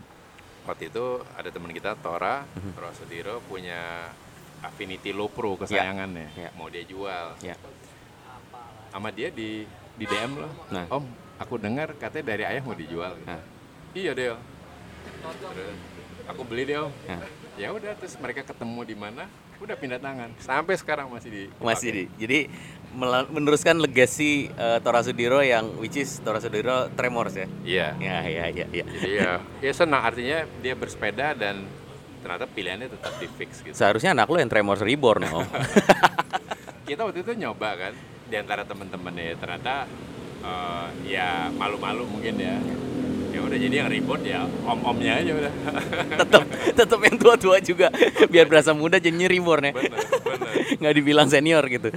waktu 0.64 0.90
itu 0.90 1.04
ada 1.30 1.46
teman 1.46 1.70
kita 1.70 1.94
Tora 1.94 2.42
Mhm. 2.48 2.74
Tora 2.74 2.90
Sudiro 2.90 3.38
punya 3.40 4.10
Affinity 4.60 5.14
Low 5.14 5.28
Pro 5.28 5.54
kesayangannya 5.54 6.26
Ya. 6.34 6.50
mau 6.52 6.66
dia 6.66 6.82
jual 6.82 7.38
Ya. 7.38 7.54
Sama 8.92 9.08
dia 9.08 9.28
di 9.28 9.64
di 9.92 10.04
DM 10.04 10.36
loh 10.36 10.52
Nah. 10.68 10.84
Om 10.86 11.04
aku 11.38 11.56
dengar 11.56 11.96
katanya 11.96 12.24
dari 12.28 12.44
ayah 12.46 12.60
mau 12.60 12.76
dijual 12.76 13.16
Nah. 13.24 13.40
iya 13.92 14.12
terus 14.12 14.36
aku 16.24 16.42
beli 16.44 16.62
deh 16.64 16.78
Om 16.78 16.92
Nah. 17.08 17.24
ya 17.54 17.68
udah 17.68 17.92
terus 17.94 18.14
mereka 18.16 18.44
ketemu 18.44 18.80
di 18.84 18.94
mana 18.94 19.24
udah 19.58 19.78
pindah 19.78 19.96
tangan 19.96 20.30
sampai 20.36 20.74
sekarang 20.74 21.06
masih 21.06 21.30
di 21.30 21.42
Masih 21.56 21.90
di. 21.92 22.04
Jadi 22.18 22.50
meneruskan 23.30 23.78
legacy 23.78 24.50
eh, 24.50 24.78
Tora 24.82 25.00
Sudiro 25.00 25.38
yang 25.38 25.78
which 25.78 25.94
is 25.94 26.18
Tora 26.18 26.36
Sudiro 26.36 26.90
Tremors 26.90 27.32
ya. 27.32 27.46
iya 27.62 27.88
Ya, 27.96 28.18
ya, 28.22 28.44
ya, 28.50 28.66
ya. 28.68 28.84
jadi 28.84 29.10
ya 29.14 29.30
ya 29.62 29.72
senang 29.72 30.02
artinya 30.02 30.42
dia 30.58 30.74
bersepeda 30.74 31.32
dan 31.32 31.62
ternyata 32.20 32.44
pilihannya 32.44 32.90
tetap 32.90 33.14
di 33.16 33.26
fix 33.30 33.62
gitu 33.62 33.70
Seharusnya 33.72 34.12
anak 34.12 34.26
lu 34.26 34.36
yang 34.36 34.46
Tremors 34.46 34.78
Reborn, 34.78 35.24
Om. 35.24 35.46
kita 36.88 37.06
waktu 37.06 37.22
itu 37.22 37.32
nyoba 37.38 37.70
kan 37.78 37.94
di 38.32 38.40
antara 38.40 38.64
teman-temannya 38.64 39.36
ternyata 39.36 39.84
eh, 40.40 40.86
ya 41.06 41.52
malu-malu 41.52 42.08
mungkin 42.08 42.40
ya. 42.40 42.56
Ya 43.32 43.40
udah 43.40 43.56
jadi 43.56 43.74
yang 43.80 43.88
ribut 43.88 44.20
ya 44.24 44.44
om-omnya 44.64 45.20
aja 45.20 45.32
udah. 45.32 45.52
Tetap 46.20 46.42
tetap 46.76 47.00
yang 47.00 47.16
tua-tua 47.16 47.60
juga. 47.60 47.88
Biar 48.28 48.44
berasa 48.44 48.72
muda 48.72 48.96
jadinya 48.96 49.24
Reborn 49.24 49.68
ya. 49.68 49.72
bener 49.72 49.88
bener. 49.88 50.52
Nggak 50.80 50.94
dibilang 50.96 51.28
senior 51.28 51.64
gitu. 51.64 51.88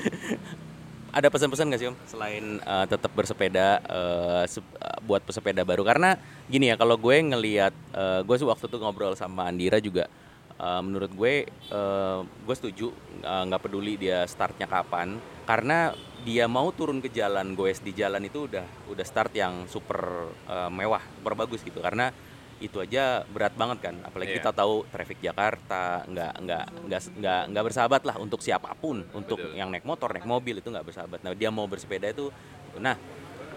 Ada 1.12 1.28
pesan-pesan 1.32 1.72
nggak 1.72 1.80
sih 1.80 1.88
om? 1.92 1.96
Selain 2.08 2.60
eh, 2.60 2.86
tetap 2.88 3.12
bersepeda 3.12 3.80
eh, 3.80 4.44
se- 4.48 4.64
eh, 4.64 5.00
buat 5.04 5.24
pesepeda 5.24 5.64
baru. 5.64 5.84
Karena 5.84 6.16
gini 6.48 6.72
ya 6.72 6.76
kalau 6.76 6.96
gue 6.96 7.16
ngelihat 7.20 7.72
eh, 7.92 8.20
gue 8.24 8.36
sih 8.36 8.48
waktu 8.48 8.68
itu 8.68 8.78
ngobrol 8.80 9.16
sama 9.16 9.44
Andira 9.48 9.80
juga 9.80 10.08
eh, 10.56 10.82
menurut 10.84 11.12
gue 11.12 11.48
eh, 11.48 12.20
gue 12.24 12.56
setuju 12.56 12.96
nggak 13.24 13.60
peduli 13.60 14.00
dia 14.00 14.24
startnya 14.24 14.72
kapan. 14.72 15.20
Karena 15.44 15.92
dia 16.26 16.50
mau 16.50 16.74
turun 16.74 17.00
ke 17.00 17.14
jalan 17.14 17.54
goes 17.54 17.80
di 17.86 17.94
jalan 17.94 18.26
itu 18.26 18.50
udah 18.50 18.66
udah 18.90 19.06
start 19.06 19.32
yang 19.38 19.70
super 19.70 20.28
eh, 20.50 20.70
mewah 20.74 21.00
super 21.22 21.38
bagus 21.38 21.62
gitu 21.62 21.80
karena 21.80 22.10
itu 22.58 22.80
aja 22.80 23.22
berat 23.28 23.52
banget 23.54 23.92
kan 23.92 23.96
apalagi 24.02 24.32
Iya. 24.32 24.38
kita 24.40 24.52
tahu 24.56 24.88
traffic 24.88 25.20
Jakarta 25.22 26.08
nggak 26.08 26.34
nggak 26.40 26.66
nggak 26.88 27.02
nggak 27.20 27.42
nggak 27.52 27.64
bersahabat 27.68 28.02
lah 28.08 28.16
untuk 28.18 28.40
siapa 28.40 28.72
pun 28.80 29.04
untuk 29.12 29.38
Betul. 29.38 29.60
yang 29.60 29.70
naik 29.70 29.84
motor 29.84 30.08
naik 30.10 30.24
mobil 30.26 30.64
itu 30.64 30.72
nggak 30.72 30.88
bersahabat 30.88 31.20
nah 31.22 31.36
dia 31.36 31.52
mau 31.52 31.68
bersepeda 31.68 32.10
itu 32.10 32.32
nah 32.80 32.96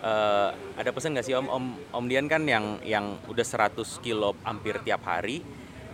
eh, 0.02 0.50
ada 0.76 0.90
pesan 0.90 1.14
nggak 1.14 1.26
sih 1.30 1.34
om 1.38 1.46
om 1.46 1.64
om 1.94 2.04
Dian 2.10 2.26
kan 2.26 2.42
yang 2.42 2.82
yang 2.82 3.16
udah 3.30 3.46
100 3.46 3.80
kilo 4.02 4.34
hampir 4.42 4.76
tiap 4.82 5.06
hari 5.06 5.40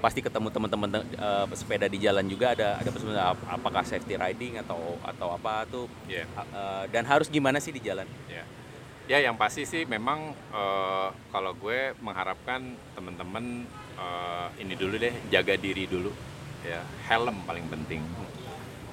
pasti 0.05 0.21
ketemu 0.21 0.53
teman-teman 0.53 1.01
eh, 1.01 1.47
pesepeda 1.49 1.89
di 1.89 1.97
jalan 1.97 2.29
juga 2.29 2.53
ada 2.53 2.77
ada 2.77 2.91
ap- 3.25 3.49
apakah 3.49 3.81
safety 3.89 4.21
riding 4.21 4.61
atau 4.61 5.01
atau 5.01 5.33
apa 5.33 5.65
tuh? 5.65 5.89
Iya. 6.05 6.29
eh, 6.29 6.85
dan 6.93 7.09
harus 7.09 7.33
gimana 7.33 7.57
sih 7.57 7.73
di 7.73 7.81
jalan? 7.81 8.05
Ya, 8.29 8.45
ya 9.09 9.19
yang 9.25 9.41
pasti 9.41 9.65
sih 9.65 9.89
memang 9.89 10.37
eh, 10.53 11.09
kalau 11.33 11.57
gue 11.57 11.97
mengharapkan 12.05 12.77
teman-teman 12.93 13.65
eh, 13.97 14.49
ini 14.61 14.77
dulu 14.77 15.01
deh 15.01 15.17
jaga 15.33 15.57
diri 15.57 15.89
dulu. 15.89 16.13
Ya 16.61 16.85
helm 17.09 17.41
paling 17.49 17.65
penting. 17.73 18.05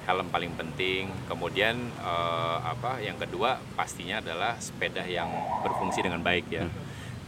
Helm 0.08 0.32
paling 0.32 0.56
penting. 0.56 1.12
Kemudian 1.28 1.76
eh, 2.00 2.58
apa 2.64 3.04
yang 3.04 3.20
kedua 3.20 3.60
pastinya 3.76 4.24
adalah 4.24 4.56
sepeda 4.56 5.04
yang 5.04 5.28
berfungsi 5.60 6.00
dengan 6.00 6.24
baik 6.24 6.48
ya 6.48 6.64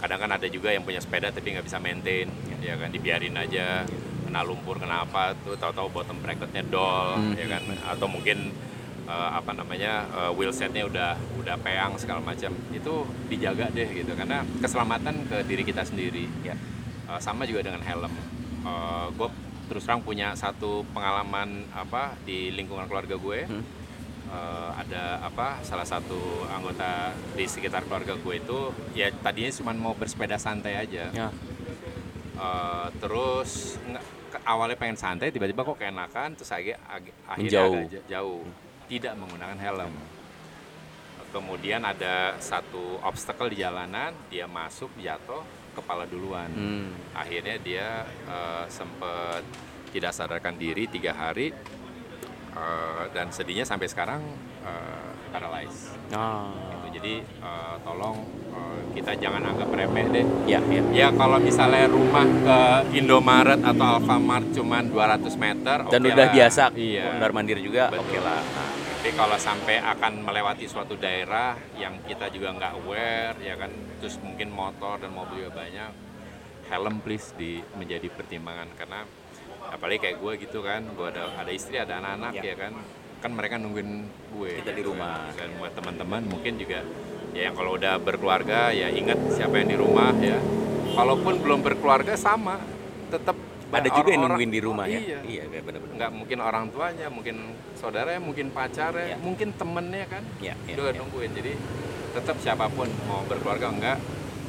kadang 0.05 0.21
kan 0.21 0.37
ada 0.37 0.45
juga 0.53 0.69
yang 0.69 0.85
punya 0.85 1.01
sepeda 1.01 1.33
tapi 1.33 1.57
nggak 1.57 1.65
bisa 1.65 1.81
maintain 1.81 2.29
ya 2.61 2.77
kan 2.77 2.93
dibiarin 2.93 3.33
aja 3.41 3.89
kena 4.29 4.45
lumpur 4.45 4.77
kena 4.77 5.09
apa 5.09 5.33
tuh 5.41 5.57
tahu-tahu 5.57 5.89
bottom 5.89 6.21
bracketnya 6.21 6.61
dol 6.69 7.17
Hmm. 7.17 7.33
ya 7.39 7.47
kan. 7.49 7.63
Atau 7.89 8.05
mungkin 8.11 8.53
eh, 9.07 9.31
apa 9.33 9.55
namanya 9.57 10.05
eh, 10.11 10.31
wheel 10.37 10.53
setnya 10.53 10.85
udah 10.85 11.15
udah 11.41 11.57
peang 11.63 11.97
segala 11.97 12.21
macam. 12.21 12.53
Itu 12.69 13.07
dijaga 13.31 13.71
deh 13.71 13.89
gitu. 13.95 14.13
Karena 14.13 14.45
keselamatan 14.61 15.25
ke 15.31 15.37
diri 15.47 15.63
kita 15.63 15.87
sendiri 15.87 16.29
ya. 16.43 16.53
Eh, 17.09 17.21
sama 17.23 17.47
juga 17.49 17.65
dengan 17.65 17.81
helm. 17.81 18.13
Gue 19.15 19.29
terus 19.69 19.85
terang 19.85 20.01
punya 20.01 20.33
satu 20.37 20.85
pengalaman 20.93 21.65
apa 21.73 22.17
di 22.27 22.53
lingkungan 22.53 22.91
keluarga 22.91 23.15
gue. 23.17 23.41
Hmm. 23.47 23.63
Eh, 24.27 24.71
ada 24.75 25.21
apa 25.23 25.61
salah 25.61 25.85
satu 25.85 26.17
anggota 26.49 27.13
di 27.33 27.45
sekitar 27.45 27.85
keluarga 27.85 28.17
gue 28.17 28.35
itu 28.35 28.59
ya 28.93 29.13
tadinya 29.15 29.53
cuma 29.53 29.73
mau 29.73 29.93
bersepeda 29.93 30.35
santai 30.37 30.75
aja. 30.77 31.07
Ya. 31.09 31.29
Eh, 32.35 32.87
terus 32.99 33.79
nggak 33.81 34.05
awalnya 34.43 34.75
pengen 34.75 34.97
santai 34.97 35.31
tiba-tiba 35.31 35.63
kok 35.63 35.77
keenakan 35.77 36.35
terus 36.35 36.51
ag- 36.51 36.81
ag- 36.83 37.15
akhirnya 37.25 37.39
Menjauh. 37.63 37.75
agak 37.79 37.91
j- 37.93 38.07
jauh. 38.09 38.43
Tidak 38.85 39.13
menggunakan 39.15 39.57
helm. 39.57 39.93
Kemudian 41.31 41.83
ada 41.83 42.39
satu 42.39 42.99
obstacle 43.01 43.51
di 43.51 43.59
jalanan 43.59 44.15
dia 44.29 44.47
masuk 44.47 44.91
jatuh 44.97 45.43
kepala 45.75 46.07
duluan. 46.07 46.47
Hmm. 46.49 46.91
akhirnya 47.13 47.57
dia 47.59 47.89
eh, 48.25 48.65
sempat 48.69 49.43
tidak 49.91 50.11
sadarkan 50.11 50.55
diri 50.55 50.87
tiga 50.87 51.13
hari 51.13 51.55
eh, 52.55 53.05
dan 53.11 53.27
sedihnya 53.29 53.63
sampai 53.63 53.87
sekarang 53.87 54.23
eh, 54.61 55.11
paralyzed 55.29 55.93
Ah. 56.11 56.53
Gitu. 56.85 56.87
jadi 56.95 57.15
eh, 57.21 57.75
tolong 57.81 58.23
eh, 58.49 58.81
kita 58.93 59.13
jangan 59.17 59.43
anggap 59.45 59.69
remeh 59.69 60.07
deh 60.09 60.27
ya 60.47 60.61
ya 60.65 60.83
Ya 60.91 61.09
kalau 61.11 61.39
misalnya 61.39 61.87
rumah 61.89 62.23
ke 62.23 62.59
Indomaret 62.95 63.59
atau 63.61 63.99
Alfamart 63.99 64.47
cuman 64.51 64.87
200 64.87 65.27
meter 65.37 65.79
dan 65.85 66.01
oke 66.01 66.09
udah 66.09 66.27
lah. 66.27 66.33
biasa 66.33 66.63
Iya. 66.73 67.05
mondar 67.11 67.31
mandir 67.33 67.59
juga 67.59 67.91
oke 67.91 68.19
lah 68.19 68.41
Tapi 68.95 69.11
kalau 69.13 69.37
sampai 69.37 69.85
akan 69.85 70.23
melewati 70.23 70.65
suatu 70.65 70.97
daerah 70.97 71.53
yang 71.75 72.01
kita 72.05 72.31
juga 72.31 72.53
nggak 72.53 72.73
aware 72.79 73.37
ya 73.39 73.53
kan 73.55 73.69
terus 73.99 74.17
mungkin 74.19 74.49
motor 74.49 74.97
dan 74.97 75.11
mobil 75.11 75.45
juga 75.45 75.53
banyak 75.59 75.91
helm 76.65 77.05
please 77.05 77.35
di 77.35 77.59
menjadi 77.75 78.09
pertimbangan 78.09 78.73
karena 78.73 79.05
apalagi 79.67 79.99
kayak 80.01 80.17
gue 80.19 80.33
gitu 80.41 80.59
kan 80.61 80.85
gue 80.87 81.07
ada 81.07 81.33
ada 81.35 81.51
istri 81.51 81.77
ada 81.77 81.99
anak-anak 81.99 82.33
Ya. 82.35 82.43
ya 82.45 82.55
kan 82.59 82.73
kan 83.19 83.31
mereka 83.33 83.57
nungguin 83.57 83.91
gue 84.31 84.51
Kita 84.61 84.71
di 84.71 84.81
gitu 84.81 84.93
rumah. 84.93 85.31
kan. 85.31 85.37
dan 85.39 85.49
buat 85.57 85.73
teman-teman 85.73 86.23
mungkin 86.27 86.53
juga 86.57 86.85
ya 87.33 87.41
yang 87.43 87.55
kalau 87.55 87.75
udah 87.75 87.97
berkeluarga 87.99 88.69
ya 88.71 88.89
ingat 88.89 89.17
siapa 89.31 89.59
yang 89.59 89.69
di 89.69 89.77
rumah 89.77 90.13
ya 90.17 90.39
kalaupun 90.93 91.41
belum 91.41 91.61
berkeluarga 91.61 92.15
sama 92.15 92.61
tetap 93.09 93.35
ada 93.69 93.91
juga 93.91 94.09
yang 94.09 94.23
nungguin 94.25 94.53
di 94.53 94.61
rumah 94.63 94.87
ya 94.87 95.01
iya 95.01 95.19
iya 95.25 95.43
benar-benar 95.59 95.97
nggak 95.97 96.11
mungkin 96.15 96.39
orang 96.39 96.65
tuanya 96.71 97.07
mungkin 97.09 97.37
saudaranya 97.75 98.23
mungkin 98.23 98.47
pacarnya 98.49 99.07
Ya. 99.07 99.19
mungkin 99.19 99.51
temennya 99.51 100.07
kan 100.07 100.23
ya, 100.39 100.55
ya, 100.63 100.75
juga 100.75 100.91
ya. 100.91 100.99
nungguin 101.03 101.31
jadi 101.35 101.53
tetap 102.15 102.37
siapa 102.39 102.71
pun 102.71 102.87
mau 103.05 103.27
berkeluarga 103.27 103.67
enggak 103.67 103.99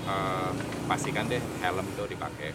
eh, 0.06 0.52
pastikan 0.86 1.26
deh 1.26 1.42
helm 1.58 1.88
itu 1.88 2.04
dipakai 2.06 2.54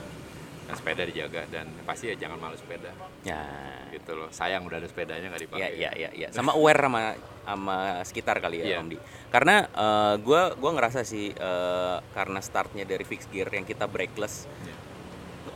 dan 0.71 0.79
sepeda 0.79 1.03
dijaga 1.03 1.43
dan 1.51 1.67
pasti 1.83 2.07
ya 2.07 2.17
jangan 2.17 2.39
malu 2.39 2.55
sepeda 2.55 2.95
Ya. 3.21 3.43
gitu 3.91 4.15
loh 4.15 4.31
sayang 4.31 4.63
udah 4.63 4.79
ada 4.79 4.87
sepedanya 4.87 5.27
nggak 5.29 5.43
dipakai 5.45 5.61
Iya, 5.61 5.71
iya, 5.75 5.91
iya, 5.93 6.11
iya. 6.15 6.29
Sama 6.31 6.55
aware 6.55 6.79
sama 6.79 7.01
sama 7.43 7.77
sekitar 8.07 8.39
kali 8.39 8.63
ya, 8.63 8.65
Iya. 8.65 8.77
Om 8.79 8.89
Di. 8.89 8.99
Karena 9.29 9.67
eh, 9.67 10.15
gua 10.21 10.55
gua 10.55 10.71
ngerasa 10.73 11.03
sih 11.03 11.29
eh, 11.29 11.97
karena 12.09 12.39
startnya 12.39 12.85
dari 12.85 13.03
fixed 13.03 13.29
gear 13.29 13.51
yang 13.51 13.65
kita 13.65 13.85
brakeless 13.85 14.47
Iya. 14.63 14.75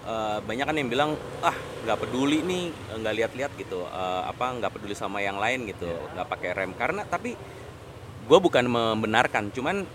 eh, 0.04 0.38
banyak 0.42 0.66
kan 0.66 0.76
yang 0.76 0.90
bilang 0.90 1.10
ah 1.40 1.54
nggak 1.54 1.98
peduli 2.00 2.42
nih 2.42 2.64
nggak 2.98 3.14
lihat-lihat 3.14 3.52
gitu 3.54 3.86
Eh, 3.86 4.22
apa 4.26 4.50
nggak 4.52 4.72
peduli 4.72 4.92
sama 4.92 5.22
yang 5.22 5.38
lain 5.38 5.64
gitu 5.64 5.86
Iya. 5.86 6.10
nggak 6.12 6.26
pakai 6.28 6.50
rem 6.52 6.74
karena 6.74 7.06
tapi 7.06 7.38
gue 8.24 8.38
bukan 8.40 8.66
membenarkan 8.66 9.48
cuman 9.48 9.86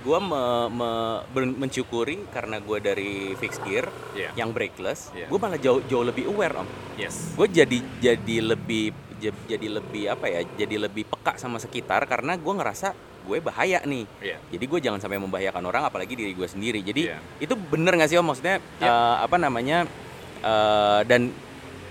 gua 0.00 0.18
me, 0.18 0.42
me- 0.70 1.22
mencukuri 1.58 2.24
karena 2.28 2.58
gue 2.58 2.78
dari 2.78 3.12
fixed 3.34 3.60
gear 3.62 3.88
Iya. 4.12 4.30
yang 4.34 4.50
brakeless 4.50 5.08
Iya. 5.10 5.26
gue 5.26 5.38
malah 5.38 5.56
jauh 5.56 5.80
jauh 5.82 6.02
lebih 6.02 6.26
aware 6.26 6.56
om 6.56 6.68
yes 6.94 7.32
gue 7.32 7.46
jadi 7.46 7.78
jadi 7.98 8.36
lebih 8.46 8.92
jadi 9.20 9.66
lebih 9.70 10.08
apa 10.08 10.26
ya 10.26 10.40
jadi 10.56 10.80
lebih 10.80 11.04
peka 11.06 11.36
sama 11.36 11.56
sekitar 11.56 12.04
karena 12.04 12.34
gue 12.34 12.48
ngerasa 12.50 12.92
gue 13.20 13.36
bahaya 13.38 13.80
nih 13.82 14.04
Iya. 14.18 14.36
jadi 14.48 14.64
gue 14.66 14.78
jangan 14.80 14.98
sampai 14.98 15.16
membahayakan 15.16 15.60
orang 15.62 15.84
apalagi 15.84 16.12
diri 16.14 16.32
gue 16.32 16.46
sendiri 16.46 16.80
jadi 16.80 17.02
Iya. 17.10 17.18
itu 17.38 17.52
bener 17.54 17.94
nggak 17.94 18.08
sih 18.08 18.16
om 18.16 18.24
maksudnya 18.24 18.58
Iya. 18.76 18.86
eh, 18.86 19.16
apa 19.22 19.36
namanya 19.36 19.84
eh, 20.40 21.00
dan 21.04 21.28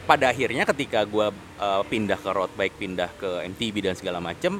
pada 0.03 0.25
akhirnya 0.27 0.65
ketika 0.65 1.05
gue 1.05 1.29
eh, 1.55 1.81
pindah 1.85 2.17
ke 2.17 2.29
road 2.29 2.49
bike 2.51 2.75
pindah 2.75 3.09
ke 3.15 3.29
MTB 3.47 3.75
dan 3.83 3.93
segala 3.93 4.17
macem 4.17 4.57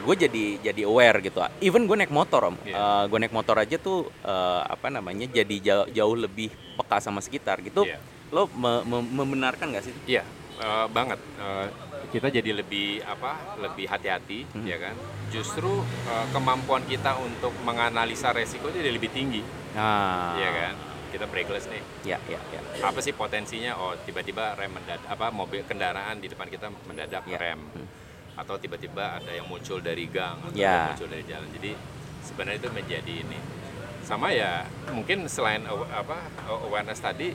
gue 0.00 0.14
jadi 0.18 0.44
jadi 0.60 0.82
aware 0.82 1.22
gitu 1.22 1.38
even 1.60 1.86
gue 1.86 1.94
naik 1.94 2.10
motor 2.10 2.42
om 2.44 2.56
Iya. 2.60 3.06
gue 3.06 3.18
naik 3.18 3.30
motor 3.30 3.54
aja 3.54 3.76
tuh 3.76 4.10
eh, 4.20 4.62
apa 4.66 4.90
namanya 4.90 5.26
jadi 5.26 5.56
jauh, 5.58 5.86
jauh 5.88 6.16
lebih 6.16 6.50
peka 6.74 6.98
sama 6.98 7.18
sekitar 7.18 7.62
gitu 7.62 7.86
Iya. 7.86 8.02
lo 8.30 8.46
me- 8.48 8.82
me- 8.82 9.10
membenarkan 9.16 9.70
nggak 9.70 9.84
sih 9.84 9.94
Iya, 10.08 10.22
eh, 10.58 10.86
banget. 10.86 11.18
Eh, 11.38 11.66
kita 12.10 12.26
jadi 12.28 12.50
lebih 12.52 13.02
apa? 13.02 13.38
Lebih 13.56 13.86
hati-hati, 13.86 14.42
Mhm. 14.50 14.66
ya 14.66 14.78
kan? 14.80 14.94
Justru 15.30 15.70
eh, 16.04 16.26
kemampuan 16.30 16.82
kita 16.82 17.14
untuk 17.16 17.54
menganalisa 17.62 18.30
resiko 18.30 18.66
jadi 18.68 18.90
lebih 18.90 19.10
tinggi, 19.10 19.42
Nah, 19.70 20.34
ya 20.36 20.50
kan? 20.50 20.74
Kita 21.10 21.26
brakeless 21.26 21.66
nih. 21.66 21.82
Ya, 22.04 22.18
ya, 22.24 22.38
ya. 22.50 22.60
Apa 22.80 22.98
sih 22.98 23.10
potensinya? 23.12 23.74
Oh, 23.76 23.94
tiba-tiba 24.00 24.54
rem 24.54 24.70
mendadak, 24.70 25.02
apa 25.04 25.30
mobil 25.30 25.62
kendaraan 25.62 26.18
di 26.18 26.26
depan 26.26 26.46
kita 26.46 26.70
mendadak 26.84 27.22
Ya. 27.24 27.34
rem, 27.36 27.62
atau 28.38 28.54
tiba-tiba 28.58 29.18
ada 29.18 29.30
yang 29.32 29.46
muncul 29.46 29.78
dari 29.82 30.06
gang 30.10 30.38
atau 30.42 30.58
yang 30.58 30.94
muncul 30.94 31.08
dari 31.10 31.24
jalan. 31.26 31.48
Jadi 31.56 31.70
sebenarnya 32.26 32.58
itu 32.60 32.70
menjadi 32.70 33.14
ini. 33.26 33.38
Sama 34.04 34.34
ya, 34.34 34.66
mungkin 34.90 35.30
selain 35.30 35.62
apa 35.70 36.18
awareness 36.66 36.98
tadi, 36.98 37.30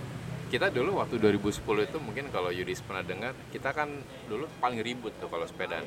kita 0.52 0.68
dulu 0.70 1.00
waktu 1.00 1.18
2010 1.18 1.62
itu 1.88 1.98
mungkin 2.04 2.28
kalau 2.30 2.52
Yudis 2.52 2.84
pernah 2.84 3.06
dengar, 3.06 3.32
kita 3.50 3.72
kan 3.72 3.88
dulu 4.28 4.46
paling 4.60 4.84
ribut 4.84 5.16
tuh 5.18 5.32
kalau 5.32 5.48
sepeda. 5.48 5.80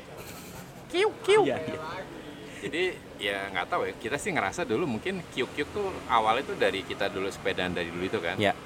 Kiu 0.88 1.12
kiu. 1.20 1.44
Iya, 1.44 1.60
iya. 1.60 1.80
Jadi 2.58 2.84
ya 3.22 3.38
nggak 3.54 3.66
tahu 3.70 3.86
ya, 3.86 3.94
kita 4.00 4.16
sih 4.18 4.34
ngerasa 4.34 4.66
dulu 4.66 4.98
mungkin 4.98 5.22
kiu-kiu 5.30 5.62
tuh 5.70 5.94
awalnya 6.10 6.42
tuh 6.42 6.58
dari 6.58 6.82
kita 6.82 7.06
dulu 7.06 7.30
sepedaan 7.30 7.70
dari 7.70 7.92
dulu 7.92 8.04
itu 8.08 8.18
kan. 8.18 8.34
Ya. 8.34 8.56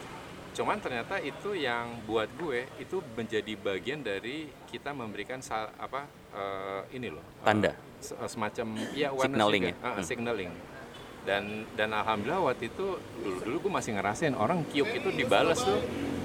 Cuman 0.53 0.80
ternyata 0.80 1.16
itu 1.20 1.57
yang 1.57 2.01
buat 2.05 2.28
gue 2.36 2.68
itu 2.76 3.01
menjadi 3.16 3.53
bagian 3.57 4.05
dari 4.05 4.49
kita 4.68 4.93
memberikan 4.93 5.40
apa 5.80 6.09
eh, 6.33 6.80
ini 6.93 7.09
loh 7.09 7.22
eh, 7.22 7.45
Tanda. 7.45 7.72
eh, 7.72 8.28
semacam 8.28 8.66
ya 8.93 9.09
Signaling 9.14 9.62
juga. 9.62 9.72
ya? 9.72 9.76
Ah, 9.80 9.93
Hmm. 9.95 10.05
signaling 10.05 10.51
dan 11.22 11.43
dan 11.72 11.89
alhamdulillah 11.93 12.43
waktu 12.45 12.66
itu 12.66 12.87
dulu 12.99 13.39
dulu 13.41 13.57
gue 13.61 13.72
masih 13.72 13.95
ngerasain 13.95 14.35
orang 14.35 14.66
kiuk 14.66 14.91
itu 14.91 15.09
dibales 15.12 15.61
tuh 15.61 15.78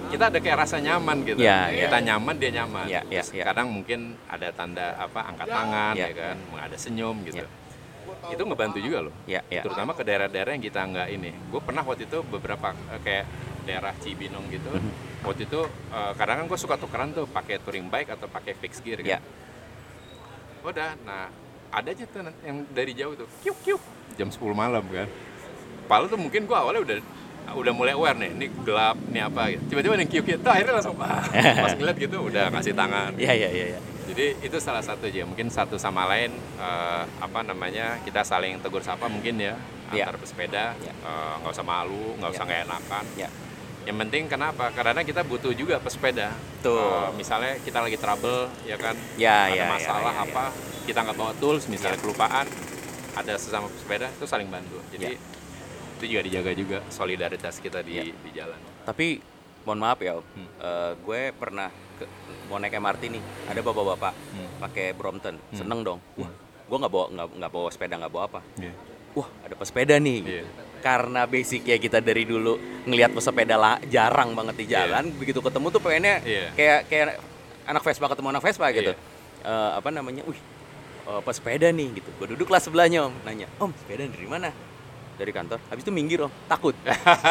kita 0.08 0.32
ada 0.32 0.40
kayak 0.40 0.58
rasa 0.58 0.80
nyaman 0.80 1.22
gitu 1.22 1.38
Ya, 1.38 1.70
ya. 1.70 1.86
kita 1.86 1.98
nyaman 2.02 2.36
dia 2.36 2.52
nyaman 2.56 2.86
Ya, 2.88 3.04
ya, 3.06 3.22
Terus 3.22 3.30
ya. 3.32 3.44
kadang 3.46 3.68
mungkin 3.70 4.00
ada 4.26 4.50
tanda 4.50 4.96
apa 4.98 5.20
angkat 5.28 5.48
tangan 5.48 5.94
Ya. 5.94 6.08
ya, 6.08 6.14
kan 6.16 6.38
ada 6.58 6.76
senyum 6.76 7.22
gitu 7.22 7.44
Ya. 7.44 8.32
itu 8.34 8.42
ngebantu 8.42 8.80
juga 8.80 9.00
loh 9.06 9.14
Ya, 9.28 9.44
ya. 9.48 9.62
terutama 9.62 9.94
ke 9.94 10.02
daerah-daerah 10.02 10.52
yang 10.52 10.64
kita 10.64 10.82
nggak 10.82 11.08
ini 11.12 11.30
gue 11.30 11.62
pernah 11.62 11.84
waktu 11.84 12.08
itu 12.08 12.24
beberapa 12.26 12.74
kayak 13.00 13.26
daerah 13.68 13.94
Cibinong 14.00 14.48
gitu 14.50 14.72
Mhm. 14.72 14.92
waktu 15.22 15.44
itu 15.44 15.62
eh, 15.92 16.12
kadang 16.16 16.42
kan 16.42 16.46
gue 16.48 16.58
suka 16.58 16.76
tukeran 16.76 17.14
tuh 17.14 17.28
pakai 17.28 17.60
touring 17.60 17.86
bike 17.86 18.10
atau 18.10 18.26
pakai 18.26 18.56
fixed 18.56 18.82
gear 18.82 19.04
Ya. 19.06 19.22
Udah 20.70 20.90
nah 21.04 21.28
ada 21.68 21.90
aja 21.92 22.04
tuh 22.08 22.20
yang 22.44 22.64
dari 22.72 22.92
jauh 22.96 23.14
tuh 23.14 23.28
kiuk 23.44 23.58
kiuk 23.64 23.82
jam 24.16 24.28
10 24.28 24.40
malam 24.52 24.84
kan 24.88 25.08
Padahal 25.88 26.12
tuh 26.12 26.20
mungkin 26.20 26.44
gue 26.44 26.58
awalnya 26.58 26.84
udah 26.84 26.98
udah 27.56 27.72
mulai 27.72 27.96
aware 27.96 28.20
nih, 28.20 28.36
ini 28.36 28.52
gelap, 28.68 29.00
ini 29.08 29.24
apa 29.24 29.56
gitu. 29.56 29.64
Tiba-tiba 29.72 29.96
yang 29.96 30.12
kiuk 30.12 30.26
kiuk, 30.28 30.40
tuh 30.44 30.52
akhirnya 30.52 30.76
langsung 30.76 31.00
ah, 31.00 31.24
pas 31.64 31.72
ngeliat 31.80 31.96
gitu 31.96 32.18
udah 32.28 32.52
ngasih 32.52 32.76
tangan. 32.76 33.16
Ya, 33.16 33.32
ya, 33.32 33.48
ya, 33.48 33.66
ya. 33.72 33.80
Jadi 34.04 34.36
itu 34.44 34.58
salah 34.60 34.84
satu 34.84 35.08
aja, 35.08 35.24
mungkin 35.24 35.48
satu 35.48 35.80
sama 35.80 36.04
lain 36.12 36.36
eh, 36.60 37.04
apa 37.08 37.40
namanya 37.48 38.04
kita 38.04 38.28
saling 38.28 38.60
tegur 38.60 38.84
sapa 38.84 39.08
mungkin 39.08 39.40
ya 39.40 39.56
Ya. 39.96 40.04
antar 40.12 40.20
pesepeda, 40.20 40.76
Ya. 40.84 40.92
eh, 40.92 41.34
nggak 41.40 41.56
usah 41.56 41.64
malu, 41.64 42.20
nggak 42.20 42.28
Ya. 42.28 42.36
usah 42.36 42.44
nggak 42.44 42.62
enakan. 42.68 43.06
Ya. 43.16 43.30
Yang 43.88 43.98
penting 44.04 44.24
kenapa? 44.28 44.68
Karena 44.76 45.00
kita 45.00 45.24
butuh 45.24 45.56
juga 45.56 45.80
pesepeda. 45.80 46.36
Tuh. 46.60 46.76
Eh, 46.76 47.10
misalnya 47.16 47.56
kita 47.64 47.80
lagi 47.80 47.96
trouble, 47.96 48.52
ya 48.68 48.76
kan? 48.76 49.00
Ya, 49.16 49.48
ada 49.48 49.56
ya, 49.56 49.64
ya, 49.64 49.66
masalah 49.72 50.12
ya, 50.12 50.20
ya. 50.20 50.28
apa? 50.28 50.46
Kita 50.84 51.00
nggak 51.08 51.16
bawa 51.16 51.32
tools, 51.40 51.72
misalnya 51.72 51.96
Ya. 51.96 52.04
kelupaan, 52.04 52.48
ada 53.16 53.34
sesama 53.40 53.72
pesepeda 53.72 54.12
itu 54.12 54.28
saling 54.28 54.52
bantu. 54.52 54.76
Jadi 54.92 55.16
Ya. 55.16 55.20
itu 55.98 56.04
juga 56.06 56.22
dijaga 56.22 56.52
juga 56.52 56.78
solidaritas 56.92 57.64
kita 57.64 57.80
di 57.80 57.96
Ya. 57.96 58.04
di 58.12 58.30
jalan. 58.36 58.60
Tapi 58.84 59.24
mohon 59.64 59.80
maaf 59.80 60.04
ya. 60.04 60.20
Hmm. 60.20 60.48
Eh, 60.60 60.92
gue 61.00 61.22
pernah 61.32 61.72
ke, 61.96 62.04
mau 62.46 62.60
naik 62.60 62.76
MRT 62.76 63.08
nih, 63.08 63.24
ada 63.48 63.60
bapak-bapak 63.64 64.14
Hmm. 64.36 64.50
pakai 64.60 64.92
Brompton, 64.92 65.40
Hmm. 65.40 65.56
seneng 65.56 65.80
dong. 65.88 66.00
Wah, 66.20 66.28
gue 66.68 66.78
nggak 66.78 66.92
bawa 66.92 67.06
nggak 67.32 67.52
bawa 67.56 67.70
sepeda 67.72 67.96
nggak 67.96 68.12
bawa 68.12 68.24
apa. 68.28 68.40
Iya. 68.60 68.76
Wah, 69.16 69.32
ada 69.48 69.56
pesepeda 69.56 69.96
nih. 69.96 70.20
gitu. 70.22 70.67
Iya. 70.78 70.84
Karena 70.84 71.22
basicnya 71.24 71.76
kita 71.76 71.98
dari 71.98 72.24
dulu 72.24 72.56
ngelihat 72.86 73.12
pesepeda 73.12 73.56
lah, 73.56 73.76
jarang 73.86 74.32
banget 74.32 74.56
di 74.56 74.66
jalan, 74.70 75.10
begitu 75.12 75.42
ketemu 75.42 75.68
tuh 75.68 75.82
pengennya 75.82 76.16
Iya. 76.22 76.46
kayak 76.54 76.80
kayak 76.88 77.06
anak 77.66 77.82
Vespa 77.82 78.06
ketemu 78.08 78.28
anak 78.32 78.44
Vespa 78.44 78.68
gitu. 78.72 78.94
Iya. 78.94 79.02
Eh, 79.44 79.72
apa 79.76 79.90
namanya? 79.90 80.24
Wih, 80.24 80.40
eh, 81.04 81.22
pesepeda 81.22 81.68
nih 81.70 81.98
gitu. 81.98 82.10
Gue 82.16 82.28
duduklah 82.32 82.58
sebelahnya 82.58 83.06
om, 83.06 83.14
nanya, 83.22 83.48
om 83.58 83.74
sepeda 83.74 84.06
dari 84.06 84.26
mana? 84.26 84.50
Dari 85.18 85.32
kantor. 85.34 85.58
Habis 85.68 85.82
itu 85.82 85.92
minggir 85.92 86.22
om, 86.22 86.32
takut. 86.46 86.78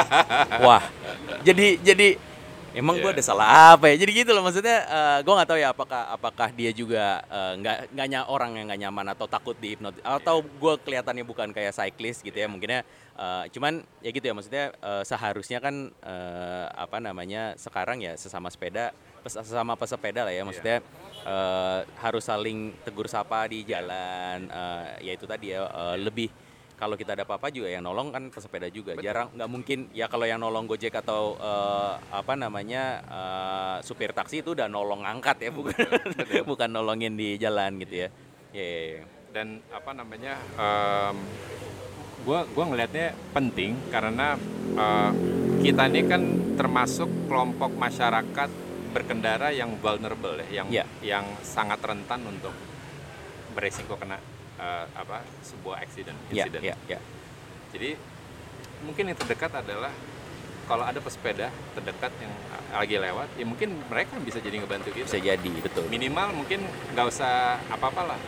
Wah, 0.67 0.83
jadi 1.41 1.79
jadi 1.79 2.19
emang 2.75 2.99
gue 2.99 3.09
Iya. 3.09 3.17
ada 3.17 3.25
salah 3.25 3.49
apa 3.73 3.89
ya? 3.89 3.97
Jadi 3.97 4.11
gitu 4.13 4.31
loh 4.35 4.43
maksudnya. 4.43 4.85
gue 5.23 5.33
nggak 5.33 5.49
tahu 5.49 5.59
ya 5.59 5.69
apakah 5.71 6.03
apakah 6.11 6.49
dia 6.51 6.71
juga 6.71 7.23
eh, 7.25 7.53
nggak 7.57 7.77
nggak 7.95 8.07
nya 8.11 8.21
orang 8.27 8.53
yang 8.55 8.67
nggak 8.69 8.81
nyaman 8.83 9.07
atau 9.15 9.25
takut 9.25 9.57
dihipnotis 9.57 10.03
atau 10.03 10.45
gue 10.45 10.73
kelihatannya 10.83 11.25
bukan 11.25 11.49
kayak 11.51 11.73
cyclist 11.73 12.21
gitu 12.21 12.37
ya 12.37 12.45
mungkinnya. 12.47 12.83
Eh, 13.17 13.45
cuman 13.51 13.83
ya 14.05 14.11
gitu 14.13 14.25
ya 14.29 14.35
maksudnya 14.37 14.65
eh, 14.77 15.05
seharusnya 15.05 15.59
kan 15.59 15.91
eh, 15.91 16.67
apa 16.71 17.01
namanya 17.01 17.57
sekarang 17.57 18.05
ya 18.05 18.15
sesama 18.15 18.53
sepeda 18.53 18.93
sesama 19.27 19.75
pesepeda 19.75 20.23
lah 20.23 20.35
ya 20.35 20.47
maksudnya 20.47 20.79
eh, 21.27 21.81
harus 21.99 22.25
saling 22.25 22.77
tegur 22.87 23.09
sapa 23.11 23.49
di 23.51 23.67
jalan 23.67 24.47
eh, 24.47 25.11
ya 25.11 25.13
itu 25.17 25.27
tadi 25.27 25.51
ya 25.57 25.67
eh, 25.67 25.97
lebih 25.99 26.31
kalau 26.77 26.93
kita 26.93 27.17
ada 27.17 27.25
apa-apa 27.25 27.49
juga 27.49 27.73
yang 27.73 27.89
nolong 27.89 28.13
kan 28.13 28.29
pesepeda 28.29 28.69
juga 28.69 28.93
Betul. 28.93 29.09
jarang 29.09 29.29
nggak 29.33 29.49
mungkin 29.51 29.79
ya 29.97 30.13
kalau 30.13 30.29
yang 30.29 30.37
nolong 30.45 30.69
gojek 30.69 30.93
atau 30.93 31.35
eh, 31.41 31.93
apa 32.13 32.37
namanya 32.37 33.01
eh, 33.09 33.77
supir 33.81 34.13
taksi 34.13 34.45
itu 34.45 34.53
udah 34.53 34.69
nolong 34.69 35.03
angkat 35.03 35.49
ya 35.49 35.51
bukan 35.51 35.73
betul. 35.73 36.45
bukan 36.53 36.69
nolongin 36.69 37.17
di 37.17 37.41
jalan 37.41 37.81
gitu 37.81 38.07
ya 38.07 38.09
ya 38.53 38.63
ya, 38.63 38.85
ya. 39.01 39.03
dan 39.33 39.61
apa 39.73 39.91
namanya 39.97 40.37
em, 40.57 41.17
gua 42.27 42.43
gua 42.51 42.65
ngelihatnya 42.67 43.15
penting 43.31 43.79
karena 43.89 44.35
eh, 44.75 45.11
kita 45.63 45.87
ini 45.87 46.01
kan 46.05 46.23
termasuk 46.59 47.07
kelompok 47.31 47.71
masyarakat 47.73 48.51
berkendara 48.91 49.53
yang 49.53 49.79
vulnerable 49.79 50.35
ya 50.51 50.63
yang 50.63 50.67
Ya. 50.73 50.85
yang 51.01 51.25
sangat 51.41 51.79
rentan 51.81 52.27
untuk 52.27 52.53
beresiko 53.55 53.95
kena 53.95 54.19
eh, 54.59 54.85
apa 54.93 55.23
sebuah 55.41 55.81
accident 55.81 56.19
ya 56.29 56.45
incident. 56.45 56.63
ya 56.67 56.75
ya. 56.89 56.99
Jadi 57.71 57.95
mungkin 58.83 59.09
yang 59.09 59.17
terdekat 59.17 59.53
adalah 59.55 59.93
kalau 60.67 60.83
ada 60.83 60.99
pesepeda 60.99 61.49
terdekat 61.73 62.11
yang 62.19 62.33
lagi 62.75 62.99
lewat 62.99 63.29
ya 63.39 63.47
mungkin 63.47 63.79
mereka 63.87 64.19
bisa 64.19 64.43
jadi 64.43 64.59
ngebantu 64.59 64.91
kita. 64.91 65.07
Bisa 65.07 65.21
jadi 65.23 65.53
betul. 65.63 65.87
Minimal 65.87 66.35
mungkin 66.35 66.67
nggak 66.91 67.07
usah 67.07 67.63
apa-apalah 67.71 68.19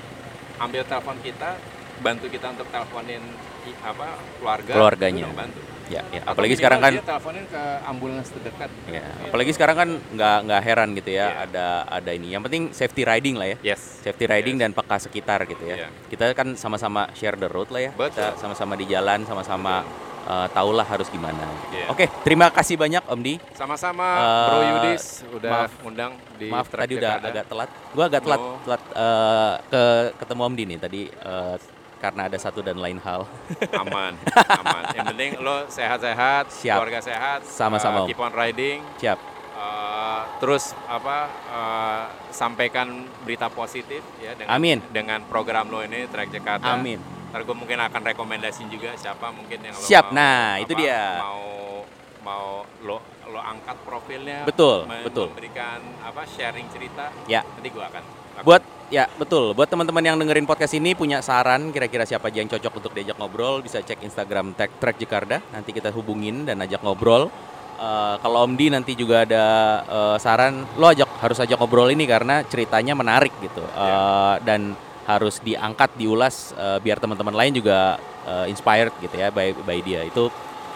ambil 0.62 0.86
telepon 0.86 1.18
kita 1.18 1.58
bantu 1.98 2.30
kita 2.30 2.54
untuk 2.54 2.70
teleponin 2.70 3.18
apa 3.78 4.06
keluarga 4.38 4.72
Keluarganya. 4.72 5.26
bantu 5.30 5.60
ya 5.88 6.04
ya 6.10 6.20
apalagi 6.22 6.52
sekarang 6.52 6.78
kan 6.78 6.92
dia 6.92 7.00
teleponin 7.00 7.48
ke 7.48 7.62
ambulans 7.82 8.28
terdekat 8.28 8.68
ya 8.86 9.00
apalagi 9.24 9.56
sekarang 9.56 9.72
kan 9.74 9.88
nggak 10.12 10.38
nggak 10.44 10.60
heran 10.62 10.88
gitu 10.92 11.10
ya 11.10 11.26
Iya. 11.26 11.44
ada 11.48 11.66
ada 11.88 12.10
ini 12.12 12.28
yang 12.28 12.44
penting 12.44 12.68
safety 12.70 13.02
riding 13.02 13.34
lah 13.34 13.48
ya 13.48 13.56
yes 13.64 14.04
safety 14.04 14.24
riding 14.24 14.56
Yes. 14.56 14.62
dan 14.62 14.70
peka 14.74 14.96
sekitar 14.98 15.40
gitu 15.44 15.64
ya. 15.64 15.76
Iya. 15.78 15.88
Kita 16.06 16.24
kan 16.32 16.52
sama-sama 16.54 17.08
share 17.12 17.34
the 17.34 17.46
road 17.46 17.68
lah 17.68 17.80
ya. 17.80 17.90
Betul. 17.90 18.20
Kita 18.20 18.36
sama-sama 18.36 18.74
di 18.74 18.84
jalan, 18.84 19.24
sama-sama 19.24 19.80
uh, 20.24 20.44
tahulah 20.48 20.84
harus 20.84 21.08
gimana. 21.08 21.44
Iya. 21.70 21.88
Oke, 21.88 22.04
terima 22.22 22.48
kasih 22.48 22.76
banyak 22.76 23.04
Om 23.04 23.20
Di. 23.22 23.34
Sama-sama 23.52 24.06
Eh, 24.14 24.44
Bro 24.46 24.58
Yudis 24.66 25.04
udah 25.30 25.50
maaf. 25.50 25.72
undang 25.82 26.12
di 26.36 26.46
Maaf 26.48 26.68
tadi 26.68 26.94
udah 26.94 27.12
Jakarta. 27.14 27.28
agak 27.30 27.44
telat. 27.46 27.70
Gua 27.90 28.04
agak 28.06 28.20
telat 28.22 28.40
No. 28.40 28.56
telat 28.62 28.82
uh, 28.92 29.52
ke 29.66 29.82
ketemu 30.18 30.40
Om 30.42 30.52
Di 30.52 30.64
nih 30.66 30.78
tadi 30.78 31.02
uh, 31.18 31.56
karena 31.98 32.30
ada 32.30 32.38
satu 32.38 32.62
dan 32.62 32.78
lain 32.78 33.02
hal. 33.02 33.26
aman, 33.82 34.14
aman. 34.62 34.82
Yang 34.94 35.06
penting 35.14 35.30
lo 35.42 35.66
sehat-sehat, 35.66 36.50
keluarga 36.54 37.00
sehat, 37.02 37.42
Sama-sama, 37.44 38.02
uh, 38.02 38.06
keep 38.06 38.18
on 38.18 38.30
riding. 38.30 38.80
Siap. 39.02 39.18
Uh, 39.58 40.22
terus 40.38 40.70
apa 40.86 41.26
uh, 41.50 42.04
sampaikan 42.30 43.10
berita 43.26 43.50
positif 43.50 44.06
ya 44.22 44.38
dengan 44.38 44.54
Amin. 44.54 44.78
dengan 44.94 45.18
program 45.26 45.66
lo 45.66 45.82
ini 45.82 46.06
Track 46.06 46.30
Jakarta. 46.30 46.78
Amin. 46.78 47.02
Ntar 47.34 47.42
gue 47.42 47.56
mungkin 47.58 47.76
akan 47.82 48.00
rekomendasiin 48.14 48.70
juga 48.70 48.94
siapa 48.94 49.34
mungkin 49.34 49.58
yang 49.58 49.74
lo 49.74 49.82
Siap. 49.82 50.14
mau, 50.14 50.16
Nah, 50.16 50.62
itu 50.62 50.72
apa, 50.72 50.80
dia. 50.80 51.02
Mau 51.18 51.46
mau 52.22 52.46
lo 52.86 53.02
lo 53.28 53.40
angkat 53.42 53.76
profilnya. 53.82 54.46
Betul, 54.46 54.86
betul. 55.02 55.34
Memberikan 55.34 55.82
apa 56.00 56.22
sharing 56.24 56.70
cerita. 56.70 57.10
Ya. 57.26 57.42
Nanti 57.42 57.68
gue 57.68 57.82
akan. 57.82 58.02
Buat 58.46 58.62
ya 58.88 59.04
betul. 59.16 59.52
Buat 59.52 59.68
teman-teman 59.72 60.04
yang 60.04 60.16
dengerin 60.16 60.48
podcast 60.48 60.74
ini 60.76 60.92
punya 60.92 61.20
saran 61.20 61.72
kira-kira 61.72 62.04
siapa 62.04 62.28
aja 62.32 62.40
yang 62.40 62.50
cocok 62.50 62.72
untuk 62.80 62.92
diajak 62.96 63.16
ngobrol 63.20 63.60
bisa 63.60 63.80
cek 63.80 64.04
Instagram 64.04 64.52
tag 64.56 64.72
track 64.80 64.96
Jakarta. 65.00 65.40
Nanti 65.52 65.70
kita 65.72 65.92
hubungin 65.92 66.44
dan 66.48 66.60
ajak 66.64 66.82
ngobrol. 66.82 67.32
Eh, 67.78 68.14
kalau 68.18 68.42
Om 68.42 68.58
Di 68.58 68.66
nanti 68.74 68.92
juga 68.98 69.22
ada 69.22 69.44
eh, 69.86 70.16
saran, 70.18 70.66
lo 70.74 70.90
ajak 70.90 71.08
harus 71.22 71.38
ajak 71.38 71.56
ngobrol 71.60 71.88
ini 71.92 72.04
karena 72.10 72.42
ceritanya 72.42 72.98
menarik 72.98 73.32
gitu 73.38 73.62
Eh, 73.62 74.36
dan 74.42 74.74
harus 75.08 75.40
diangkat, 75.40 75.96
diulas 75.96 76.52
eh, 76.52 76.78
biar 76.82 77.00
teman-teman 77.00 77.32
lain 77.32 77.52
juga 77.56 77.96
eh, 78.26 78.50
inspired 78.50 78.92
gitu 79.00 79.14
ya 79.14 79.30
by, 79.30 79.54
by 79.64 79.78
dia. 79.80 80.04
Itu 80.04 80.28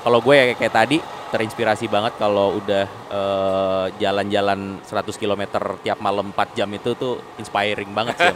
kalau 0.02 0.18
gue 0.18 0.34
ya 0.34 0.44
kayak 0.58 0.74
tadi 0.74 0.98
terinspirasi 1.32 1.86
banget 1.88 2.18
kalau 2.18 2.58
udah 2.60 2.84
uh, 3.08 3.86
jalan-jalan 3.96 4.82
100 4.84 5.16
km 5.16 5.42
tiap 5.80 6.02
malam 6.02 6.34
4 6.34 6.58
jam 6.58 6.68
itu 6.74 6.92
tuh 6.98 7.22
inspiring 7.38 7.94
banget 7.94 8.18
sih. 8.20 8.34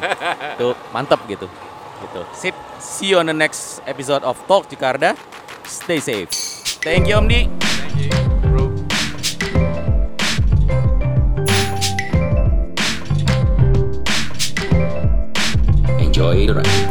itu 0.57 0.69
mantep 0.95 1.21
gitu. 1.29 1.51
Gitu. 2.01 2.21
Sip. 2.33 2.57
See 2.79 3.13
you 3.13 3.21
on 3.21 3.27
the 3.29 3.37
next 3.37 3.83
episode 3.85 4.23
of 4.23 4.39
Talk 4.47 4.71
Jakarta. 4.71 5.19
Stay 5.67 5.99
safe. 5.99 6.31
Thank 6.81 7.11
you 7.11 7.19
Om 7.19 7.27
Di. 7.29 7.51
Enjoy 16.01 16.47
the 16.47 16.55
ride. 16.55 16.86